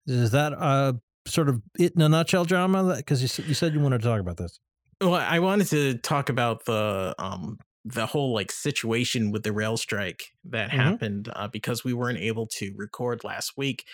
is 0.06 0.30
that 0.32 0.52
uh, 0.52 0.94
sort 1.26 1.48
of 1.48 1.62
it 1.78 1.94
in 1.94 2.02
a 2.02 2.08
nutshell, 2.08 2.44
drama? 2.44 2.94
Because 2.96 3.22
you, 3.22 3.44
you 3.44 3.54
said 3.54 3.72
you 3.72 3.80
wanted 3.80 4.00
to 4.00 4.06
talk 4.06 4.20
about 4.20 4.36
this. 4.36 4.58
Well, 5.00 5.14
I 5.14 5.38
wanted 5.40 5.66
to 5.68 5.98
talk 5.98 6.28
about 6.28 6.64
the 6.64 7.14
um 7.18 7.58
the 7.84 8.06
whole 8.06 8.32
like 8.32 8.52
situation 8.52 9.32
with 9.32 9.42
the 9.42 9.52
rail 9.52 9.76
strike 9.76 10.30
that 10.44 10.70
Mhm. 10.70 10.76
happened 10.76 11.32
uh, 11.34 11.48
because 11.48 11.82
we 11.82 11.92
weren't 11.92 12.18
able 12.18 12.46
to 12.58 12.72
record 12.76 13.24
last 13.24 13.56
week. 13.56 13.84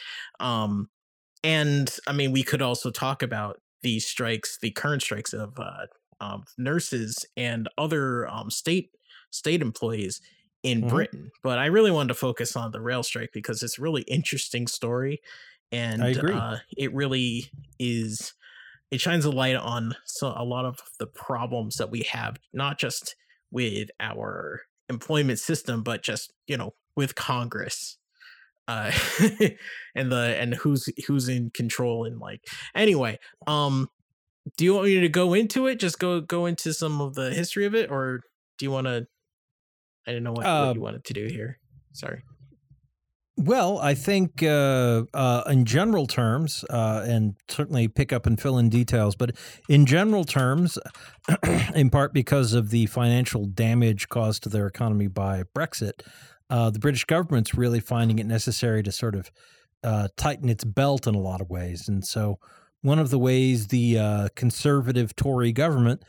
Um 0.40 0.90
and 1.44 1.94
I 2.06 2.12
mean 2.12 2.32
we 2.32 2.42
could 2.42 2.62
also 2.62 2.90
talk 2.90 3.22
about 3.22 3.60
these 3.82 4.06
strikes, 4.06 4.58
the 4.60 4.70
current 4.70 5.02
strikes 5.02 5.32
of 5.32 5.58
uh 5.58 5.86
um, 6.20 6.44
nurses 6.58 7.24
and 7.36 7.68
other 7.78 8.26
um, 8.28 8.50
state 8.50 8.90
state 9.30 9.62
employees 9.62 10.20
in 10.62 10.82
Mhm. 10.82 10.88
Britain. 10.88 11.30
But 11.42 11.58
I 11.58 11.66
really 11.66 11.90
wanted 11.90 12.08
to 12.08 12.14
focus 12.14 12.56
on 12.56 12.72
the 12.72 12.80
rail 12.80 13.02
strike 13.02 13.30
because 13.32 13.62
it's 13.62 13.78
a 13.78 13.82
really 13.82 14.02
interesting 14.02 14.66
story, 14.66 15.20
and. 15.72 16.02
Uh, 16.38 16.58
it 16.76 16.92
really 16.94 17.50
is. 17.78 18.34
It 18.90 19.00
shines 19.00 19.24
a 19.24 19.30
light 19.30 19.56
on 19.56 19.94
so 20.06 20.32
a 20.36 20.44
lot 20.44 20.64
of 20.64 20.78
the 20.98 21.06
problems 21.06 21.76
that 21.76 21.90
we 21.90 22.02
have, 22.10 22.38
not 22.54 22.78
just 22.78 23.14
with 23.50 23.90
our 24.00 24.62
employment 24.88 25.38
system, 25.38 25.82
but 25.82 26.02
just 26.02 26.32
you 26.46 26.56
know 26.56 26.74
with 26.96 27.14
Congress, 27.14 27.98
uh, 28.66 28.90
and 29.94 30.10
the 30.10 30.36
and 30.40 30.54
who's 30.54 30.88
who's 31.06 31.28
in 31.28 31.50
control 31.50 32.04
and 32.04 32.18
like 32.18 32.46
anyway. 32.74 33.18
Um, 33.46 33.88
do 34.56 34.64
you 34.64 34.74
want 34.74 34.86
me 34.86 35.00
to 35.00 35.08
go 35.08 35.34
into 35.34 35.66
it? 35.66 35.78
Just 35.78 35.98
go 35.98 36.20
go 36.20 36.46
into 36.46 36.72
some 36.72 37.00
of 37.00 37.14
the 37.14 37.32
history 37.32 37.66
of 37.66 37.74
it, 37.74 37.90
or 37.90 38.20
do 38.58 38.64
you 38.64 38.70
want 38.70 38.86
to? 38.86 39.06
I 40.08 40.12
didn't 40.12 40.24
know 40.24 40.32
what, 40.32 40.46
Uh, 40.46 40.66
what 40.66 40.76
you 40.76 40.80
wanted 40.80 41.04
to 41.04 41.12
do 41.12 41.26
here. 41.26 41.58
Sorry. 41.92 42.22
Well, 43.36 43.78
I 43.78 43.94
think 43.94 44.42
uh, 44.42 45.04
uh, 45.12 45.42
in 45.46 45.66
general 45.66 46.06
terms, 46.06 46.64
uh, 46.70 47.04
and 47.06 47.34
certainly 47.48 47.86
pick 47.86 48.12
up 48.12 48.24
and 48.26 48.40
fill 48.40 48.56
in 48.58 48.70
details, 48.70 49.14
but 49.14 49.36
in 49.68 49.84
general 49.84 50.24
terms, 50.24 50.78
in 51.74 51.90
part 51.90 52.14
because 52.14 52.54
of 52.54 52.70
the 52.70 52.86
financial 52.86 53.44
damage 53.44 54.08
caused 54.08 54.42
to 54.44 54.48
their 54.48 54.66
economy 54.66 55.08
by 55.08 55.44
Brexit, 55.54 56.00
uh, 56.50 56.70
the 56.70 56.78
British 56.78 57.04
government's 57.04 57.54
really 57.54 57.78
finding 57.78 58.18
it 58.18 58.26
necessary 58.26 58.82
to 58.82 58.90
sort 58.90 59.14
of 59.14 59.30
uh, 59.84 60.08
tighten 60.16 60.48
its 60.48 60.64
belt 60.64 61.06
in 61.06 61.14
a 61.14 61.20
lot 61.20 61.40
of 61.42 61.50
ways. 61.50 61.86
And 61.86 62.04
so, 62.04 62.38
one 62.80 62.98
of 62.98 63.10
the 63.10 63.18
ways 63.18 63.66
the 63.68 63.98
uh, 63.98 64.28
conservative 64.36 65.14
Tory 65.14 65.52
government 65.52 66.02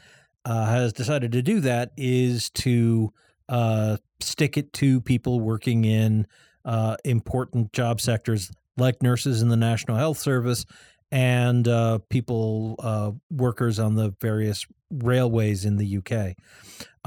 uh, 0.45 0.66
has 0.66 0.93
decided 0.93 1.32
to 1.34 1.41
do 1.41 1.60
that 1.60 1.91
is 1.97 2.50
to 2.52 3.12
uh, 3.50 3.97
stick 4.22 4.58
it 4.58 4.72
to 4.74 5.02
people 5.02 5.41
working 5.41 5.84
in 5.84 6.26
uh, 6.66 6.95
important 7.04 7.74
job 7.74 8.00
sectors 8.00 8.52
like 8.78 9.04
nurses 9.04 9.41
in 9.41 9.50
the 9.50 9.58
National 9.58 9.97
Health 9.97 10.18
Service 10.18 10.66
and 11.12 11.68
uh, 11.68 12.00
people, 12.10 12.76
uh, 12.80 13.12
workers 13.32 13.80
on 13.80 13.95
the 13.95 14.14
various 14.22 14.66
railways 14.91 15.66
in 15.66 15.78
the 15.78 15.97
UK. 15.97 16.36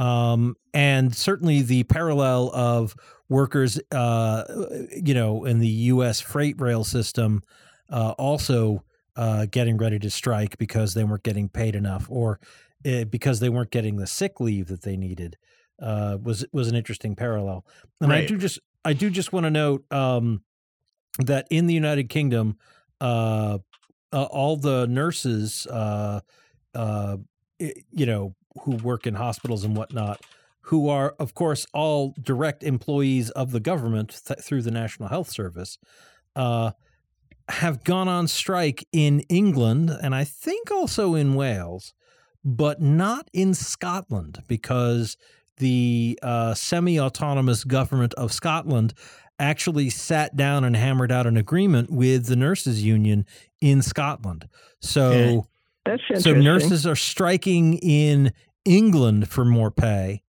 Um, 0.03 0.57
and 0.75 1.15
certainly 1.15 1.63
the 1.63 1.85
parallel 1.85 2.51
of 2.53 2.97
workers, 3.29 3.81
uh, 3.93 4.45
you 4.91 5.15
know, 5.15 5.45
in 5.45 5.61
the 5.61 5.69
US 5.69 6.21
freight 6.21 6.61
rail 6.61 6.85
system 6.85 7.43
uh, 7.91 8.15
also 8.19 8.85
uh, 9.17 9.47
getting 9.51 9.77
ready 9.77 9.99
to 9.99 10.11
strike 10.11 10.59
because 10.59 10.95
they 10.95 11.05
weren't 11.05 11.23
getting 11.23 11.49
paid 11.49 11.77
enough 11.77 12.07
or 12.09 12.41
uh, 12.87 13.05
because 13.05 13.41
they 13.41 13.49
weren't 13.49 13.71
getting 13.71 13.97
the 13.97 14.07
sick 14.07 14.41
leave 14.41 14.67
that 14.69 14.83
they 14.83 14.97
needed 14.97 15.37
uh, 15.83 16.19
was 16.23 16.45
was 16.53 16.69
an 16.69 16.77
interesting 16.77 17.17
parallel. 17.17 17.67
And 18.01 18.13
I 18.13 18.25
do 18.25 18.39
just 18.39 18.61
I 18.85 18.93
do 18.93 19.11
just 19.11 19.33
want 19.33 19.45
to 19.45 19.51
note 19.51 19.85
um, 19.93 20.43
that 21.19 21.47
in 21.51 21.67
the 21.67 21.75
United 21.75 22.09
Kingdom, 22.09 22.57
uh, 23.01 23.59
uh, 24.13 24.23
all 24.25 24.57
the 24.57 24.87
nurses, 24.87 25.67
uh, 25.67 26.21
uh, 26.75 27.17
you 27.59 28.07
know, 28.07 28.35
who 28.63 28.77
work 28.77 29.07
in 29.07 29.15
hospitals 29.15 29.65
and 29.65 29.77
whatnot, 29.77 30.21
who 30.63 30.89
are 30.89 31.15
of 31.19 31.35
course 31.35 31.67
all 31.73 32.15
direct 32.21 32.63
employees 32.63 33.31
of 33.31 33.51
the 33.51 33.61
government 33.61 34.21
th- 34.27 34.41
through 34.41 34.63
the 34.63 34.71
National 34.71 35.09
Health 35.09 35.31
Service, 35.31 35.79
uh, 36.37 36.73
have 37.49 37.85
gone 37.85 38.09
on 38.09 38.29
strike 38.29 38.87
in 38.93 39.21
England 39.29 39.91
and 40.03 40.15
I 40.15 40.25
think 40.25 40.71
also 40.71 41.15
in 41.15 41.35
Wales, 41.35 41.93
but 42.45 42.81
not 42.81 43.29
in 43.33 43.55
Scotland 43.55 44.43
because 44.47 45.17
the 45.59 46.19
uh, 46.23 46.55
semi 46.55 46.99
autonomous 46.99 47.65
government 47.65 48.15
of 48.15 48.33
Scotland 48.33 48.95
actually 49.39 49.91
sat 49.91 50.37
down 50.37 50.65
and 50.65 50.77
hammered 50.77 51.11
out 51.11 51.27
an 51.27 51.37
agreement 51.37 51.91
with 51.91 52.27
the 52.27 52.37
nurses 52.37 52.83
union 52.85 53.27
in 53.61 53.83
Scotland. 53.83 54.49
So 54.81 55.47
That's 55.85 56.03
so 56.19 56.33
nurses 56.33 56.87
are 56.87 56.97
striking 56.97 57.75
in 57.79 58.33
England 58.65 59.29
for 59.29 59.45
more 59.45 59.71
pay, 59.71 60.23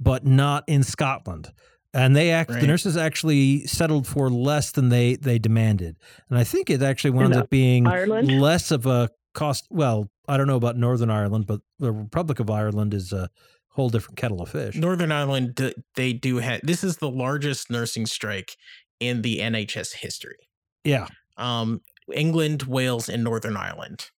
but 0.00 0.26
not 0.26 0.64
in 0.66 0.82
Scotland. 0.82 1.52
And 1.94 2.14
they 2.14 2.30
act 2.30 2.50
the 2.50 2.66
nurses 2.66 2.96
actually 2.96 3.66
settled 3.66 4.06
for 4.06 4.28
less 4.28 4.72
than 4.72 4.90
they 4.90 5.16
they 5.16 5.38
demanded. 5.38 5.96
And 6.28 6.38
I 6.38 6.44
think 6.44 6.68
it 6.68 6.82
actually 6.82 7.12
wound 7.12 7.34
up 7.34 7.48
being 7.48 7.86
Ireland? 7.86 8.38
less 8.38 8.70
of 8.70 8.84
a 8.84 9.08
cost 9.32 9.66
well, 9.70 10.10
I 10.28 10.36
don't 10.36 10.46
know 10.46 10.56
about 10.56 10.76
Northern 10.76 11.08
Ireland, 11.08 11.46
but 11.46 11.60
the 11.78 11.92
Republic 11.92 12.38
of 12.38 12.50
Ireland 12.50 12.92
is 12.92 13.12
a 13.12 13.30
whole 13.76 13.90
different 13.90 14.16
kettle 14.16 14.42
of 14.42 14.48
fish. 14.48 14.74
Northern 14.74 15.12
Ireland, 15.12 15.74
they 15.94 16.12
do 16.12 16.38
have. 16.38 16.60
This 16.62 16.82
is 16.82 16.96
the 16.96 17.10
largest 17.10 17.70
nursing 17.70 18.06
strike 18.06 18.56
in 18.98 19.22
the 19.22 19.38
NHS 19.38 19.92
history. 19.94 20.48
Yeah. 20.82 21.06
Um, 21.36 21.82
England, 22.12 22.62
Wales, 22.64 23.08
and 23.08 23.22
Northern 23.22 23.56
Ireland. 23.56 24.10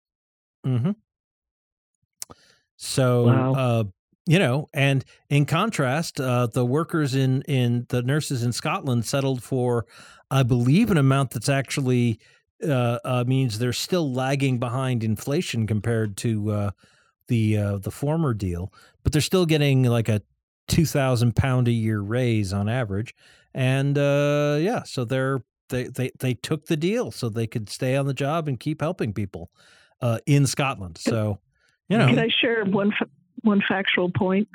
Mm-hmm. 0.66 0.90
So, 2.76 3.24
Wow. 3.24 3.54
uh, 3.54 3.84
you 4.26 4.38
know, 4.38 4.68
and 4.74 5.04
in 5.30 5.46
contrast, 5.46 6.20
uh, 6.20 6.48
the 6.48 6.64
workers 6.66 7.14
in 7.14 7.42
in 7.42 7.86
the 7.88 8.02
nurses 8.02 8.42
in 8.42 8.52
Scotland 8.52 9.06
settled 9.06 9.42
for, 9.42 9.86
I 10.30 10.42
believe, 10.42 10.90
an 10.90 10.98
amount 10.98 11.30
that's 11.30 11.48
actually 11.48 12.18
uh, 12.66 12.98
uh, 13.04 13.24
means 13.26 13.58
they're 13.58 13.72
still 13.72 14.12
lagging 14.12 14.58
behind 14.58 15.04
inflation 15.04 15.66
compared 15.66 16.16
to 16.18 16.50
uh, 16.50 16.70
the 17.28 17.56
uh, 17.58 17.78
the 17.78 17.90
former 17.90 18.34
deal, 18.34 18.72
but 19.02 19.12
they're 19.12 19.20
still 19.20 19.46
getting 19.46 19.82
like 19.84 20.08
a 20.08 20.22
two 20.68 20.86
thousand 20.86 21.36
pound 21.36 21.68
a 21.68 21.72
year 21.72 22.00
raise 22.00 22.52
on 22.52 22.68
average, 22.68 23.14
and 23.54 23.96
uh, 23.98 24.56
yeah, 24.60 24.82
so 24.84 25.04
they're 25.04 25.42
they, 25.68 25.84
they 25.84 26.10
they 26.18 26.34
took 26.34 26.66
the 26.66 26.76
deal 26.76 27.10
so 27.10 27.28
they 27.28 27.46
could 27.46 27.68
stay 27.68 27.96
on 27.96 28.06
the 28.06 28.14
job 28.14 28.48
and 28.48 28.60
keep 28.60 28.80
helping 28.80 29.12
people 29.12 29.50
uh, 30.00 30.18
in 30.26 30.46
Scotland. 30.46 30.98
So, 30.98 31.40
you 31.88 31.98
know, 31.98 32.06
Can 32.06 32.18
I 32.18 32.28
share 32.28 32.64
one 32.64 32.92
one 33.42 33.62
factual 33.68 34.10
point? 34.10 34.48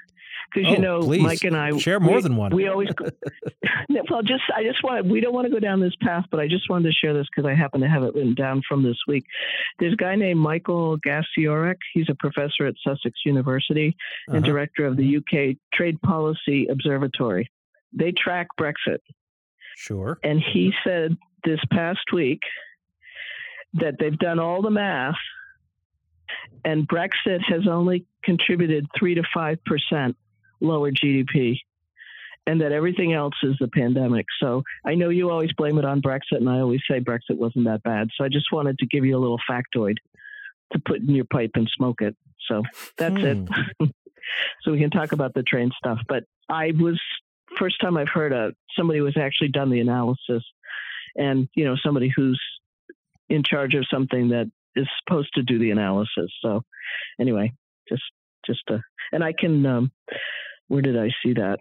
Because 0.54 0.70
Oh, 0.70 0.72
you 0.74 0.80
know, 0.80 1.00
please. 1.02 1.22
Mike 1.22 1.44
and 1.44 1.56
I 1.56 1.78
Share 1.78 2.00
more 2.00 2.16
we- 2.16 2.22
than 2.22 2.36
one. 2.36 2.54
We 2.56 2.68
always 2.68 2.90
well, 4.10 4.22
just 4.22 4.44
I 4.56 4.64
just 4.64 4.84
want 4.84 5.06
we 5.06 5.22
don't 5.22 5.34
want 5.34 5.46
to 5.46 5.52
go 5.52 5.60
down 5.60 5.80
this 5.80 5.96
path, 6.02 6.26
but 6.32 6.40
I 6.40 6.48
just 6.48 6.70
wanted 6.70 6.90
to 6.90 6.94
share 6.94 7.14
this 7.14 7.28
because 7.34 7.48
I 7.48 7.54
happen 7.54 7.82
to 7.82 7.88
have 7.88 8.04
it 8.04 8.14
written 8.16 8.34
down 8.36 8.62
from 8.68 8.84
this 8.84 8.98
week. 9.08 9.26
There's 9.80 9.94
a 9.94 9.98
guy 9.98 10.16
named 10.16 10.40
Michael 10.40 10.98
Gasiorek. 11.00 11.78
He's 11.94 12.08
a 12.10 12.16
professor 12.16 12.66
at 12.66 12.76
Sussex 12.84 13.20
University 13.26 13.96
and 14.28 14.38
Uh-huh. 14.38 14.46
director 14.46 14.86
of 14.86 14.98
the 14.98 15.18
UK 15.18 15.58
Trade 15.74 16.02
Policy 16.02 16.68
Observatory. 16.68 17.50
They 17.94 18.12
track 18.12 18.48
Brexit. 18.60 19.00
sure. 19.76 20.20
And 20.24 20.42
he 20.54 20.74
said 20.84 21.18
this 21.44 21.60
past 21.72 22.12
week 22.14 22.42
that 23.76 23.96
they've 24.00 24.18
done 24.20 24.40
all 24.40 24.62
the 24.62 24.70
math 24.70 25.16
and 26.64 26.88
Brexit 26.88 27.42
has 27.48 27.68
only 27.68 28.06
contributed 28.24 28.86
3 28.98 29.16
to 29.16 29.24
5% 29.36 30.16
lower 30.62 30.92
GDP 30.92 31.60
and 32.48 32.62
that 32.62 32.72
everything 32.72 33.14
else 33.14 33.36
is 33.44 33.56
the 33.60 33.68
pandemic. 33.68 34.26
So 34.40 34.64
I 34.86 34.96
know 34.96 35.10
you 35.10 35.30
always 35.30 35.54
blame 35.54 35.78
it 35.78 35.86
on 35.86 36.02
Brexit 36.02 36.38
and 36.38 36.50
I 36.50 36.60
always 36.60 36.82
say 36.90 37.00
Brexit 37.00 37.38
wasn't 37.38 37.66
that 37.66 37.84
bad. 37.84 38.10
So 38.18 38.24
I 38.24 38.30
just 38.30 38.52
wanted 38.52 38.80
to 38.80 38.88
give 38.88 39.06
you 39.06 39.18
a 39.18 39.20
little 39.20 39.40
factoid 39.50 39.98
to 40.74 40.80
put 40.80 41.02
in 41.02 41.10
your 41.10 41.26
pipe 41.26 41.52
and 41.56 41.70
smoke 41.76 42.02
it. 42.02 42.16
So 42.48 42.64
that's 42.98 43.16
it. 43.18 43.38
so 44.62 44.72
we 44.72 44.80
can 44.80 44.90
talk 44.90 45.12
about 45.12 45.34
the 45.34 45.44
train 45.44 45.72
stuff, 45.78 46.00
but 46.08 46.24
I 46.50 46.72
was 46.72 47.00
first 47.58 47.80
time 47.82 47.98
I've 47.98 48.10
heard 48.10 48.34
a 48.34 48.54
somebody 48.78 49.02
was 49.02 49.18
actually 49.18 49.50
done 49.50 49.70
the 49.70 49.80
analysis 49.80 50.44
and 51.16 51.48
you 51.56 51.66
know 51.66 51.76
somebody 51.84 52.12
who's 52.16 52.42
in 53.30 53.44
charge 53.44 53.74
of 53.74 53.86
something 53.92 54.30
that 54.30 54.50
is 54.76 54.88
supposed 55.00 55.34
to 55.34 55.44
do 55.44 55.60
the 55.60 55.72
analysis 55.72 56.32
so 56.42 56.62
anyway 57.20 57.52
just 57.90 58.04
just 58.46 58.62
uh 58.70 58.78
and 59.12 59.24
i 59.24 59.34
can 59.38 59.66
um 59.66 59.92
where 60.72 60.82
did 60.82 60.98
i 60.98 61.10
see 61.24 61.34
that 61.34 61.60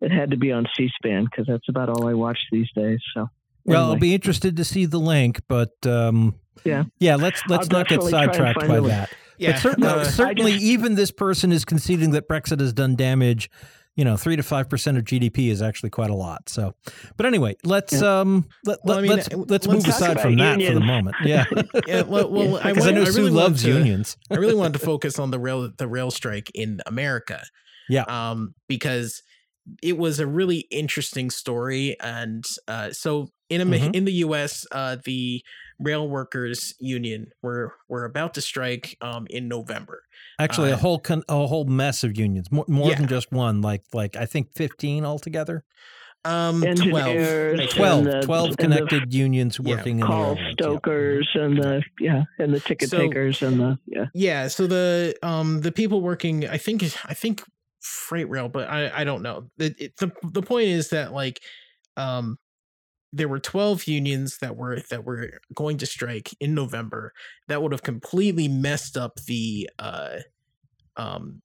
it 0.00 0.10
had 0.10 0.30
to 0.32 0.36
be 0.36 0.50
on 0.52 0.66
c-span 0.76 1.24
because 1.24 1.46
that's 1.46 1.68
about 1.68 1.88
all 1.88 2.06
i 2.08 2.12
watch 2.14 2.38
these 2.50 2.68
days 2.74 3.00
so 3.14 3.28
Well, 3.64 3.84
I'll 3.92 3.96
be 3.96 4.12
interested 4.14 4.56
to 4.56 4.64
see 4.64 4.86
the 4.86 4.98
link, 4.98 5.40
but 5.46 5.70
um, 5.86 6.34
Yeah. 6.64 6.84
yeah. 6.98 7.14
Let's 7.14 7.40
let's 7.48 7.68
I'll 7.70 7.78
not 7.78 7.88
get 7.88 8.00
definitely 8.00 8.10
try 8.10 8.24
and 8.24 8.34
sidetracked 8.34 8.68
by 8.68 8.80
that. 8.88 9.10
Yeah, 9.38 9.52
but 9.52 9.60
certainly, 9.60 9.88
uh, 9.88 10.04
certainly, 10.04 10.52
just- 10.54 10.64
even 10.64 10.94
this 10.96 11.12
person 11.12 11.52
is 11.52 11.64
conceding 11.64 12.10
that 12.10 12.28
Brexit 12.28 12.58
has 12.58 12.72
done 12.72 12.96
damage. 12.96 13.48
You 13.94 14.04
know, 14.04 14.16
three 14.16 14.34
to 14.34 14.42
five 14.42 14.68
percent 14.68 14.98
of 14.98 15.04
GDP 15.04 15.48
is 15.50 15.62
actually 15.62 15.90
quite 15.90 16.10
a 16.10 16.14
lot. 16.14 16.48
So, 16.48 16.74
but 17.16 17.26
anyway, 17.26 17.54
let's 17.62 18.02
um 18.02 18.48
let, 18.64 18.78
Well, 18.82 18.98
I 18.98 19.00
let, 19.00 19.02
mean, 19.02 19.16
let's 19.16 19.28
uh, 19.32 19.36
let's 19.36 19.50
let's 19.50 19.66
move 19.68 19.86
aside 19.86 20.20
from 20.20 20.34
about 20.34 20.58
that 20.58 20.66
for 20.66 20.74
the 20.74 20.80
moment. 20.80 21.16
Yeah, 21.24 21.44
yeah, 21.86 22.02
well, 22.02 22.28
well 22.30 22.56
I, 22.56 22.70
I, 22.70 22.72
know 22.72 23.02
I 23.02 23.04
Sue 23.04 23.18
really 23.18 23.30
loves 23.30 23.62
to, 23.62 23.68
unions. 23.68 24.16
I 24.28 24.36
really 24.36 24.54
wanted 24.56 24.72
to 24.80 24.84
focus 24.84 25.20
on 25.20 25.30
the 25.30 25.38
rail 25.38 25.70
the 25.76 25.86
rail 25.86 26.10
strike 26.10 26.50
in 26.54 26.80
America. 26.86 27.44
Yeah. 27.92 28.04
Um, 28.30 28.54
because 28.68 29.22
it 29.82 29.96
was 29.96 30.18
a 30.20 30.26
really 30.26 30.60
interesting 30.70 31.30
story, 31.30 31.96
and 32.00 32.44
uh, 32.66 32.90
so 32.92 33.28
in 33.48 33.60
Am- 33.60 33.70
Mhm. 33.70 33.94
in 33.94 34.04
the 34.04 34.12
U.S., 34.26 34.66
uh, 34.72 34.96
the 35.04 35.42
rail 35.78 36.08
workers 36.08 36.74
union 36.80 37.26
were 37.42 37.74
were 37.88 38.04
about 38.04 38.34
to 38.34 38.40
strike 38.40 38.96
um, 39.00 39.26
in 39.30 39.48
November. 39.48 40.02
Actually, 40.38 40.70
a 40.70 40.74
Uh, 40.74 40.78
whole 40.78 40.98
con- 40.98 41.24
a 41.28 41.46
whole 41.46 41.64
mess 41.64 42.02
of 42.04 42.18
unions, 42.18 42.50
more, 42.50 42.64
more 42.68 42.90
Yeah. 42.90 42.98
than 42.98 43.08
just 43.08 43.30
one. 43.32 43.60
Like 43.60 43.82
like 43.92 44.16
I 44.16 44.26
think 44.26 44.48
fifteen 44.54 45.04
altogether. 45.04 45.62
Um, 46.24 46.60
12. 46.62 46.66
Engineers 46.78 47.54
I 47.54 47.62
think. 47.66 47.70
12, 47.74 48.04
the- 48.04 48.20
12 48.22 48.46
and 48.46 48.52
the 48.52 48.62
connected 48.62 49.12
unions 49.14 49.58
yeah, 49.60 49.74
working 49.74 49.94
in 49.98 50.00
the 50.00 50.06
call 50.06 50.22
railroads, 50.22 50.40
yeah. 50.40 50.52
stokers 50.52 51.28
and 51.34 51.58
the 51.62 51.82
yeah 52.00 52.22
and 52.38 52.54
the 52.54 52.60
ticket 52.60 52.90
So- 52.90 52.98
takers 52.98 53.42
and 53.42 53.58
the 53.60 53.78
yeah 53.86 54.06
Yeah, 54.14 54.46
so 54.48 54.66
the 54.68 55.14
um 55.22 55.62
the 55.62 55.72
people 55.72 56.00
working, 56.00 56.46
I 56.48 56.58
think 56.58 56.82
I 57.12 57.14
think 57.14 57.42
freight 57.82 58.28
rail, 58.28 58.48
but 58.48 58.68
I 58.70 59.00
I 59.00 59.04
don't 59.04 59.22
know. 59.22 59.50
It, 59.58 59.74
it, 59.78 59.96
the 59.98 60.10
the 60.22 60.42
point 60.42 60.68
is 60.68 60.90
that 60.90 61.12
like 61.12 61.40
um 61.96 62.38
there 63.12 63.28
were 63.28 63.38
12 63.38 63.84
unions 63.88 64.38
that 64.38 64.56
were 64.56 64.80
that 64.88 65.04
were 65.04 65.38
going 65.54 65.76
to 65.78 65.86
strike 65.86 66.30
in 66.40 66.54
November 66.54 67.12
that 67.48 67.60
would 67.60 67.72
have 67.72 67.82
completely 67.82 68.48
messed 68.48 68.96
up 68.96 69.16
the 69.26 69.68
uh 69.78 70.16
um 70.96 71.42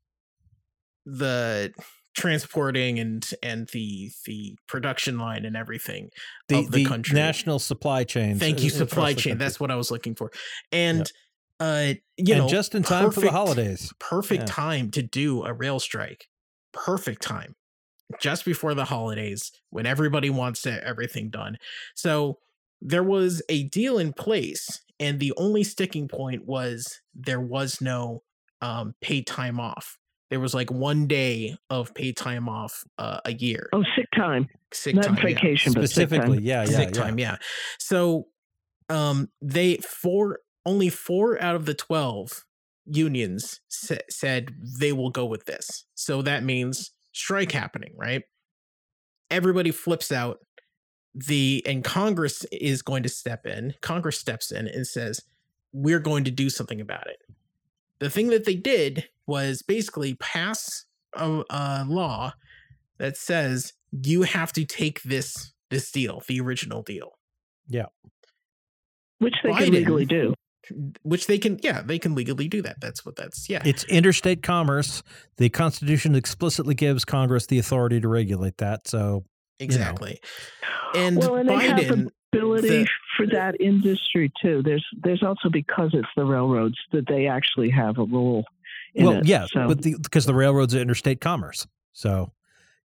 the 1.05 1.73
transporting 2.15 2.99
and 2.99 3.29
and 3.43 3.67
the 3.73 4.09
the 4.25 4.57
production 4.67 5.19
line 5.19 5.45
and 5.45 5.55
everything 5.55 6.09
The, 6.47 6.59
of 6.59 6.71
the, 6.71 6.83
the 6.83 6.85
country. 6.85 7.15
national 7.15 7.59
supply 7.59 8.03
chain. 8.05 8.39
Thank 8.39 8.63
you, 8.63 8.69
supply 8.69 9.13
chain. 9.13 9.37
That's 9.37 9.59
what 9.59 9.69
I 9.69 9.75
was 9.75 9.91
looking 9.91 10.15
for. 10.15 10.31
And 10.71 11.11
uh 11.59 11.93
you 12.17 12.33
and 12.35 12.43
know 12.43 12.47
just 12.49 12.75
in 12.75 12.83
time 12.83 13.11
for 13.11 13.21
the 13.21 13.31
holidays. 13.31 13.91
perfect 13.99 14.41
Yeah. 14.43 14.45
time 14.53 14.91
to 14.91 15.01
do 15.01 15.43
a 15.43 15.53
rail 15.53 15.79
strike. 15.79 16.27
Perfect 16.73 17.21
time. 17.21 17.55
Just 18.21 18.45
before 18.45 18.73
the 18.73 18.85
holidays 18.85 19.51
when 19.69 19.85
everybody 19.85 20.29
wants 20.29 20.61
to, 20.61 20.83
everything 20.85 21.29
done. 21.29 21.57
So 21.95 22.37
there 22.81 23.03
was 23.03 23.41
a 23.49 23.63
deal 23.63 23.97
in 23.97 24.13
place 24.13 24.81
and 24.99 25.19
the 25.19 25.33
only 25.37 25.63
sticking 25.63 26.07
point 26.07 26.45
was 26.45 26.99
there 27.15 27.41
was 27.41 27.81
no 27.81 28.23
um 28.61 28.93
paid 29.01 29.25
time 29.27 29.59
off. 29.59 29.97
There 30.29 30.39
was 30.39 30.53
like 30.53 30.69
one 30.69 31.07
day 31.07 31.55
of 31.69 31.93
paid 31.95 32.17
time 32.17 32.49
off 32.49 32.83
uh, 32.97 33.19
a 33.25 33.33
year. 33.33 33.69
oh 33.73 33.83
sick 33.95 34.07
time 34.15 34.47
Sick 34.73 34.95
not 34.95 35.05
time. 35.05 35.15
yeah 35.15 35.21
vacation 35.23 35.73
but 35.73 35.89
sick 35.89 36.07
Specifically, 36.09 36.37
time. 36.37 36.45
yeah, 36.45 36.61
yeah, 36.65 36.77
sick 36.77 36.89
yeah. 36.93 37.01
time 37.01 37.17
yeah 37.19 37.37
so 37.79 38.27
um 38.89 39.29
they 39.41 39.77
four 39.77 40.39
only 40.67 40.89
four 40.89 41.41
out 41.41 41.55
of 41.55 41.65
the 41.65 41.73
12 41.73 42.43
unions 42.85 43.61
sa- 43.67 43.95
said 44.09 44.49
they 44.79 44.91
will 44.91 45.09
go 45.09 45.25
with 45.25 45.45
this. 45.45 45.85
So 45.95 46.21
that 46.21 46.43
means 46.43 46.91
strike 47.13 47.51
happening 47.51 47.93
right? 47.97 48.23
Everybody 49.29 49.71
flips 49.71 50.11
out. 50.11 50.39
The 51.13 51.63
and 51.65 51.83
congress 51.83 52.45
is 52.51 52.81
going 52.83 53.01
to 53.03 53.09
step 53.09 53.45
in 53.47 53.73
congress 53.81 54.19
steps 54.19 54.51
in 54.51 54.67
and 54.67 54.85
says 54.85 55.19
we're 55.73 55.99
going 55.99 56.23
to 56.25 56.31
do 56.31 56.49
something 56.49 56.79
about 56.79 57.07
it. 57.07 57.17
The 57.99 58.09
thing 58.11 58.27
that 58.27 58.45
they 58.45 58.55
did 58.55 59.09
was 59.25 59.63
basically 59.63 60.13
pass 60.15 60.85
a, 61.13 61.43
a 61.49 61.85
law 61.87 62.33
that 62.99 63.17
says 63.17 63.73
you 63.91 64.21
have 64.23 64.53
to 64.53 64.63
take 64.65 65.01
this 65.03 65.53
this 65.71 65.91
deal, 65.91 66.21
the 66.27 66.39
original 66.39 66.83
deal, 66.83 67.17
Yeah, 67.67 67.87
which 69.17 69.35
they 69.43 69.49
Biden- 69.49 69.63
can 69.65 69.73
legally 69.73 70.05
do 70.05 70.33
which 71.03 71.27
they 71.27 71.37
can, 71.37 71.59
yeah, 71.63 71.81
they 71.81 71.99
can 71.99 72.15
legally 72.15 72.47
do 72.47 72.61
that. 72.61 72.79
That's 72.81 73.05
what 73.05 73.15
that's, 73.15 73.49
yeah, 73.49 73.61
It's 73.65 73.83
interstate 73.85 74.43
commerce. 74.43 75.03
The 75.37 75.49
Constitution 75.49 76.15
explicitly 76.15 76.75
gives 76.75 77.05
Congress 77.05 77.45
the 77.45 77.59
authority 77.59 77.99
to 78.01 78.07
regulate 78.07 78.57
that. 78.57 78.87
So 78.87 79.25
exactly. 79.59 80.19
And 80.95 81.17
well 81.17 81.35
and 81.35 81.49
they 81.49 81.55
have 81.67 81.77
Biden, 81.77 82.09
ability 82.33 82.67
the- 82.83 82.87
for 83.15 83.25
that 83.27 83.59
industry 83.59 84.31
too 84.41 84.61
there's 84.63 84.85
there's 85.01 85.23
also 85.23 85.49
because 85.49 85.89
it's 85.93 86.07
the 86.15 86.25
railroads 86.25 86.75
that 86.91 87.07
they 87.07 87.25
actually 87.27 87.69
have 87.69 87.97
a 87.97 88.03
role 88.03 88.45
in 88.93 89.05
well, 89.05 89.17
it. 89.17 89.25
yes, 89.25 89.49
so 89.51 89.67
but 89.67 89.81
the, 89.81 89.95
because 90.01 90.25
the 90.25 90.33
railroads 90.33 90.73
are 90.75 90.79
interstate 90.79 91.21
commerce. 91.21 91.67
So, 91.93 92.31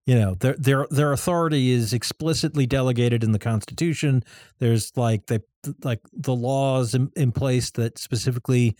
you 0.06 0.16
know, 0.16 0.34
their 0.34 0.54
their 0.54 0.86
their 0.90 1.12
authority 1.12 1.70
is 1.70 1.92
explicitly 1.92 2.66
delegated 2.66 3.22
in 3.22 3.32
the 3.32 3.38
Constitution. 3.38 4.24
There's 4.58 4.96
like 4.96 5.26
they 5.26 5.40
like 5.84 6.00
the 6.12 6.34
laws 6.34 6.94
in, 6.94 7.10
in 7.14 7.30
place 7.32 7.70
that 7.72 7.98
specifically 7.98 8.76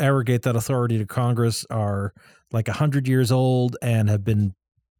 arrogate 0.00 0.42
that 0.42 0.56
authority 0.56 0.98
to 0.98 1.06
Congress 1.06 1.64
are 1.70 2.12
like 2.52 2.68
a 2.68 2.72
hundred 2.72 3.06
years 3.06 3.30
old 3.30 3.76
and 3.80 4.08
have 4.08 4.24
been 4.24 4.54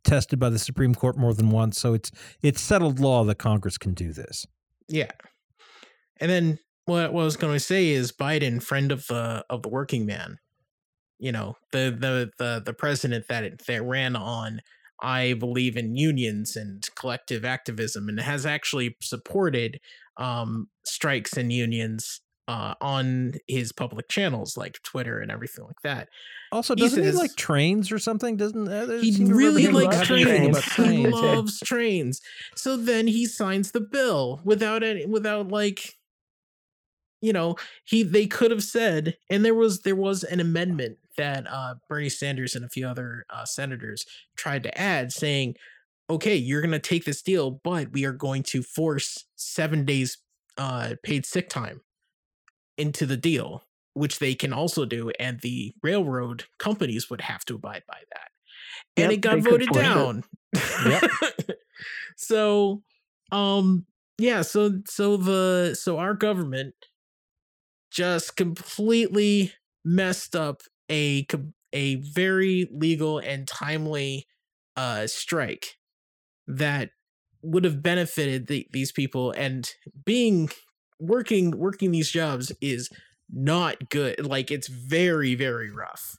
tested 0.04 0.38
by 0.38 0.50
the 0.50 0.58
Supreme 0.58 0.94
Court 0.94 1.18
more 1.18 1.34
than 1.34 1.50
once. 1.50 1.80
So 1.80 1.94
it's 1.94 2.12
it's 2.42 2.60
settled 2.60 3.00
law 3.00 3.24
that 3.24 3.38
Congress 3.38 3.76
can 3.76 3.92
do 3.92 4.12
this. 4.12 4.46
yeah. 4.88 5.10
And 6.18 6.30
then 6.30 6.58
what, 6.86 7.12
what 7.12 7.22
I 7.22 7.24
was 7.24 7.36
going 7.36 7.52
to 7.52 7.60
say 7.60 7.88
is 7.88 8.12
Biden, 8.12 8.62
friend 8.62 8.92
of 8.92 9.06
the 9.08 9.44
of 9.50 9.62
the 9.62 9.68
working 9.68 10.06
man, 10.06 10.38
you 11.18 11.32
know, 11.32 11.56
the 11.72 11.90
the 11.98 12.30
the 12.38 12.62
the 12.64 12.72
president 12.72 13.26
that 13.28 13.44
it, 13.44 13.66
that 13.66 13.82
ran 13.82 14.16
on 14.16 14.60
I 15.00 15.34
believe 15.34 15.76
in 15.76 15.94
unions 15.96 16.56
and 16.56 16.82
collective 16.94 17.44
activism 17.44 18.08
and 18.08 18.18
has 18.20 18.46
actually 18.46 18.96
supported 19.02 19.78
um, 20.16 20.68
strikes 20.84 21.36
and 21.36 21.52
unions 21.52 22.20
uh, 22.48 22.74
on 22.80 23.34
his 23.48 23.72
public 23.72 24.08
channels 24.08 24.56
like 24.56 24.80
Twitter 24.82 25.18
and 25.18 25.30
everything 25.30 25.64
like 25.66 25.80
that. 25.82 26.08
Also, 26.52 26.74
He 26.76 26.82
doesn't 26.82 27.02
he, 27.02 27.06
says- 27.10 27.16
like 27.18 27.34
trains 27.36 27.90
or 27.90 27.98
something? 27.98 28.36
Doesn't 28.36 28.68
uh, 28.68 28.86
He 29.00 29.12
seem 29.12 29.28
to 29.28 29.34
remember 29.34 29.58
really 29.58 29.66
likes 29.86 30.06
trains. 30.06 30.60
trains. 30.62 30.96
He 30.96 31.06
loves 31.08 31.60
trains. 31.60 32.20
So 32.54 32.76
then 32.76 33.08
he 33.08 33.26
signs 33.26 33.72
the 33.72 33.80
bill 33.80 34.40
without 34.44 34.82
any 34.84 35.04
without 35.06 35.48
like 35.48 35.94
you 37.22 37.32
know, 37.32 37.56
he 37.84 38.02
they 38.02 38.26
could 38.26 38.50
have 38.50 38.62
said 38.62 39.16
and 39.30 39.44
there 39.44 39.54
was 39.54 39.80
there 39.82 39.96
was 39.96 40.22
an 40.22 40.38
amendment 40.38 40.98
that 41.16 41.46
uh 41.50 41.74
Bernie 41.88 42.08
Sanders 42.08 42.54
and 42.54 42.64
a 42.64 42.68
few 42.68 42.86
other 42.86 43.24
uh, 43.30 43.44
senators 43.44 44.04
tried 44.36 44.62
to 44.64 44.78
add 44.78 45.12
saying 45.12 45.54
okay, 46.08 46.36
you're 46.36 46.60
going 46.60 46.70
to 46.70 46.78
take 46.78 47.04
this 47.04 47.20
deal, 47.20 47.60
but 47.64 47.90
we 47.90 48.04
are 48.04 48.12
going 48.12 48.44
to 48.44 48.62
force 48.62 49.24
7 49.36 49.84
days 49.84 50.18
uh 50.58 50.94
paid 51.02 51.26
sick 51.26 51.48
time 51.48 51.80
into 52.78 53.06
the 53.06 53.16
deal, 53.16 53.64
which 53.94 54.18
they 54.18 54.34
can 54.34 54.52
also 54.52 54.84
do 54.84 55.10
and 55.18 55.40
the 55.40 55.72
railroad 55.82 56.44
companies 56.58 57.10
would 57.10 57.22
have 57.22 57.44
to 57.46 57.54
abide 57.56 57.82
by 57.88 57.98
that. 58.12 58.30
And 58.96 59.10
Yep, 59.10 59.12
it 59.12 59.20
got 59.20 59.38
voted 59.40 59.70
down. 59.70 60.24
so, 62.16 62.82
um, 63.32 63.86
yeah, 64.18 64.42
so 64.42 64.80
so 64.86 65.16
the 65.16 65.76
so 65.78 65.98
our 65.98 66.14
government 66.14 66.74
just 67.90 68.36
completely 68.36 69.52
messed 69.84 70.34
up 70.34 70.62
a 70.90 71.26
a 71.72 71.96
very 71.96 72.68
legal 72.72 73.18
and 73.18 73.46
timely 73.46 74.26
uh 74.76 75.06
strike 75.06 75.76
that 76.46 76.90
would 77.42 77.64
have 77.64 77.82
benefited 77.82 78.46
the, 78.46 78.66
these 78.72 78.92
people 78.92 79.30
and 79.32 79.70
being 80.04 80.48
working 81.00 81.50
working 81.58 81.90
these 81.92 82.10
jobs 82.10 82.52
is 82.60 82.88
not 83.32 83.90
good 83.90 84.24
like 84.26 84.50
it's 84.50 84.68
very 84.68 85.34
very 85.34 85.70
rough 85.70 86.16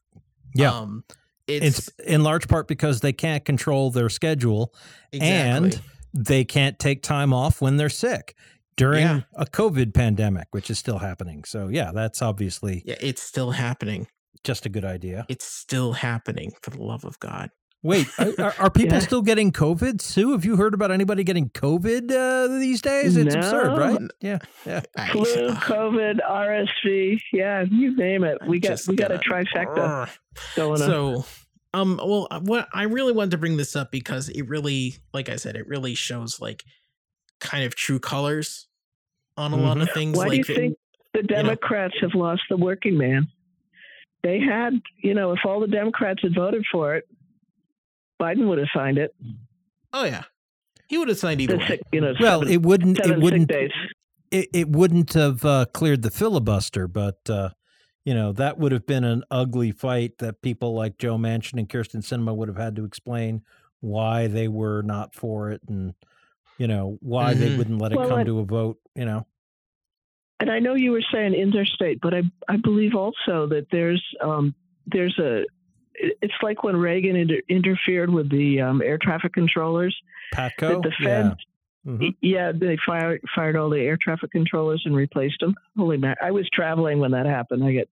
Yeah. 0.53 0.71
um 0.71 1.03
It's 1.47 1.87
it's, 1.87 1.89
in 1.99 2.23
large 2.23 2.47
part 2.47 2.67
because 2.67 2.99
they 3.01 3.13
can't 3.13 3.45
control 3.45 3.89
their 3.91 4.09
schedule 4.09 4.73
and 5.13 5.81
they 6.13 6.43
can't 6.43 6.77
take 6.79 7.01
time 7.03 7.33
off 7.33 7.61
when 7.61 7.77
they're 7.77 7.89
sick 7.89 8.35
during 8.75 9.01
Yeah. 9.03 9.21
a 9.35 9.45
COVID 9.45 9.93
pandemic, 9.93 10.47
which 10.51 10.69
is 10.69 10.77
still 10.77 10.99
happening. 10.99 11.43
So, 11.45 11.67
yeah, 11.69 11.91
that's 11.93 12.21
obviously 12.21 12.83
yeah 12.85 12.95
it's 12.99 13.21
still 13.23 13.51
happening 13.51 14.07
just 14.43 14.65
a 14.65 14.69
good 14.69 14.85
idea. 14.85 15.25
it's 15.29 15.45
still 15.45 15.93
happening 15.93 16.51
for 16.61 16.69
the 16.71 16.81
love 16.81 17.03
of 17.05 17.19
god 17.19 17.49
Wait, 17.83 18.07
are, 18.17 18.33
are- 18.39 18.55
are 18.59 18.69
people 18.71 18.95
Yeah. 18.97 19.03
still 19.03 19.21
getting 19.21 19.51
COVID? 19.51 20.01
Sue, 20.01 20.31
have 20.31 20.43
you 20.43 20.55
heard 20.57 20.73
about 20.73 20.89
anybody 20.91 21.23
getting 21.23 21.51
COVID 21.51 22.11
uh, 22.11 22.59
these 22.59 22.81
days? 22.81 23.15
It's 23.15 23.35
absurd, 23.35 23.77
right? 23.77 23.99
Yeah, 24.19 24.39
yeah. 24.65 24.81
Flu 25.11 25.23
covid 25.53 26.17
rsv 26.27 27.19
yeah 27.33 27.63
you 27.69 27.95
name 27.95 28.23
it 28.23 28.39
we 28.47 28.57
I'm 28.57 28.61
got 28.61 28.69
just 28.69 28.87
we 28.87 28.95
got 28.95 29.11
a 29.11 29.19
gonna- 29.19 29.43
trifecta 29.45 29.77
Ugh. 30.03 30.09
going 30.55 30.81
on 30.81 30.89
so 30.89 31.25
um 31.75 31.97
well 32.03 32.27
uh, 32.31 32.39
what 32.39 32.67
i 32.73 32.83
really 32.83 33.13
wanted 33.13 33.31
to 33.31 33.37
bring 33.37 33.57
this 33.57 33.75
up 33.75 33.91
because 33.91 34.27
it 34.29 34.47
really 34.49 34.95
like 35.13 35.29
i 35.29 35.35
said 35.35 35.55
it 35.55 35.67
really 35.67 35.93
shows 35.93 36.41
like 36.41 36.63
kind 37.39 37.63
of 37.63 37.75
true 37.75 37.99
colors 37.99 38.67
on 39.37 39.53
a 39.53 39.57
lot 39.57 39.79
of 39.79 39.89
things 39.91 40.17
why 40.17 40.29
do 40.29 40.35
you 40.35 40.39
like 40.39 40.47
the- 40.47 40.55
think 40.55 40.77
the 41.13 41.23
democrats 41.23 41.93
have 42.01 42.15
lost 42.15 42.41
the 42.49 42.57
working 42.57 42.97
man 42.97 43.27
they 44.23 44.39
had 44.39 44.73
you 44.97 45.13
know 45.13 45.31
if 45.31 45.39
all 45.45 45.59
the 45.59 45.67
democrats 45.67 46.21
had 46.21 46.33
voted 46.35 46.63
for 46.71 46.95
it 46.95 47.07
biden 48.21 48.47
would 48.47 48.57
have 48.57 48.67
signed 48.73 48.97
it 48.97 49.13
oh 49.93 50.03
yeah 50.05 50.23
he 50.89 50.97
would 50.97 51.07
have 51.09 51.17
signed 51.19 51.41
either 51.41 51.57
the 51.57 51.59
way 51.59 51.79
you 51.91 52.01
know 52.01 52.13
Well, 52.19 52.39
seven, 52.41 52.53
it 52.53 52.61
wouldn't. 52.61 52.97
seven 52.97 53.11
It 53.19 53.19
wouldn't. 53.23 53.47
days 53.49 53.71
It, 54.31 54.47
it 54.53 54.69
wouldn't 54.69 55.13
have 55.13 55.43
uh, 55.45 55.65
cleared 55.73 56.01
the 56.01 56.11
filibuster, 56.11 56.87
but 56.87 57.29
uh, 57.29 57.49
you 58.05 58.13
know 58.13 58.31
that 58.33 58.57
would 58.57 58.71
have 58.71 58.85
been 58.87 59.03
an 59.03 59.23
ugly 59.29 59.71
fight 59.71 60.17
that 60.19 60.41
people 60.41 60.73
like 60.73 60.97
Joe 60.97 61.17
Manchin 61.17 61.59
and 61.59 61.67
Kyrsten 61.67 61.97
Sinema 62.01 62.33
would 62.35 62.47
have 62.47 62.57
had 62.57 62.75
to 62.77 62.85
explain 62.85 63.41
why 63.81 64.27
they 64.27 64.47
were 64.47 64.81
not 64.81 65.13
for 65.13 65.51
it, 65.51 65.61
and 65.67 65.93
you 66.57 66.67
know 66.67 66.97
why 67.01 67.33
they 67.33 67.49
Mhm. 67.49 67.57
wouldn't 67.57 67.81
let 67.81 67.91
it 67.91 67.97
Well, 67.97 68.07
come 68.07 68.19
it- 68.21 68.25
to 68.25 68.39
a 68.39 68.45
vote. 68.45 68.79
You 68.95 69.05
know, 69.05 69.27
and 70.39 70.51
I 70.51 70.59
know 70.59 70.75
you 70.75 70.91
were 70.91 71.03
saying 71.11 71.33
interstate, 71.33 71.99
but 72.01 72.13
I 72.13 72.23
I 72.47 72.57
believe 72.57 72.95
also 72.95 73.47
that 73.47 73.67
there's 73.71 74.03
um, 74.21 74.53
there's 74.85 75.17
a 75.19 75.45
it's 75.95 76.33
like 76.43 76.63
when 76.63 76.77
Reagan 76.77 77.15
inter- 77.15 77.41
interfered 77.49 78.11
with 78.11 78.29
the 78.29 78.61
um, 78.61 78.81
air 78.81 78.99
traffic 79.01 79.33
controllers. 79.33 79.95
Patco, 80.33 80.81
the 80.83 80.91
yeah. 80.99 81.33
Mhm. 81.85 82.15
yeah, 82.21 82.51
they 82.53 82.77
fired 82.85 83.21
fired 83.33 83.55
all 83.55 83.69
the 83.69 83.79
air 83.79 83.97
traffic 84.01 84.31
controllers 84.31 84.83
and 84.85 84.95
replaced 84.95 85.39
them. 85.39 85.55
Holy 85.77 85.97
man, 85.97 86.15
I 86.21 86.31
was 86.31 86.47
traveling 86.53 86.99
when 86.99 87.11
that 87.11 87.25
happened. 87.25 87.63
I 87.63 87.71
get 87.71 87.89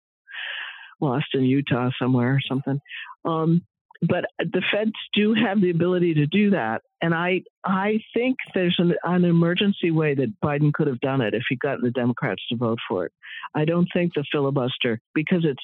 lost 1.01 1.27
in 1.33 1.43
Utah 1.43 1.89
somewhere 1.99 2.33
or 2.35 2.41
something. 2.47 2.79
Um, 3.25 3.63
but 4.01 4.25
the 4.39 4.61
feds 4.71 4.93
do 5.13 5.33
have 5.33 5.59
the 5.59 5.71
ability 5.71 6.13
to 6.15 6.25
do 6.25 6.51
that, 6.51 6.81
and 7.01 7.13
I 7.13 7.43
I 7.65 8.01
think 8.13 8.37
there's 8.53 8.75
an, 8.79 8.93
an 9.03 9.25
emergency 9.25 9.91
way 9.91 10.15
that 10.15 10.39
Biden 10.41 10.73
could 10.73 10.87
have 10.87 11.01
done 11.01 11.21
it 11.21 11.33
if 11.33 11.43
he 11.49 11.57
got 11.57 11.81
the 11.81 11.91
Democrats 11.91 12.41
to 12.49 12.55
vote 12.55 12.79
for 12.87 13.05
it. 13.05 13.11
I 13.55 13.65
don't 13.65 13.89
think 13.93 14.13
the 14.13 14.23
filibuster 14.31 15.01
because 15.13 15.43
it's 15.43 15.63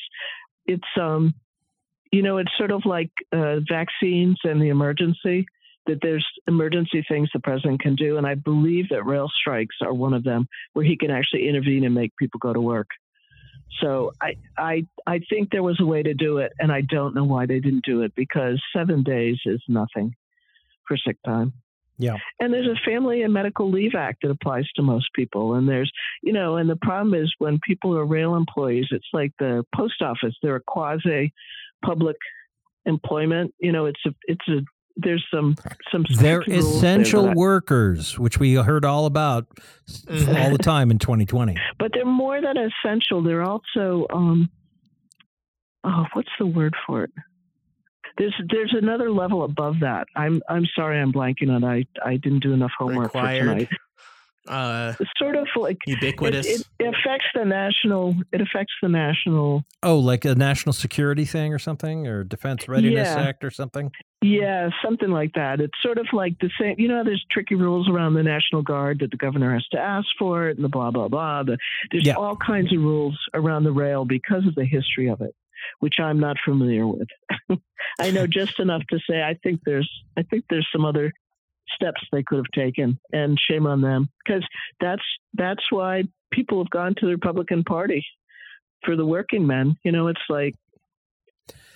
it's 0.65 0.87
um 0.99 1.33
you 2.11 2.21
know 2.21 2.37
it's 2.37 2.51
sort 2.57 2.71
of 2.71 2.85
like 2.85 3.11
uh, 3.31 3.59
vaccines 3.67 4.37
and 4.43 4.61
the 4.61 4.69
emergency 4.69 5.45
that 5.87 5.99
there's 6.01 6.25
emergency 6.47 7.05
things 7.07 7.29
the 7.31 7.39
president 7.39 7.79
can 7.79 7.95
do, 7.95 8.17
and 8.17 8.27
I 8.27 8.35
believe 8.35 8.89
that 8.89 9.05
rail 9.05 9.29
strikes 9.39 9.75
are 9.81 9.93
one 9.93 10.13
of 10.13 10.23
them 10.23 10.47
where 10.73 10.83
he 10.83 10.97
can 10.97 11.11
actually 11.11 11.47
intervene 11.47 11.85
and 11.85 11.93
make 11.93 12.11
people 12.17 12.39
go 12.39 12.53
to 12.53 12.61
work. 12.61 12.87
So 13.81 14.13
I 14.21 14.35
I 14.57 14.85
I 15.05 15.19
think 15.29 15.51
there 15.51 15.63
was 15.63 15.79
a 15.79 15.85
way 15.85 16.01
to 16.03 16.13
do 16.13 16.37
it, 16.37 16.53
and 16.59 16.71
I 16.71 16.81
don't 16.81 17.13
know 17.13 17.25
why 17.25 17.45
they 17.45 17.59
didn't 17.59 17.85
do 17.85 18.01
it 18.03 18.13
because 18.15 18.61
seven 18.75 19.03
days 19.03 19.37
is 19.45 19.61
nothing 19.67 20.15
for 20.87 20.97
sick 20.97 21.17
time. 21.25 21.53
Yeah. 21.97 22.17
And 22.39 22.53
there's 22.53 22.67
a 22.67 22.89
Family 22.89 23.21
and 23.21 23.33
Medical 23.33 23.71
Leave 23.71 23.95
Act 23.95 24.23
that 24.23 24.31
applies 24.31 24.65
to 24.75 24.81
most 24.81 25.07
people. 25.15 25.55
And 25.55 25.67
there's, 25.67 25.91
you 26.21 26.33
know, 26.33 26.57
and 26.57 26.69
the 26.69 26.75
problem 26.75 27.13
is 27.13 27.33
when 27.37 27.59
people 27.65 27.97
are 27.97 28.05
rail 28.05 28.35
employees, 28.35 28.87
it's 28.91 29.07
like 29.13 29.31
the 29.39 29.63
post 29.73 30.01
office. 30.01 30.35
They're 30.41 30.57
a 30.57 30.61
quasi 30.61 31.33
public 31.83 32.17
employment. 32.85 33.53
You 33.59 33.71
know, 33.71 33.85
it's 33.85 34.01
a, 34.05 34.11
it's 34.23 34.47
a, 34.49 34.61
there's 34.97 35.25
some, 35.33 35.55
some, 35.91 36.05
They're 36.19 36.41
strict 36.41 36.49
there 36.49 36.59
essential 36.59 37.33
workers, 37.33 38.17
which 38.17 38.39
we 38.39 38.53
heard 38.55 38.85
all 38.85 39.05
about 39.05 39.45
Mhm. 40.07 40.41
all 40.41 40.51
the 40.51 40.57
time 40.57 40.89
in 40.91 40.99
2020. 40.99 41.57
but 41.79 41.91
they're 41.93 42.05
more 42.05 42.41
than 42.41 42.55
essential. 42.57 43.21
They're 43.21 43.43
also, 43.43 44.07
um, 44.11 44.49
oh, 45.83 46.05
what's 46.13 46.29
the 46.39 46.45
word 46.47 46.75
for 46.87 47.03
it? 47.03 47.11
There's 48.17 48.33
there's 48.49 48.73
another 48.73 49.11
level 49.11 49.43
above 49.43 49.81
that. 49.81 50.07
I'm 50.15 50.41
I'm 50.47 50.65
sorry, 50.73 51.01
I'm 51.01 51.11
blanking 51.11 51.53
on. 51.53 51.65
I 51.65 51.85
I 52.05 52.15
didn't 52.15 52.43
do 52.43 52.53
enough 52.53 52.71
homework 52.77 53.11
for 53.11 53.21
tonight. 53.27 53.69
Uh, 54.47 54.93
sort 55.17 55.35
of 55.35 55.47
like 55.55 55.77
ubiquitous. 55.87 56.45
it, 56.45 56.67
it 56.79 56.87
affects 56.95 57.25
the 57.33 57.43
national. 57.45 58.15
It 58.31 58.41
affects 58.41 58.73
the 58.81 58.89
national. 58.89 59.63
Oh, 59.83 59.97
like 59.97 60.23
a 60.25 60.35
national 60.35 60.73
security 60.73 61.25
thing 61.25 61.53
or 61.53 61.59
something, 61.59 62.07
or 62.07 62.23
Defense 62.23 62.67
Readiness 62.67 63.07
Yeah. 63.07 63.21
Act 63.23 63.43
or 63.43 63.49
something. 63.51 63.91
Yeah, 64.21 64.69
something 64.83 65.09
like 65.09 65.33
that. 65.33 65.59
It's 65.61 65.79
sort 65.81 65.97
of 65.97 66.07
like 66.13 66.37
the 66.39 66.49
same. 66.59 66.75
You 66.77 66.87
know, 66.87 67.03
there's 67.03 67.25
tricky 67.31 67.55
rules 67.55 67.89
around 67.89 68.13
the 68.13 68.23
National 68.23 68.61
Guard 68.61 68.99
that 68.99 69.11
the 69.11 69.17
governor 69.17 69.53
has 69.53 69.65
to 69.71 69.79
ask 69.79 70.07
for 70.17 70.47
it, 70.49 70.57
and 70.57 70.63
the 70.65 70.69
blah 70.69 70.91
blah 70.91 71.07
blah. 71.07 71.43
The, 71.43 71.57
there's 71.91 72.05
Yeah. 72.05 72.13
all 72.15 72.35
kinds 72.35 72.71
of 72.73 72.79
rules 72.81 73.17
around 73.33 73.63
the 73.63 73.71
rail 73.71 74.05
because 74.05 74.45
of 74.47 74.55
the 74.55 74.65
history 74.65 75.07
of 75.09 75.21
it, 75.21 75.35
which 75.79 75.99
I'm 75.99 76.19
not 76.19 76.37
familiar 76.45 76.87
with. 76.87 77.07
I 77.99 78.11
know 78.11 78.25
just 78.27 78.59
enough 78.59 78.83
to 78.89 78.99
say 79.09 79.21
I 79.23 79.35
think 79.43 79.61
there's 79.65 79.89
I 80.17 80.23
think 80.23 80.45
there's 80.49 80.67
some 80.71 80.85
other 80.85 81.11
steps 81.75 82.01
they 82.11 82.23
could 82.23 82.37
have 82.37 82.51
taken, 82.53 82.99
and 83.13 83.39
shame 83.39 83.67
on 83.67 83.81
them 83.81 84.09
because 84.25 84.43
that's 84.79 85.03
that's 85.33 85.63
why 85.69 86.03
people 86.31 86.57
have 86.63 86.69
gone 86.71 86.95
to 86.95 87.05
the 87.05 87.11
Republican 87.11 87.63
Party 87.63 88.05
for 88.83 88.95
the 88.95 89.05
working 89.05 89.45
men. 89.45 89.75
You 89.83 89.91
know, 89.91 90.07
it's 90.07 90.21
like 90.29 90.55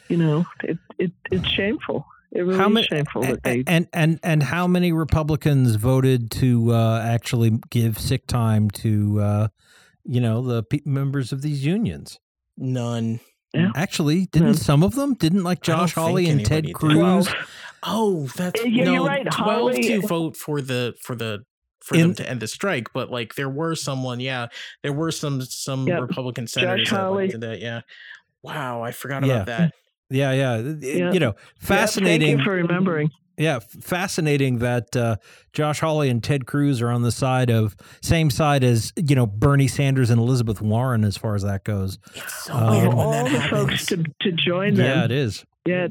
you 0.08 0.18
know, 0.18 0.46
it, 0.64 0.78
it 0.98 1.12
it's 1.32 1.48
shameful. 1.48 2.06
It 2.32 2.42
really 2.42 2.58
How 2.58 2.68
is 2.68 2.74
many- 2.74 2.88
shameful 2.88 3.22
that 3.24 3.44
they 3.44 3.64
And 3.68 3.88
and 3.94 4.20
and 4.24 4.44
how 4.44 4.68
many 4.68 4.92
Republicans 4.92 5.76
voted 5.76 6.30
to 6.32 6.72
uh, 6.74 7.02
actually 7.04 7.60
give 7.70 7.98
sick 8.00 8.28
time 8.28 8.70
to 8.72 9.20
uh, 9.20 9.48
you 10.04 10.22
know 10.22 10.42
the 10.44 10.64
pe- 10.64 10.82
members 10.86 11.32
of 11.32 11.42
these 11.42 11.66
unions? 11.66 12.20
None. 12.58 13.20
Actually, 13.76 14.28
didn't 14.28 14.48
None. 14.50 14.54
some 14.58 14.84
of 14.84 14.94
them? 14.94 15.16
Didn't 15.16 15.44
like 15.44 15.62
Josh 15.62 15.96
Hawley 15.96 16.30
and 16.30 16.46
Ted 16.46 16.72
Cruz? 16.72 17.26
did. 17.26 17.36
Cruz? 17.82 17.92
Well, 17.94 18.02
Oh, 18.02 18.28
that's 18.36 18.66
Yeah, 18.66 18.84
no. 18.86 18.94
you're 18.94 19.06
right, 19.06 19.26
Twelve 19.32 19.60
Hawley- 19.74 19.84
to 19.84 20.02
vote 20.02 20.36
for 20.38 20.62
the 20.62 20.94
for 21.02 21.16
the 21.16 21.40
for 21.84 21.96
In- 21.96 22.02
them 22.02 22.14
to 22.16 22.30
end 22.30 22.40
the 22.42 22.48
strike, 22.48 22.88
but 22.94 23.10
like 23.10 23.36
there 23.36 23.50
were 23.50 23.74
someone, 23.76 24.20
yeah, 24.20 24.48
there 24.84 24.94
were 24.94 25.12
some 25.12 25.42
some 25.42 25.88
Yep. 25.88 26.02
Republican 26.02 26.46
senators 26.48 26.90
that 26.90 27.00
Hawley. 27.00 27.16
went 27.24 27.32
to 27.32 27.38
that. 27.40 27.60
Yeah. 27.62 27.82
Wow, 28.44 28.82
I 28.84 28.92
forgot 28.92 29.26
Yeah. 29.26 29.34
about 29.36 29.46
that. 29.48 29.74
Yeah, 30.10 30.32
yeah, 30.32 30.56
It- 30.58 30.84
Yeah. 30.84 31.12
You 31.14 31.20
know, 31.20 31.34
yeah, 31.38 31.44
fascinating. 31.60 32.28
thank 32.30 32.40
you 32.40 32.44
for 32.44 32.52
remembering. 32.52 33.12
Yeah, 33.38 33.60
fascinating 33.60 34.58
that 34.60 34.94
uh, 34.98 35.16
Josh 35.54 35.80
Hawley 35.80 36.10
and 36.10 36.22
Ted 36.22 36.46
Cruz 36.46 36.82
are 36.82 36.90
on 36.90 37.04
the 37.04 37.12
side 37.12 37.50
of 37.50 37.76
same 38.02 38.30
side 38.30 38.66
as 38.66 38.92
you 38.98 39.16
know 39.16 39.26
Bernie 39.26 39.68
Sanders 39.70 40.10
and 40.10 40.20
Elizabeth 40.20 40.62
Warren 40.62 41.06
as 41.06 41.16
far 41.16 41.36
as 41.36 41.44
that 41.44 41.64
goes. 41.64 42.00
It's 42.16 42.44
so 42.46 42.54
Um, 42.54 42.70
weird 42.72 42.86
Oh, 42.88 42.90
when 42.90 42.98
all 42.98 43.12
that 43.14 43.24
the 43.32 43.40
happens. 43.40 43.50
folks 43.70 43.86
to 43.88 44.04
to 44.22 44.32
join 44.34 44.74
them. 44.76 44.86
Yeah, 44.86 45.06
it 45.06 45.12
is. 45.12 45.46
Yeah, 45.66 45.88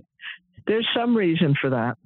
there's 0.69 0.89
some 0.95 1.17
reason 1.17 1.57
for 1.61 1.71
that. 1.71 1.99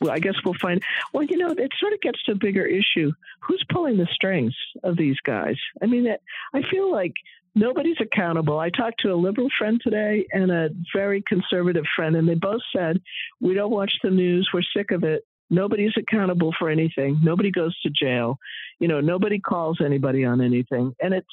Well, 0.00 0.10
I 0.10 0.18
guess 0.18 0.34
we'll 0.44 0.54
find. 0.60 0.82
Well, 1.14 1.22
you 1.22 1.38
know, 1.38 1.52
it 1.52 1.70
sort 1.78 1.92
of 1.92 2.00
gets 2.00 2.20
to 2.24 2.32
a 2.32 2.34
bigger 2.34 2.66
issue. 2.66 3.12
Who's 3.40 3.64
pulling 3.70 3.96
the 3.96 4.08
strings 4.12 4.54
of 4.82 4.96
these 4.96 5.16
guys? 5.24 5.54
I 5.80 5.86
mean, 5.86 6.08
I 6.52 6.62
feel 6.68 6.90
like 6.90 7.12
nobody's 7.54 7.98
accountable. 8.00 8.58
I 8.58 8.70
talked 8.70 9.00
to 9.02 9.12
a 9.12 9.14
liberal 9.14 9.48
friend 9.56 9.80
today 9.80 10.26
and 10.32 10.50
a 10.50 10.70
very 10.92 11.22
conservative 11.22 11.84
friend, 11.94 12.16
and 12.16 12.28
they 12.28 12.34
both 12.34 12.62
said, 12.76 13.00
"We 13.40 13.54
don't 13.54 13.70
watch 13.70 13.94
the 14.02 14.10
news. 14.10 14.50
We're 14.52 14.62
sick 14.76 14.90
of 14.90 15.04
it. 15.04 15.24
Nobody's 15.50 15.96
accountable 15.96 16.52
for 16.58 16.68
anything. 16.68 17.20
Nobody 17.22 17.52
goes 17.52 17.78
to 17.82 17.90
jail. 17.90 18.38
You 18.80 18.88
know, 18.88 19.00
nobody 19.00 19.38
calls 19.38 19.80
anybody 19.80 20.24
on 20.24 20.40
anything." 20.40 20.96
And 21.00 21.14
it's, 21.14 21.30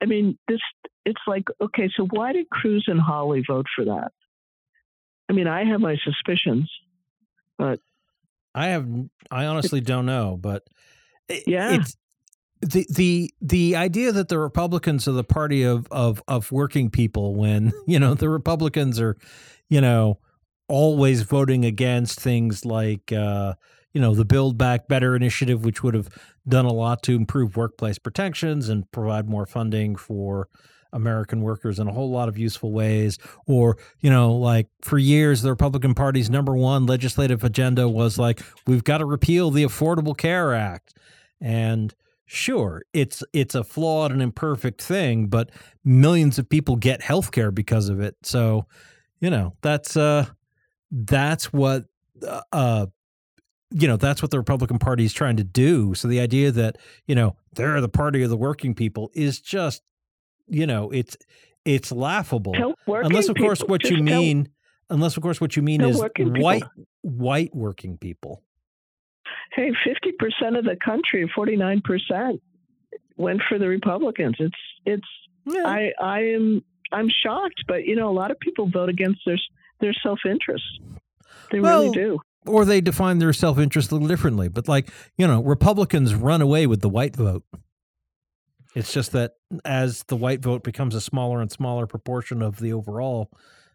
I 0.00 0.06
mean, 0.06 0.38
this. 0.46 0.60
It's 1.04 1.20
like, 1.26 1.48
okay, 1.60 1.90
so 1.96 2.06
why 2.06 2.32
did 2.32 2.48
Cruz 2.48 2.84
and 2.86 3.00
Hawley 3.00 3.42
vote 3.44 3.66
for 3.74 3.86
that? 3.86 4.12
I 5.32 5.34
mean, 5.34 5.46
I 5.46 5.64
have 5.64 5.80
my 5.80 5.96
suspicions. 6.04 6.70
But 7.58 7.80
I 8.54 8.66
have. 8.68 8.86
I 9.30 9.46
honestly 9.46 9.80
don't 9.80 10.04
know, 10.04 10.36
but 10.38 10.62
it- 11.28 11.44
Yeah. 11.46 11.72
it's 11.72 11.96
the 12.60 12.86
the 12.90 13.32
the 13.40 13.76
idea 13.76 14.12
that 14.12 14.28
the 14.28 14.38
Republicans 14.38 15.08
are 15.08 15.12
the 15.12 15.24
party 15.24 15.62
of 15.62 15.86
of 15.90 16.22
of 16.28 16.52
working 16.52 16.90
people 16.90 17.34
when 17.34 17.72
you 17.86 17.98
know 17.98 18.12
the 18.14 18.28
Republicans 18.28 19.00
are, 19.00 19.16
you 19.70 19.80
know, 19.80 20.18
always 20.68 21.22
voting 21.22 21.64
against 21.64 22.20
things 22.20 22.66
like 22.66 23.10
uh, 23.10 23.54
you 23.94 24.02
know 24.02 24.14
the 24.14 24.26
Build 24.26 24.58
Back 24.58 24.86
Better 24.86 25.16
initiative, 25.16 25.64
which 25.64 25.82
would 25.82 25.94
have 25.94 26.10
done 26.46 26.66
a 26.66 26.72
lot 26.74 27.02
to 27.04 27.16
improve 27.16 27.56
workplace 27.56 27.98
protections 27.98 28.68
and 28.68 28.90
provide 28.92 29.28
more 29.30 29.46
funding 29.46 29.96
for 29.96 30.48
American 30.92 31.42
workers 31.42 31.78
in 31.78 31.88
a 31.88 31.92
whole 31.92 32.10
lot 32.10 32.28
of 32.28 32.38
useful 32.38 32.72
ways. 32.72 33.18
Or, 33.46 33.76
you 34.00 34.10
know, 34.10 34.32
like 34.34 34.68
for 34.82 34.98
years, 34.98 35.42
the 35.42 35.50
Republican 35.50 35.94
Party's 35.94 36.30
number 36.30 36.54
one 36.54 36.86
legislative 36.86 37.44
agenda 37.44 37.88
was 37.88 38.18
like, 38.18 38.42
we've 38.66 38.84
got 38.84 38.98
to 38.98 39.04
repeal 39.04 39.50
the 39.50 39.64
Affordable 39.64 40.16
Care 40.16 40.54
Act. 40.54 40.94
And 41.40 41.94
sure, 42.26 42.82
it's 42.92 43.22
it's 43.32 43.54
a 43.54 43.64
flawed 43.64 44.12
and 44.12 44.22
imperfect 44.22 44.80
thing, 44.80 45.26
but 45.26 45.50
millions 45.84 46.38
of 46.38 46.48
people 46.48 46.76
get 46.76 47.02
health 47.02 47.32
care 47.32 47.50
because 47.50 47.88
of 47.88 48.00
it. 48.00 48.16
So, 48.22 48.66
you 49.20 49.30
know, 49.30 49.54
that's 49.60 49.96
uh 49.96 50.26
that's 50.90 51.52
what 51.52 51.86
uh, 52.26 52.42
uh 52.52 52.86
you 53.70 53.88
know 53.88 53.96
that's 53.96 54.22
what 54.22 54.30
the 54.30 54.38
Republican 54.38 54.78
Party 54.78 55.04
is 55.04 55.12
trying 55.12 55.36
to 55.36 55.44
do. 55.44 55.94
So 55.94 56.08
the 56.08 56.20
idea 56.20 56.50
that 56.52 56.78
you 57.06 57.14
know 57.14 57.36
they're 57.54 57.80
the 57.80 57.88
party 57.88 58.22
of 58.22 58.30
the 58.30 58.36
working 58.36 58.74
people 58.74 59.10
is 59.14 59.40
just 59.40 59.82
you 60.52 60.66
know 60.66 60.90
it's 60.90 61.16
it's 61.64 61.90
laughable 61.92 62.54
unless 62.86 63.28
of 63.28 63.36
course 63.36 63.58
people- 63.60 63.72
what 63.72 63.84
you 63.84 63.96
just 63.96 64.02
mean 64.02 64.48
unless 64.90 65.16
of 65.16 65.22
course 65.22 65.40
what 65.40 65.56
you 65.56 65.62
mean 65.62 65.80
is 65.80 65.98
working 65.98 66.26
people. 66.32 66.42
white 66.44 66.64
white 67.02 67.54
working 67.54 67.98
people. 67.98 68.42
hey, 69.54 69.70
fifty 69.84 70.12
percent 70.18 70.56
of 70.56 70.64
the 70.64 70.76
country, 70.84 71.30
forty 71.34 71.56
nine 71.56 71.80
percent, 71.84 72.40
went 73.16 73.40
for 73.48 73.58
the 73.58 73.68
Republicans. 73.68 74.36
It's 74.38 74.56
it's. 74.84 75.08
Yeah. 75.44 75.62
I 75.66 75.92
I 76.00 76.20
am 76.36 76.62
I'm 76.92 77.08
shocked, 77.08 77.64
but 77.66 77.84
you 77.84 77.96
know, 77.96 78.08
a 78.08 78.16
lot 78.22 78.30
of 78.30 78.38
people 78.38 78.68
vote 78.68 78.88
against 78.88 79.20
their 79.26 79.38
their 79.80 79.92
self 80.02 80.20
interest. 80.28 80.64
They 81.50 81.58
Well, 81.60 81.84
really 81.84 81.94
do. 81.96 82.20
or 82.46 82.64
they 82.64 82.80
define 82.80 83.18
their 83.18 83.32
self 83.32 83.58
interest 83.58 83.90
a 83.90 83.94
little 83.94 84.08
differently. 84.08 84.48
But 84.48 84.68
like 84.68 84.90
you 85.16 85.26
know, 85.26 85.42
Republicans 85.42 86.14
run 86.14 86.40
away 86.42 86.66
with 86.66 86.80
the 86.80 86.88
white 86.88 87.16
vote. 87.16 87.42
It's 88.74 88.92
just 88.92 89.12
that 89.12 89.32
as 89.64 90.04
the 90.04 90.16
white 90.16 90.40
vote 90.40 90.62
becomes 90.62 90.94
a 90.94 91.00
smaller 91.00 91.40
and 91.40 91.50
smaller 91.50 91.86
proportion 91.86 92.42
of 92.42 92.58
the 92.58 92.72
overall 92.72 93.30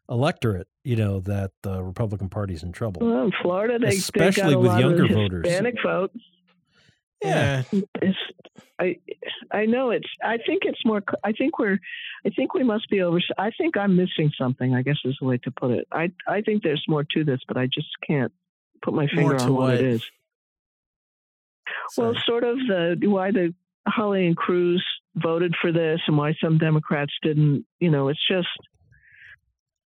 electorate, 0.10 0.68
you 0.84 0.96
know 0.96 1.20
that 1.22 1.52
the 1.64 1.84
Republican 1.84 2.30
Party's 2.30 2.64
in 2.64 2.72
trouble. 2.72 3.06
Well, 3.06 3.26
in 3.26 3.32
Florida, 3.42 3.78
they 3.80 3.96
Especially 3.96 4.44
they 4.44 4.50
got 4.50 4.56
a 4.56 4.60
with 4.60 4.72
lot 4.72 4.80
younger 4.80 5.04
of 5.04 5.12
voters. 5.12 5.46
Hispanic 5.46 5.76
vote. 5.84 6.12
Yeah. 7.22 7.64
It's, 8.02 8.18
I 8.80 8.98
I 9.52 9.66
know 9.66 9.90
it's. 9.92 10.08
I 10.24 10.38
think 10.38 10.64
it's 10.66 10.84
more. 10.86 11.02
I 11.24 11.32
think 11.32 11.58
we're. 11.60 11.80
I 12.26 12.30
think 12.30 12.54
we 12.54 12.64
must 12.64 12.90
be 12.90 13.02
over. 13.02 13.20
I 13.38 13.52
think 13.58 13.76
I'm 13.76 13.96
missing 13.96 14.32
something. 14.38 14.76
I 14.76 14.84
guess 14.84 14.98
is 15.04 15.18
the 15.20 15.26
way 15.26 15.38
to 15.40 15.52
put 15.52 15.72
it. 15.72 15.88
I 15.92 16.12
I 16.28 16.42
think 16.42 16.64
there's 16.64 16.84
more 16.88 17.04
to 17.04 17.24
this, 17.24 17.40
but 17.48 17.58
I 17.58 17.66
just 17.66 17.90
can't 18.06 18.32
put 18.84 18.94
my 18.94 19.08
finger 19.08 19.40
on 19.42 19.54
what, 19.54 19.62
what? 19.62 19.74
it 19.76 19.82
is. 19.82 20.04
Well, 21.98 22.14
sort 22.26 22.44
of 22.44 22.58
the 22.58 22.98
why 23.04 23.32
the 23.32 23.54
Hawley 23.88 24.28
and 24.28 24.38
Cruz 24.38 24.86
voted 25.16 25.56
for 25.62 25.72
this 25.72 26.00
and 26.08 26.18
why 26.18 26.36
some 26.42 26.58
Democrats 26.58 27.14
didn't. 27.24 27.66
You 27.80 27.90
know, 27.90 28.10
it's 28.10 28.28
just 28.28 28.48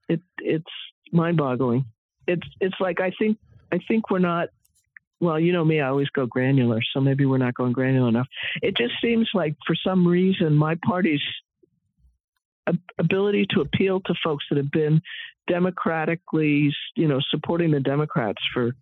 it 0.10 0.22
it's 0.40 0.66
mind-boggling. 1.12 1.86
It's 2.28 2.48
it's 2.60 2.76
like 2.80 3.00
I 3.00 3.12
think 3.18 3.38
I 3.72 3.80
think 3.88 4.10
we're 4.10 4.20
not. 4.20 4.50
Well, 5.20 5.40
you 5.40 5.54
know 5.54 5.64
me, 5.64 5.80
I 5.80 5.90
always 5.90 6.10
go 6.10 6.26
granular, 6.26 6.80
so 6.94 7.00
maybe 7.00 7.26
we're 7.26 7.38
not 7.38 7.54
going 7.54 7.74
granular 7.74 8.10
enough. 8.10 8.28
It 8.64 8.76
just 8.76 8.94
seems 9.02 9.30
like 9.36 9.56
for 9.68 9.76
some 9.76 10.08
reason 10.08 10.56
my 10.56 10.76
party's 10.84 11.22
ability 12.98 13.46
to 13.52 13.62
appeal 13.62 14.00
to 14.02 14.16
folks 14.24 14.46
that 14.50 14.58
have 14.58 14.72
been 14.72 15.02
democratically, 15.48 16.74
you 16.96 17.08
know, 17.08 17.20
supporting 17.30 17.72
the 17.72 17.80
Democrats 17.80 18.42
for 18.54 18.76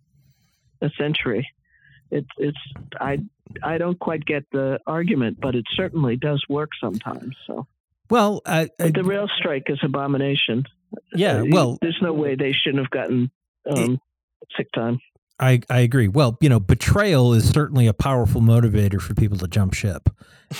a 0.80 0.90
century. 0.98 1.46
It's 2.10 2.28
it's 2.38 2.58
I 3.00 3.18
I 3.62 3.78
don't 3.78 3.98
quite 3.98 4.24
get 4.24 4.44
the 4.52 4.78
argument, 4.86 5.38
but 5.40 5.54
it 5.54 5.64
certainly 5.74 6.16
does 6.16 6.44
work 6.48 6.70
sometimes. 6.80 7.36
So 7.46 7.66
Well, 8.08 8.42
I, 8.46 8.68
I, 8.78 8.90
the 8.90 9.04
rail 9.04 9.28
strike 9.38 9.64
is 9.68 9.78
abomination. 9.82 10.64
yeah. 11.14 11.38
Uh, 11.38 11.44
Well, 11.50 11.78
there's 11.80 11.98
no 12.02 12.12
way 12.12 12.34
they 12.34 12.52
shouldn't 12.52 12.82
have 12.82 12.90
gotten 12.90 13.30
um, 13.70 14.00
sick 14.56 14.70
time. 14.72 15.00
I, 15.38 15.62
I 15.70 15.80
agree. 15.80 16.06
Well, 16.06 16.36
you 16.42 16.50
know, 16.50 16.60
betrayal 16.60 17.32
is 17.32 17.48
certainly 17.48 17.86
a 17.86 17.94
powerful 17.94 18.42
motivator 18.42 19.00
for 19.00 19.14
people 19.14 19.38
to 19.38 19.48
jump 19.48 19.72
ship, 19.72 20.10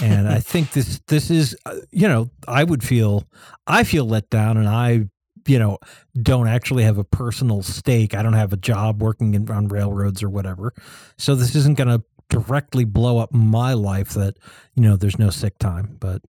and 0.00 0.26
I 0.26 0.40
think 0.40 0.72
this 0.72 1.00
this 1.06 1.30
is, 1.30 1.54
uh, 1.66 1.76
you 1.90 2.08
know, 2.08 2.30
I 2.48 2.64
would 2.64 2.82
feel 2.82 3.28
I 3.66 3.84
feel 3.84 4.06
let 4.06 4.30
down, 4.30 4.56
and 4.56 4.66
I, 4.66 5.08
you 5.50 5.58
know, 5.58 5.78
don't 6.22 6.46
actually 6.46 6.84
have 6.84 6.96
a 6.96 7.04
personal 7.04 7.62
stake. 7.62 8.14
I 8.14 8.22
don't 8.22 8.34
have 8.34 8.52
a 8.52 8.56
job 8.56 9.02
working 9.02 9.34
in, 9.34 9.50
on 9.50 9.66
railroads 9.66 10.22
or 10.22 10.30
whatever, 10.30 10.72
so 11.18 11.34
this 11.34 11.56
isn't 11.56 11.76
going 11.76 11.88
to 11.88 12.04
directly 12.28 12.84
blow 12.84 13.18
up 13.18 13.34
my 13.34 13.72
life. 13.72 14.10
That 14.10 14.36
you 14.76 14.84
know, 14.84 14.96
there's 14.96 15.18
no 15.18 15.30
sick 15.30 15.58
time, 15.58 15.96
but. 15.98 16.22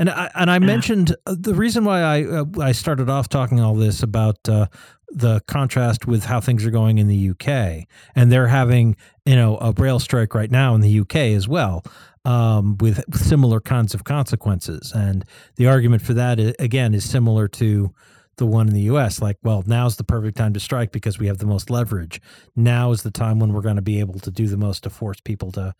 And 0.00 0.08
I 0.08 0.30
and 0.36 0.48
I 0.48 0.60
mentioned 0.60 1.16
uh, 1.26 1.34
the 1.36 1.54
reason 1.54 1.84
why 1.84 2.02
I 2.02 2.22
uh, 2.22 2.44
I 2.60 2.70
started 2.70 3.10
off 3.10 3.28
talking 3.28 3.58
all 3.58 3.74
this 3.74 4.00
about 4.00 4.48
uh, 4.48 4.66
the 5.08 5.40
contrast 5.48 6.06
with 6.06 6.24
how 6.24 6.40
things 6.40 6.64
are 6.64 6.70
going 6.70 6.98
in 6.98 7.08
the 7.08 7.30
UK, 7.30 7.88
and 8.14 8.30
they're 8.30 8.46
having 8.46 8.96
you 9.26 9.34
know 9.34 9.58
a 9.58 9.72
rail 9.72 9.98
strike 9.98 10.36
right 10.36 10.52
now 10.52 10.76
in 10.76 10.82
the 10.82 11.00
UK 11.00 11.16
as 11.16 11.48
well, 11.48 11.82
um, 12.24 12.76
with 12.78 13.02
similar 13.12 13.60
kinds 13.60 13.92
of 13.92 14.04
consequences. 14.04 14.92
And 14.94 15.24
the 15.56 15.66
argument 15.66 16.02
for 16.02 16.14
that 16.14 16.38
again 16.60 16.94
is 16.94 17.04
similar 17.04 17.48
to 17.48 17.92
the 18.38 18.46
one 18.46 18.68
in 18.68 18.74
the 18.74 18.82
US. 18.82 19.20
Like, 19.20 19.36
well, 19.42 19.62
now's 19.66 19.96
the 19.96 20.04
perfect 20.04 20.36
time 20.36 20.54
to 20.54 20.60
strike 20.60 20.90
because 20.90 21.18
we 21.18 21.26
have 21.26 21.38
the 21.38 21.46
most 21.46 21.70
leverage. 21.70 22.20
Now 22.56 22.90
is 22.92 23.02
the 23.02 23.10
time 23.10 23.38
when 23.38 23.52
we're 23.52 23.60
going 23.60 23.76
to 23.76 23.82
be 23.82 24.00
able 24.00 24.18
to 24.20 24.30
do 24.30 24.46
the 24.46 24.56
most 24.56 24.84
to 24.84 24.90
force 24.90 25.20
people 25.20 25.52
to 25.52 25.74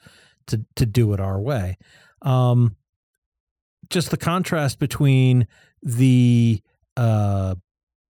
to 0.48 0.64
to 0.76 0.86
do 0.86 1.12
it 1.12 1.20
our 1.20 1.40
way. 1.40 1.76
Um, 2.22 2.76
just 3.90 4.10
the 4.10 4.16
contrast 4.16 4.78
between 4.78 5.46
the 5.82 6.60
uh, 6.96 7.54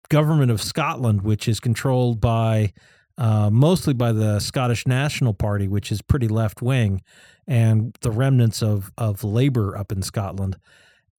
government 0.08 0.50
of 0.50 0.60
Scotland, 0.60 1.22
which 1.22 1.48
is 1.48 1.60
controlled 1.60 2.20
by 2.20 2.72
uh, 3.18 3.50
mostly 3.50 3.94
by 3.94 4.12
the 4.12 4.38
Scottish 4.38 4.86
National 4.86 5.34
Party, 5.34 5.68
which 5.68 5.90
is 5.90 6.00
pretty 6.02 6.28
left 6.28 6.62
wing, 6.62 7.02
and 7.46 7.96
the 8.00 8.10
remnants 8.10 8.62
of 8.62 8.92
of 8.96 9.24
Labour 9.24 9.76
up 9.76 9.92
in 9.92 10.02
Scotland. 10.02 10.56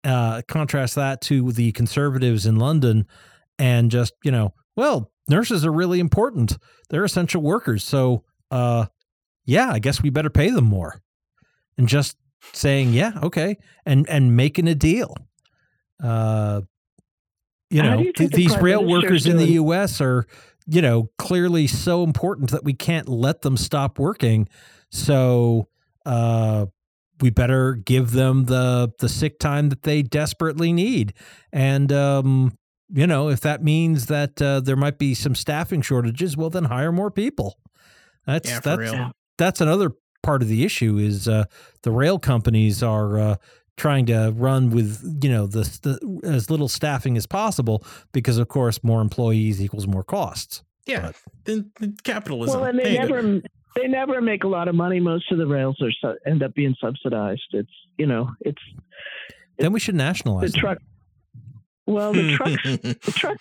Uh, 0.04 0.42
contrast 0.48 0.96
that 0.96 1.20
to 1.22 1.52
the 1.52 1.72
Conservatives 1.74 2.46
in 2.46 2.56
London, 2.56 3.06
and 3.58 3.92
just 3.92 4.14
you 4.24 4.32
know, 4.32 4.54
well, 4.76 5.12
nurses 5.28 5.66
are 5.66 5.72
really 5.72 6.00
important; 6.00 6.58
they're 6.90 7.04
essential 7.04 7.42
workers. 7.42 7.84
So, 7.84 8.24
uh, 8.50 8.86
yeah, 9.46 9.72
I 9.72 9.80
guess 9.80 10.02
we 10.02 10.10
better 10.10 10.30
pay 10.30 10.52
them 10.52 10.66
more, 10.66 11.02
and 11.78 11.88
just 11.88 12.16
saying, 12.54 12.94
yeah, 12.94 13.20
okay, 13.24 13.58
and 13.86 14.08
and 14.10 14.38
making 14.38 14.68
a 14.68 14.76
deal. 14.76 15.16
Uh, 16.02 16.62
you 17.70 17.82
How 17.82 17.96
know, 17.96 18.02
you 18.02 18.14
th- 18.14 18.32
these 18.32 18.58
rail 18.58 18.86
workers 18.86 19.26
in 19.26 19.38
the? 19.38 19.52
U.S. 19.54 20.02
are, 20.02 20.26
you 20.66 20.82
know, 20.82 21.10
clearly 21.18 21.68
so 21.68 22.04
important 22.04 22.52
that 22.52 22.64
we 22.64 22.74
can't 22.74 23.08
let 23.08 23.42
them 23.42 23.58
stop 23.58 24.00
working. 24.00 24.48
So, 24.92 25.68
uh, 26.06 26.68
we 27.22 27.30
better 27.30 27.74
give 27.76 28.12
them 28.12 28.46
the 28.46 28.92
the 29.00 29.10
sick 29.10 29.40
time 29.40 29.70
that 29.70 29.84
they 29.84 30.02
desperately 30.02 30.74
need. 30.74 31.14
And 31.52 31.92
um, 31.92 32.54
you 32.92 33.06
know, 33.08 33.30
if 33.30 33.42
that 33.42 33.64
means 33.64 34.08
that 34.08 34.42
uh, 34.42 34.60
there 34.62 34.76
might 34.76 34.98
be 34.98 35.14
some 35.14 35.36
staffing 35.36 35.82
shortages, 35.82 36.36
well, 36.36 36.50
then 36.50 36.66
hire 36.66 36.92
more 36.92 37.12
people. 37.12 37.60
That's 38.26 38.50
Yeah, 38.50 38.60
that's 38.60 38.80
real. 38.80 39.12
that's 39.38 39.62
another 39.62 39.92
part 40.24 40.42
of 40.42 40.48
the 40.48 40.64
issue 40.66 40.98
is 40.98 41.28
uh, 41.28 41.46
the 41.84 41.92
rail 41.92 42.20
companies 42.20 42.84
are 42.84 43.20
uh, 43.20 43.36
trying 43.78 44.06
to 44.08 44.34
run 44.36 44.70
with 44.72 45.20
you 45.24 45.30
know 45.30 45.48
the, 45.48 45.62
the 45.84 46.20
as 46.28 46.50
little 46.50 46.68
staffing 46.68 47.16
as 47.18 47.26
possible 47.26 47.84
because 48.12 48.38
of 48.38 48.48
course 48.48 48.84
more 48.84 49.02
employees 49.02 49.62
equals 49.62 49.88
more 49.88 50.04
costs. 50.04 50.64
Yeah. 50.86 51.02
But- 51.08 51.16
Then 51.46 51.72
then 51.80 51.96
capitalism. 52.04 52.60
Well, 52.60 52.70
and 52.70 52.80
they 52.80 52.92
Hey, 52.92 52.98
never 53.00 53.42
they 53.76 53.88
never 53.88 54.22
make 54.22 54.44
a 54.44 54.48
lot 54.48 54.68
of 54.68 54.76
money. 54.76 55.00
Most 55.00 55.32
of 55.32 55.38
the 55.38 55.48
rails 55.48 55.82
are 55.82 55.92
su- 55.92 56.18
end 56.26 56.44
up 56.44 56.54
being 56.54 56.76
subsidized. 56.82 57.42
It's 57.52 57.70
you 57.98 58.06
know 58.08 58.30
it's 58.42 58.62
Then 59.58 59.72
we 59.74 59.80
should 59.80 59.96
the 59.96 60.00
nationalize. 60.00 60.52
them. 60.52 60.60
truck. 60.62 60.78
Well, 61.88 62.14
the 62.14 62.36
trucks, 62.36 62.64
the 62.64 63.12
truck, 63.16 63.38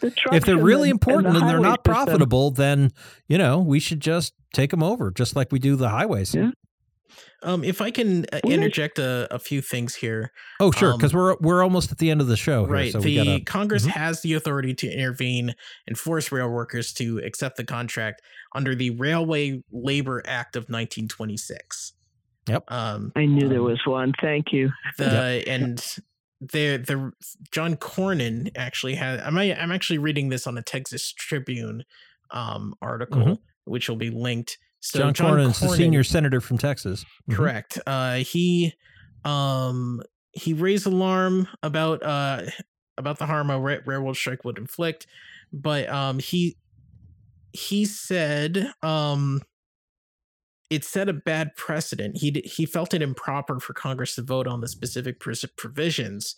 the 0.00 0.10
trucks. 0.10 0.36
If 0.36 0.44
they're 0.44 0.56
really 0.56 0.88
the- 0.88 0.92
important 0.92 1.34
the 1.34 1.40
and, 1.40 1.48
they're 1.48 1.56
highway 1.56 1.68
not 1.68 1.78
system- 1.80 1.94
profitable, 1.94 2.50
then 2.50 2.90
you 3.28 3.38
know 3.38 3.58
we 3.60 3.80
should 3.80 4.00
just 4.00 4.34
take 4.52 4.70
them 4.70 4.82
over, 4.82 5.10
just 5.10 5.34
like 5.36 5.50
we 5.52 5.58
do 5.58 5.74
the 5.76 5.88
highways. 5.88 6.34
Yeah. 6.34 6.50
Um, 7.42 7.62
if 7.64 7.80
I 7.80 7.90
can 7.90 8.26
uh, 8.32 8.40
interject 8.44 8.98
a, 8.98 9.26
a 9.30 9.38
few 9.38 9.60
things 9.62 9.94
here, 9.94 10.32
Oh, 10.60 10.70
sure, 10.70 10.92
Um, 10.92 10.98
because 10.98 11.14
we're 11.14 11.36
we're 11.40 11.62
almost 11.62 11.92
at 11.92 11.98
the 11.98 12.10
end 12.10 12.20
of 12.20 12.26
the 12.26 12.36
show 12.36 12.64
here, 12.64 12.72
right? 12.74 12.92
so 12.92 13.00
the 13.00 13.18
we 13.18 13.24
gotta. 13.24 13.40
Congress 13.44 13.86
Mhm. 13.86 13.90
has 13.90 14.22
the 14.22 14.34
authority 14.34 14.74
to 14.74 14.88
intervene 14.90 15.54
and 15.86 15.98
force 15.98 16.32
rail 16.32 16.48
workers 16.48 16.92
to 16.94 17.18
accept 17.18 17.56
the 17.56 17.64
contract 17.64 18.22
under 18.54 18.74
the 18.74 18.90
Railway 18.90 19.62
Labor 19.70 20.22
Act 20.26 20.56
of 20.56 20.68
1926. 20.68 21.92
Yep. 22.48 22.64
Um, 22.68 23.12
I 23.14 23.26
knew 23.26 23.48
there 23.48 23.62
was 23.62 23.80
one. 23.84 24.12
Thank 24.20 24.52
you. 24.52 24.70
the 24.96 25.42
and 25.46 25.78
the 26.40 26.76
the 26.78 27.12
John 27.52 27.76
Cornyn 27.76 28.50
actually 28.56 28.94
had 28.94 29.20
I'm 29.20 29.36
I'm 29.36 29.72
actually 29.72 29.98
reading 29.98 30.28
this 30.28 30.46
on 30.46 30.56
a 30.56 30.62
Texas 30.62 31.12
Tribune 31.12 31.84
um 32.30 32.74
article 32.80 33.20
Mhm. 33.22 33.38
which 33.64 33.88
will 33.88 33.96
be 33.96 34.10
linked. 34.10 34.56
So 34.80 35.10
John, 35.10 35.36
Cornyn 35.36 35.50
is 35.50 35.58
the 35.60 35.68
senior 35.76 36.04
senator 36.04 36.40
from 36.40 36.58
Texas. 36.58 37.04
Mhm. 37.28 37.34
correct. 37.36 37.78
Uh 37.86 38.16
he 38.16 38.72
um 39.24 40.00
he 40.32 40.52
raised 40.52 40.86
alarm 40.86 41.48
about 41.62 42.02
uh 42.02 42.42
about 42.96 43.18
the 43.18 43.26
harm 43.26 43.50
a 43.50 43.58
ra- 43.58 43.78
railroad 43.86 44.16
strike 44.16 44.44
would 44.44 44.58
inflict, 44.58 45.06
but 45.52 45.88
um 45.88 46.18
he 46.18 46.56
he 47.52 47.84
said 47.84 48.72
um 48.82 49.40
it 50.70 50.84
set 50.84 51.08
a 51.08 51.14
bad 51.14 51.56
precedent. 51.56 52.18
He 52.18 52.30
d- 52.30 52.42
he 52.46 52.66
felt 52.66 52.92
it 52.92 53.00
improper 53.02 53.58
for 53.58 53.72
Congress 53.72 54.14
to 54.16 54.22
vote 54.22 54.46
on 54.46 54.60
the 54.60 54.68
specific 54.68 55.18
pres- 55.18 55.44
provisions, 55.56 56.36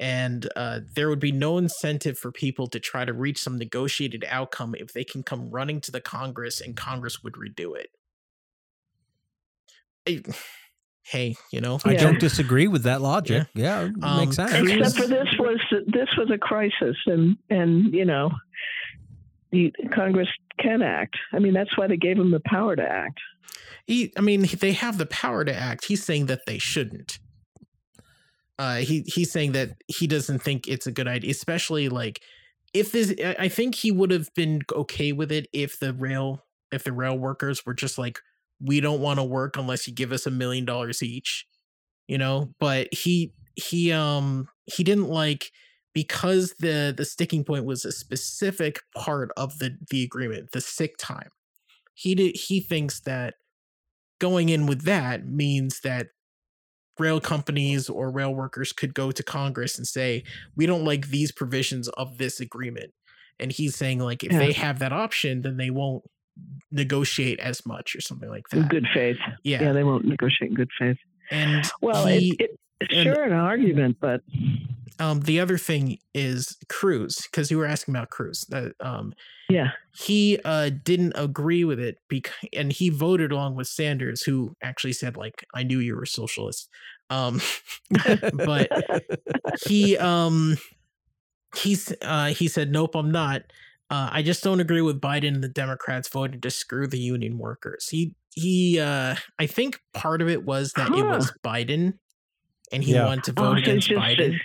and 0.00 0.48
uh, 0.56 0.80
there 0.94 1.08
would 1.08 1.20
be 1.20 1.32
no 1.32 1.58
incentive 1.58 2.18
for 2.18 2.30
people 2.32 2.66
to 2.68 2.78
try 2.80 3.04
to 3.04 3.12
reach 3.12 3.38
some 3.40 3.58
negotiated 3.58 4.24
outcome 4.28 4.74
if 4.78 4.92
they 4.92 5.04
can 5.04 5.22
come 5.22 5.50
running 5.50 5.80
to 5.82 5.90
the 5.90 6.00
Congress 6.00 6.60
and 6.60 6.76
Congress 6.76 7.22
would 7.22 7.34
redo 7.34 7.76
it. 7.76 7.88
I- 10.08 10.22
hey, 11.02 11.34
you 11.52 11.60
know, 11.60 11.78
I 11.84 11.94
don't 11.94 12.20
disagree 12.20 12.68
with 12.68 12.82
that 12.84 13.00
logic. 13.00 13.46
Yeah, 13.54 13.84
it 13.86 13.92
Um, 14.02 14.18
makes 14.18 14.36
sense. 14.36 14.52
Except 14.70 14.96
for 14.96 15.06
this 15.06 15.28
was 15.38 15.58
this 15.86 16.08
was 16.16 16.30
a 16.32 16.38
crisis, 16.38 16.96
and 17.06 17.36
and 17.50 17.92
you 17.92 18.04
know, 18.04 18.30
the 19.52 19.72
Congress 19.94 20.28
can 20.60 20.82
act. 20.82 21.16
I 21.32 21.38
mean, 21.38 21.54
that's 21.54 21.76
why 21.78 21.86
they 21.86 21.96
gave 21.96 22.16
them 22.18 22.30
the 22.30 22.40
power 22.44 22.76
to 22.76 22.82
act. 22.82 23.18
he 23.86 24.12
i 24.16 24.20
mean 24.20 24.42
they 24.60 24.72
have 24.72 24.98
the 24.98 25.06
power 25.06 25.44
to 25.44 25.54
act 25.54 25.86
he's 25.86 26.04
saying 26.04 26.26
that 26.26 26.40
they 26.46 26.58
shouldn't 26.58 27.18
uh 28.58 28.76
he 28.76 29.02
he's 29.06 29.30
saying 29.30 29.52
that 29.52 29.70
he 29.88 30.06
doesn't 30.06 30.40
think 30.40 30.66
it's 30.68 30.86
a 30.86 30.92
good 30.92 31.08
idea 31.08 31.30
especially 31.30 31.88
like 31.88 32.20
if 32.74 32.92
this 32.92 33.14
I- 33.38 33.48
think 33.48 33.74
he 33.74 33.90
would 33.90 34.10
have 34.10 34.28
been 34.34 34.62
okay 34.72 35.12
with 35.12 35.32
it 35.32 35.48
if 35.52 35.78
the 35.78 35.92
rail 35.94 36.44
if 36.72 36.84
the 36.84 36.92
rail 36.92 37.18
workers 37.18 37.64
were 37.64 37.74
just 37.74 37.98
like 37.98 38.20
we 38.60 38.80
don't 38.80 39.00
want 39.00 39.18
to 39.20 39.24
work 39.24 39.56
unless 39.56 39.86
you 39.86 39.94
give 39.94 40.12
us 40.12 40.26
a 40.26 40.30
million 40.30 40.64
dollars 40.64 41.02
each 41.02 41.46
you 42.08 42.18
know? 42.18 42.54
But 42.60 42.92
he 42.92 43.32
he 43.56 43.92
um 43.92 44.48
he 44.66 44.84
didn't 44.84 45.08
like 45.08 45.50
because 45.94 46.54
the 46.60 46.94
the 46.96 47.04
sticking 47.04 47.44
point 47.44 47.64
was 47.64 47.84
a 47.84 47.92
specific 47.92 48.80
part 48.96 49.30
of 49.36 49.58
the 49.58 49.76
the 49.90 50.02
agreement 50.04 50.50
the 50.52 50.60
sick 50.60 50.96
time 50.98 51.30
he 51.94 52.14
did 52.14 52.36
he 52.36 52.60
thinks 52.60 53.00
that 53.00 53.34
going 54.20 54.48
in 54.48 54.66
with 54.66 54.82
that 54.84 55.26
means 55.26 55.80
that 55.80 56.08
rail 56.98 57.20
companies 57.20 57.88
or 57.88 58.10
rail 58.10 58.34
workers 58.34 58.72
could 58.72 58.94
go 58.94 59.10
to 59.10 59.22
Congress 59.22 59.78
and 59.78 59.86
say, 59.86 60.24
we 60.56 60.66
don't 60.66 60.84
like 60.84 61.08
these 61.08 61.32
provisions 61.32 61.88
of 61.90 62.18
this 62.18 62.40
agreement. 62.40 62.92
And 63.40 63.52
he's 63.52 63.76
saying, 63.76 64.00
like, 64.00 64.24
if 64.24 64.32
Yeah. 64.32 64.38
they 64.38 64.52
have 64.52 64.78
that 64.80 64.92
option, 64.92 65.42
then 65.42 65.56
they 65.56 65.70
won't 65.70 66.02
negotiate 66.70 67.38
as 67.40 67.64
much 67.66 67.94
or 67.96 68.00
something 68.00 68.28
like 68.28 68.44
In 68.52 68.60
that. 68.62 68.70
good 68.70 68.86
faith. 68.92 69.16
Yeah. 69.44 69.62
Yeah, 69.62 69.72
they 69.72 69.84
won't 69.84 70.04
negotiate 70.04 70.50
in 70.50 70.54
good 70.56 70.70
faith. 70.78 70.96
And 71.30 71.64
Well, 71.82 72.06
he, 72.06 72.30
it, 72.38 72.50
it, 72.50 72.50
and- 72.90 73.04
sure 73.04 73.24
an 73.24 73.32
argument, 73.32 73.98
but 74.00 74.22
um, 75.00 75.20
the 75.20 75.38
other 75.40 75.58
thing 75.58 75.98
is 76.14 76.56
Cruz, 76.68 77.28
because 77.30 77.50
you 77.50 77.58
were 77.58 77.66
asking 77.66 77.94
about 77.94 78.10
Cruz. 78.10 78.44
That 78.48 78.72
um, 78.80 79.14
yeah, 79.48 79.70
he 79.96 80.40
uh 80.44 80.70
didn't 80.84 81.12
agree 81.14 81.64
with 81.64 81.78
it 81.78 81.98
because 82.08 82.34
and 82.52 82.72
he 82.72 82.88
voted 82.88 83.30
along 83.32 83.54
with 83.54 83.68
Sanders 83.68 84.22
who 84.22 84.56
actually 84.62 84.92
said 84.92 85.16
like 85.16 85.44
I 85.54 85.62
knew 85.62 85.78
you 85.78 85.94
were 85.96 86.06
socialist. 86.06 86.68
Um 87.10 87.40
but 88.34 88.68
he 89.66 89.96
um 89.98 90.58
he's 91.56 91.92
uh 92.02 92.26
he 92.28 92.48
said 92.48 92.70
nope 92.72 92.94
I'm 92.94 93.10
not. 93.12 93.42
Uh 93.90 94.10
I 94.12 94.22
just 94.22 94.42
don't 94.42 94.60
agree 94.60 94.82
with 94.82 95.00
Biden 95.00 95.28
and 95.34 95.44
the 95.44 95.48
Democrats 95.48 96.08
voted 96.08 96.42
to 96.42 96.50
screw 96.50 96.86
the 96.86 96.98
union 96.98 97.38
workers. 97.38 97.88
He 97.88 98.14
he 98.34 98.80
uh 98.80 99.14
I 99.38 99.46
think 99.46 99.80
part 99.94 100.20
of 100.22 100.28
it 100.28 100.44
was 100.44 100.72
that 100.72 100.90
it 100.90 101.06
was 101.06 101.32
Biden 101.44 101.94
and 102.72 102.82
he 102.84 102.92
Yeah. 102.92 103.06
wanted 103.06 103.24
to 103.24 103.32
Oh, 103.36 103.42
vote 103.42 103.52
so 103.54 103.58
against 103.58 103.90
it's 103.90 103.98
just- 103.98 104.18
Biden 104.18 104.38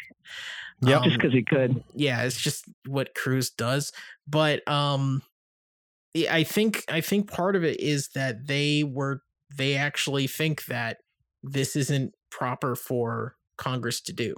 Yep. 0.81 1.03
just 1.03 1.15
because 1.17 1.33
he 1.33 1.43
could. 1.43 1.81
yeah 1.95 2.23
it's 2.23 2.39
just 2.41 2.65
what 2.87 3.15
cruz 3.15 3.49
does 3.51 3.93
but 4.27 4.67
um 4.67 5.21
i 6.29 6.43
think 6.43 6.83
i 6.89 6.99
think 6.99 7.31
part 7.31 7.55
of 7.55 7.63
it 7.63 7.79
is 7.79 8.09
that 8.09 8.47
they 8.47 8.83
were 8.83 9.21
they 9.55 9.75
actually 9.75 10.27
think 10.27 10.65
that 10.65 10.97
this 11.41 11.75
isn't 11.77 12.13
proper 12.29 12.75
for 12.75 13.35
congress 13.57 14.01
to 14.01 14.11
do 14.13 14.35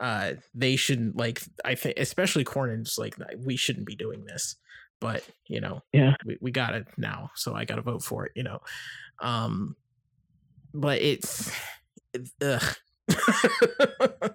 uh 0.00 0.32
they 0.54 0.74
shouldn't 0.74 1.16
like 1.16 1.40
i 1.64 1.74
think 1.76 1.96
especially 1.98 2.44
cornyn's 2.44 2.96
like 2.98 3.14
we 3.38 3.56
shouldn't 3.56 3.86
be 3.86 3.94
doing 3.94 4.24
this 4.24 4.56
but 5.00 5.22
you 5.46 5.60
know 5.60 5.82
Yeah. 5.92 6.14
we, 6.24 6.38
we 6.40 6.50
got 6.50 6.74
it 6.74 6.86
now 6.96 7.30
so 7.36 7.54
i 7.54 7.64
gotta 7.64 7.82
vote 7.82 8.02
for 8.02 8.26
it 8.26 8.32
you 8.34 8.42
know 8.42 8.60
um 9.20 9.76
but 10.74 11.00
it's 11.00 11.52
ugh. 12.42 12.76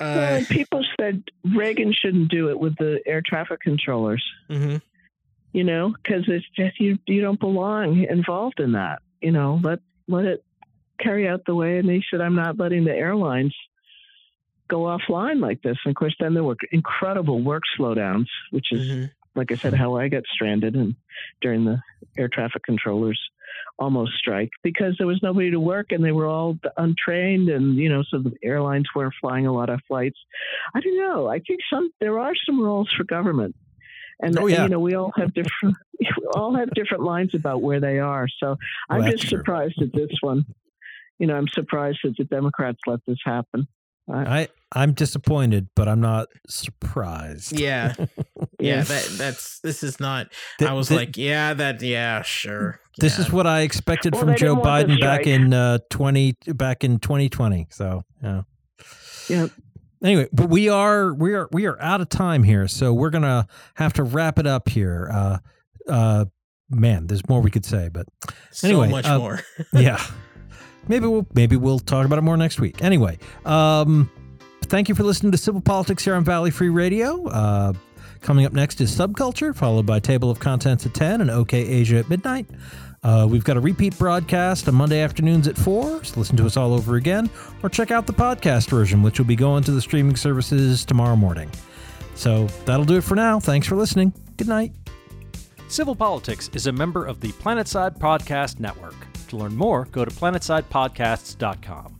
well, 0.00 0.40
uh, 0.40 0.40
people 0.48 0.84
said 1.00 1.22
Reagan 1.54 1.92
shouldn't 1.92 2.30
do 2.30 2.48
it 2.50 2.58
with 2.58 2.76
the 2.78 3.00
air 3.06 3.22
traffic 3.24 3.60
controllers. 3.60 4.24
mhm. 4.48 4.80
You 5.52 5.64
know, 5.64 5.94
because 6.02 6.24
it's 6.28 6.44
just 6.54 6.78
you 6.78 6.98
you 7.06 7.22
don't 7.22 7.40
belong 7.40 8.04
involved 8.04 8.60
in 8.60 8.72
that. 8.72 9.00
You 9.22 9.32
know, 9.32 9.58
let 9.62 9.80
let 10.06 10.26
it 10.26 10.44
carry 11.00 11.26
out 11.26 11.42
the 11.46 11.54
way 11.54 11.78
and 11.78 11.88
needs 11.88 12.04
said, 12.10 12.20
I'm 12.20 12.34
not 12.34 12.58
letting 12.58 12.84
the 12.84 12.94
airlines 12.94 13.54
go 14.68 14.80
offline 14.82 15.40
like 15.40 15.62
this. 15.62 15.78
And 15.84 15.92
of 15.92 15.96
course, 15.96 16.14
then 16.20 16.34
there 16.34 16.44
were 16.44 16.56
incredible 16.70 17.40
work 17.42 17.62
slowdowns, 17.78 18.26
which 18.50 18.72
is 18.72 18.88
Mhm. 18.90 19.10
like 19.34 19.50
I 19.50 19.54
said, 19.54 19.72
how 19.74 19.96
I 19.96 20.08
got 20.08 20.24
stranded 20.30 20.74
and 20.74 20.94
during 21.40 21.64
the 21.64 21.80
air 22.18 22.28
traffic 22.28 22.62
controllers 22.64 23.18
almost 23.78 24.12
strike 24.18 24.50
because 24.62 24.94
there 24.98 25.06
was 25.06 25.20
nobody 25.22 25.50
to 25.50 25.60
work 25.60 25.92
and 25.92 26.04
they 26.04 26.12
were 26.12 26.26
all 26.26 26.58
untrained 26.76 27.48
and 27.48 27.76
you 27.76 27.88
know 27.88 28.02
so 28.10 28.18
the 28.18 28.32
airlines 28.42 28.86
weren't 28.94 29.14
flying 29.20 29.46
a 29.46 29.52
lot 29.52 29.70
of 29.70 29.80
flights. 29.86 30.18
I 30.74 30.80
don't 30.80 30.96
know. 30.98 31.28
I 31.28 31.38
think 31.40 31.60
some 31.72 31.90
there 32.00 32.18
are 32.18 32.34
some 32.46 32.60
roles 32.62 32.90
for 32.96 33.04
government. 33.04 33.54
And 34.20 34.36
Oh, 34.36 34.46
yeah. 34.46 34.64
you 34.64 34.68
know, 34.68 34.80
we 34.80 34.94
all 34.94 35.12
have 35.16 35.32
different 35.32 35.76
we 36.00 36.08
all 36.34 36.56
have 36.56 36.70
different 36.74 37.04
lines 37.04 37.34
about 37.34 37.62
where 37.62 37.78
they 37.80 37.98
are. 38.00 38.26
So 38.42 38.56
I'm 38.90 39.02
Well, 39.02 39.10
just 39.12 39.28
true. 39.28 39.38
surprised 39.38 39.80
at 39.80 39.92
this 39.92 40.10
one. 40.20 40.44
You 41.20 41.26
know, 41.28 41.36
I'm 41.36 41.48
surprised 41.48 41.98
that 42.04 42.16
the 42.18 42.24
Democrats 42.24 42.78
let 42.86 43.00
this 43.06 43.18
happen. 43.24 43.68
I 44.10 44.48
I'm 44.72 44.92
disappointed, 44.92 45.68
but 45.74 45.88
I'm 45.88 46.00
not 46.00 46.28
surprised. 46.48 47.58
Yeah. 47.58 47.94
yeah, 47.98 48.06
Yeah. 48.60 48.82
that 48.82 49.08
that's 49.16 49.60
this 49.60 49.82
is 49.82 49.98
not. 49.98 50.28
Th- 50.58 50.70
I 50.70 50.74
was 50.74 50.88
thi- 50.88 50.96
like, 50.96 51.16
yeah, 51.16 51.54
that 51.54 51.80
yeah, 51.82 52.22
sure. 52.22 52.80
This 52.98 53.18
yeah. 53.18 53.24
is 53.24 53.32
what 53.32 53.46
I 53.46 53.60
expected 53.60 54.14
Well, 54.14 54.24
from 54.24 54.36
Joe 54.36 54.54
didn't 54.54 54.58
want 54.64 54.88
the 54.88 54.94
Biden 54.94 55.00
back 55.00 55.26
in 55.26 55.54
uh, 55.54 55.78
twenty 55.90 56.36
back 56.46 56.84
in 56.84 56.98
2020. 56.98 57.68
So 57.70 58.02
yeah. 58.22 58.42
yeah. 59.28 59.46
Anyway, 60.02 60.28
but 60.32 60.48
we 60.48 60.68
are 60.68 61.12
we 61.14 61.34
are 61.34 61.48
we 61.50 61.66
are 61.66 61.80
out 61.80 62.00
of 62.00 62.08
time 62.08 62.42
here, 62.42 62.68
so 62.68 62.92
we're 62.92 63.10
gonna 63.10 63.46
have 63.74 63.92
to 63.94 64.02
wrap 64.02 64.38
it 64.38 64.46
up 64.46 64.68
here. 64.68 65.10
Uh, 65.12 65.38
uh, 65.88 66.24
man, 66.70 67.06
there's 67.06 67.26
more 67.28 67.40
we 67.40 67.50
could 67.50 67.64
say, 67.64 67.88
but 67.92 68.06
so 68.52 68.68
anyway, 68.68 68.90
much 68.90 69.06
uh, 69.06 69.18
more. 69.18 69.40
yeah, 69.72 70.00
maybe 70.88 71.06
we'll 71.06 71.26
maybe 71.34 71.56
we'll 71.56 71.78
talk 71.78 72.06
about 72.06 72.18
it 72.18 72.22
more 72.22 72.36
next 72.36 72.60
week. 72.60 72.82
Anyway, 72.82 73.18
um, 73.44 74.10
thank 74.64 74.88
you 74.88 74.94
for 74.94 75.02
listening 75.02 75.32
to 75.32 75.38
Civil 75.38 75.60
Politics 75.60 76.04
here 76.04 76.14
on 76.14 76.24
Valley 76.24 76.50
Free 76.50 76.68
Radio. 76.68 77.26
Uh, 77.28 77.72
coming 78.20 78.44
up 78.44 78.52
next 78.52 78.80
is 78.80 78.94
Subculture, 78.94 79.54
followed 79.54 79.86
by 79.86 80.00
Table 80.00 80.30
of 80.30 80.38
Contents 80.38 80.86
at 80.86 80.94
ten 80.94 81.20
and 81.20 81.30
OK 81.30 81.58
Asia 81.58 81.98
at 81.98 82.08
midnight. 82.08 82.46
Uh, 83.02 83.26
we've 83.30 83.44
got 83.44 83.56
a 83.56 83.60
repeat 83.60 83.96
broadcast 83.96 84.66
on 84.66 84.74
Monday 84.74 85.00
afternoons 85.00 85.46
at 85.46 85.56
4, 85.56 86.02
so 86.02 86.18
listen 86.18 86.36
to 86.36 86.44
us 86.44 86.56
all 86.56 86.74
over 86.74 86.96
again, 86.96 87.30
or 87.62 87.68
check 87.68 87.92
out 87.92 88.08
the 88.08 88.12
podcast 88.12 88.68
version, 88.68 89.04
which 89.04 89.20
will 89.20 89.26
be 89.26 89.36
going 89.36 89.62
to 89.62 89.70
the 89.70 89.80
streaming 89.80 90.16
services 90.16 90.84
tomorrow 90.84 91.14
morning. 91.14 91.48
So 92.16 92.46
that'll 92.64 92.84
do 92.84 92.96
it 92.96 93.04
for 93.04 93.14
now. 93.14 93.38
Thanks 93.38 93.68
for 93.68 93.76
listening. 93.76 94.12
Good 94.36 94.48
night. 94.48 94.72
Civil 95.68 95.94
Politics 95.94 96.50
is 96.54 96.66
a 96.66 96.72
member 96.72 97.04
of 97.04 97.20
the 97.20 97.28
Planetside 97.32 97.98
Podcast 97.98 98.58
Network. 98.58 98.96
To 99.28 99.36
learn 99.36 99.56
more, 99.56 99.86
go 99.92 100.04
to 100.04 100.10
planetsidepodcasts.com. 100.10 101.97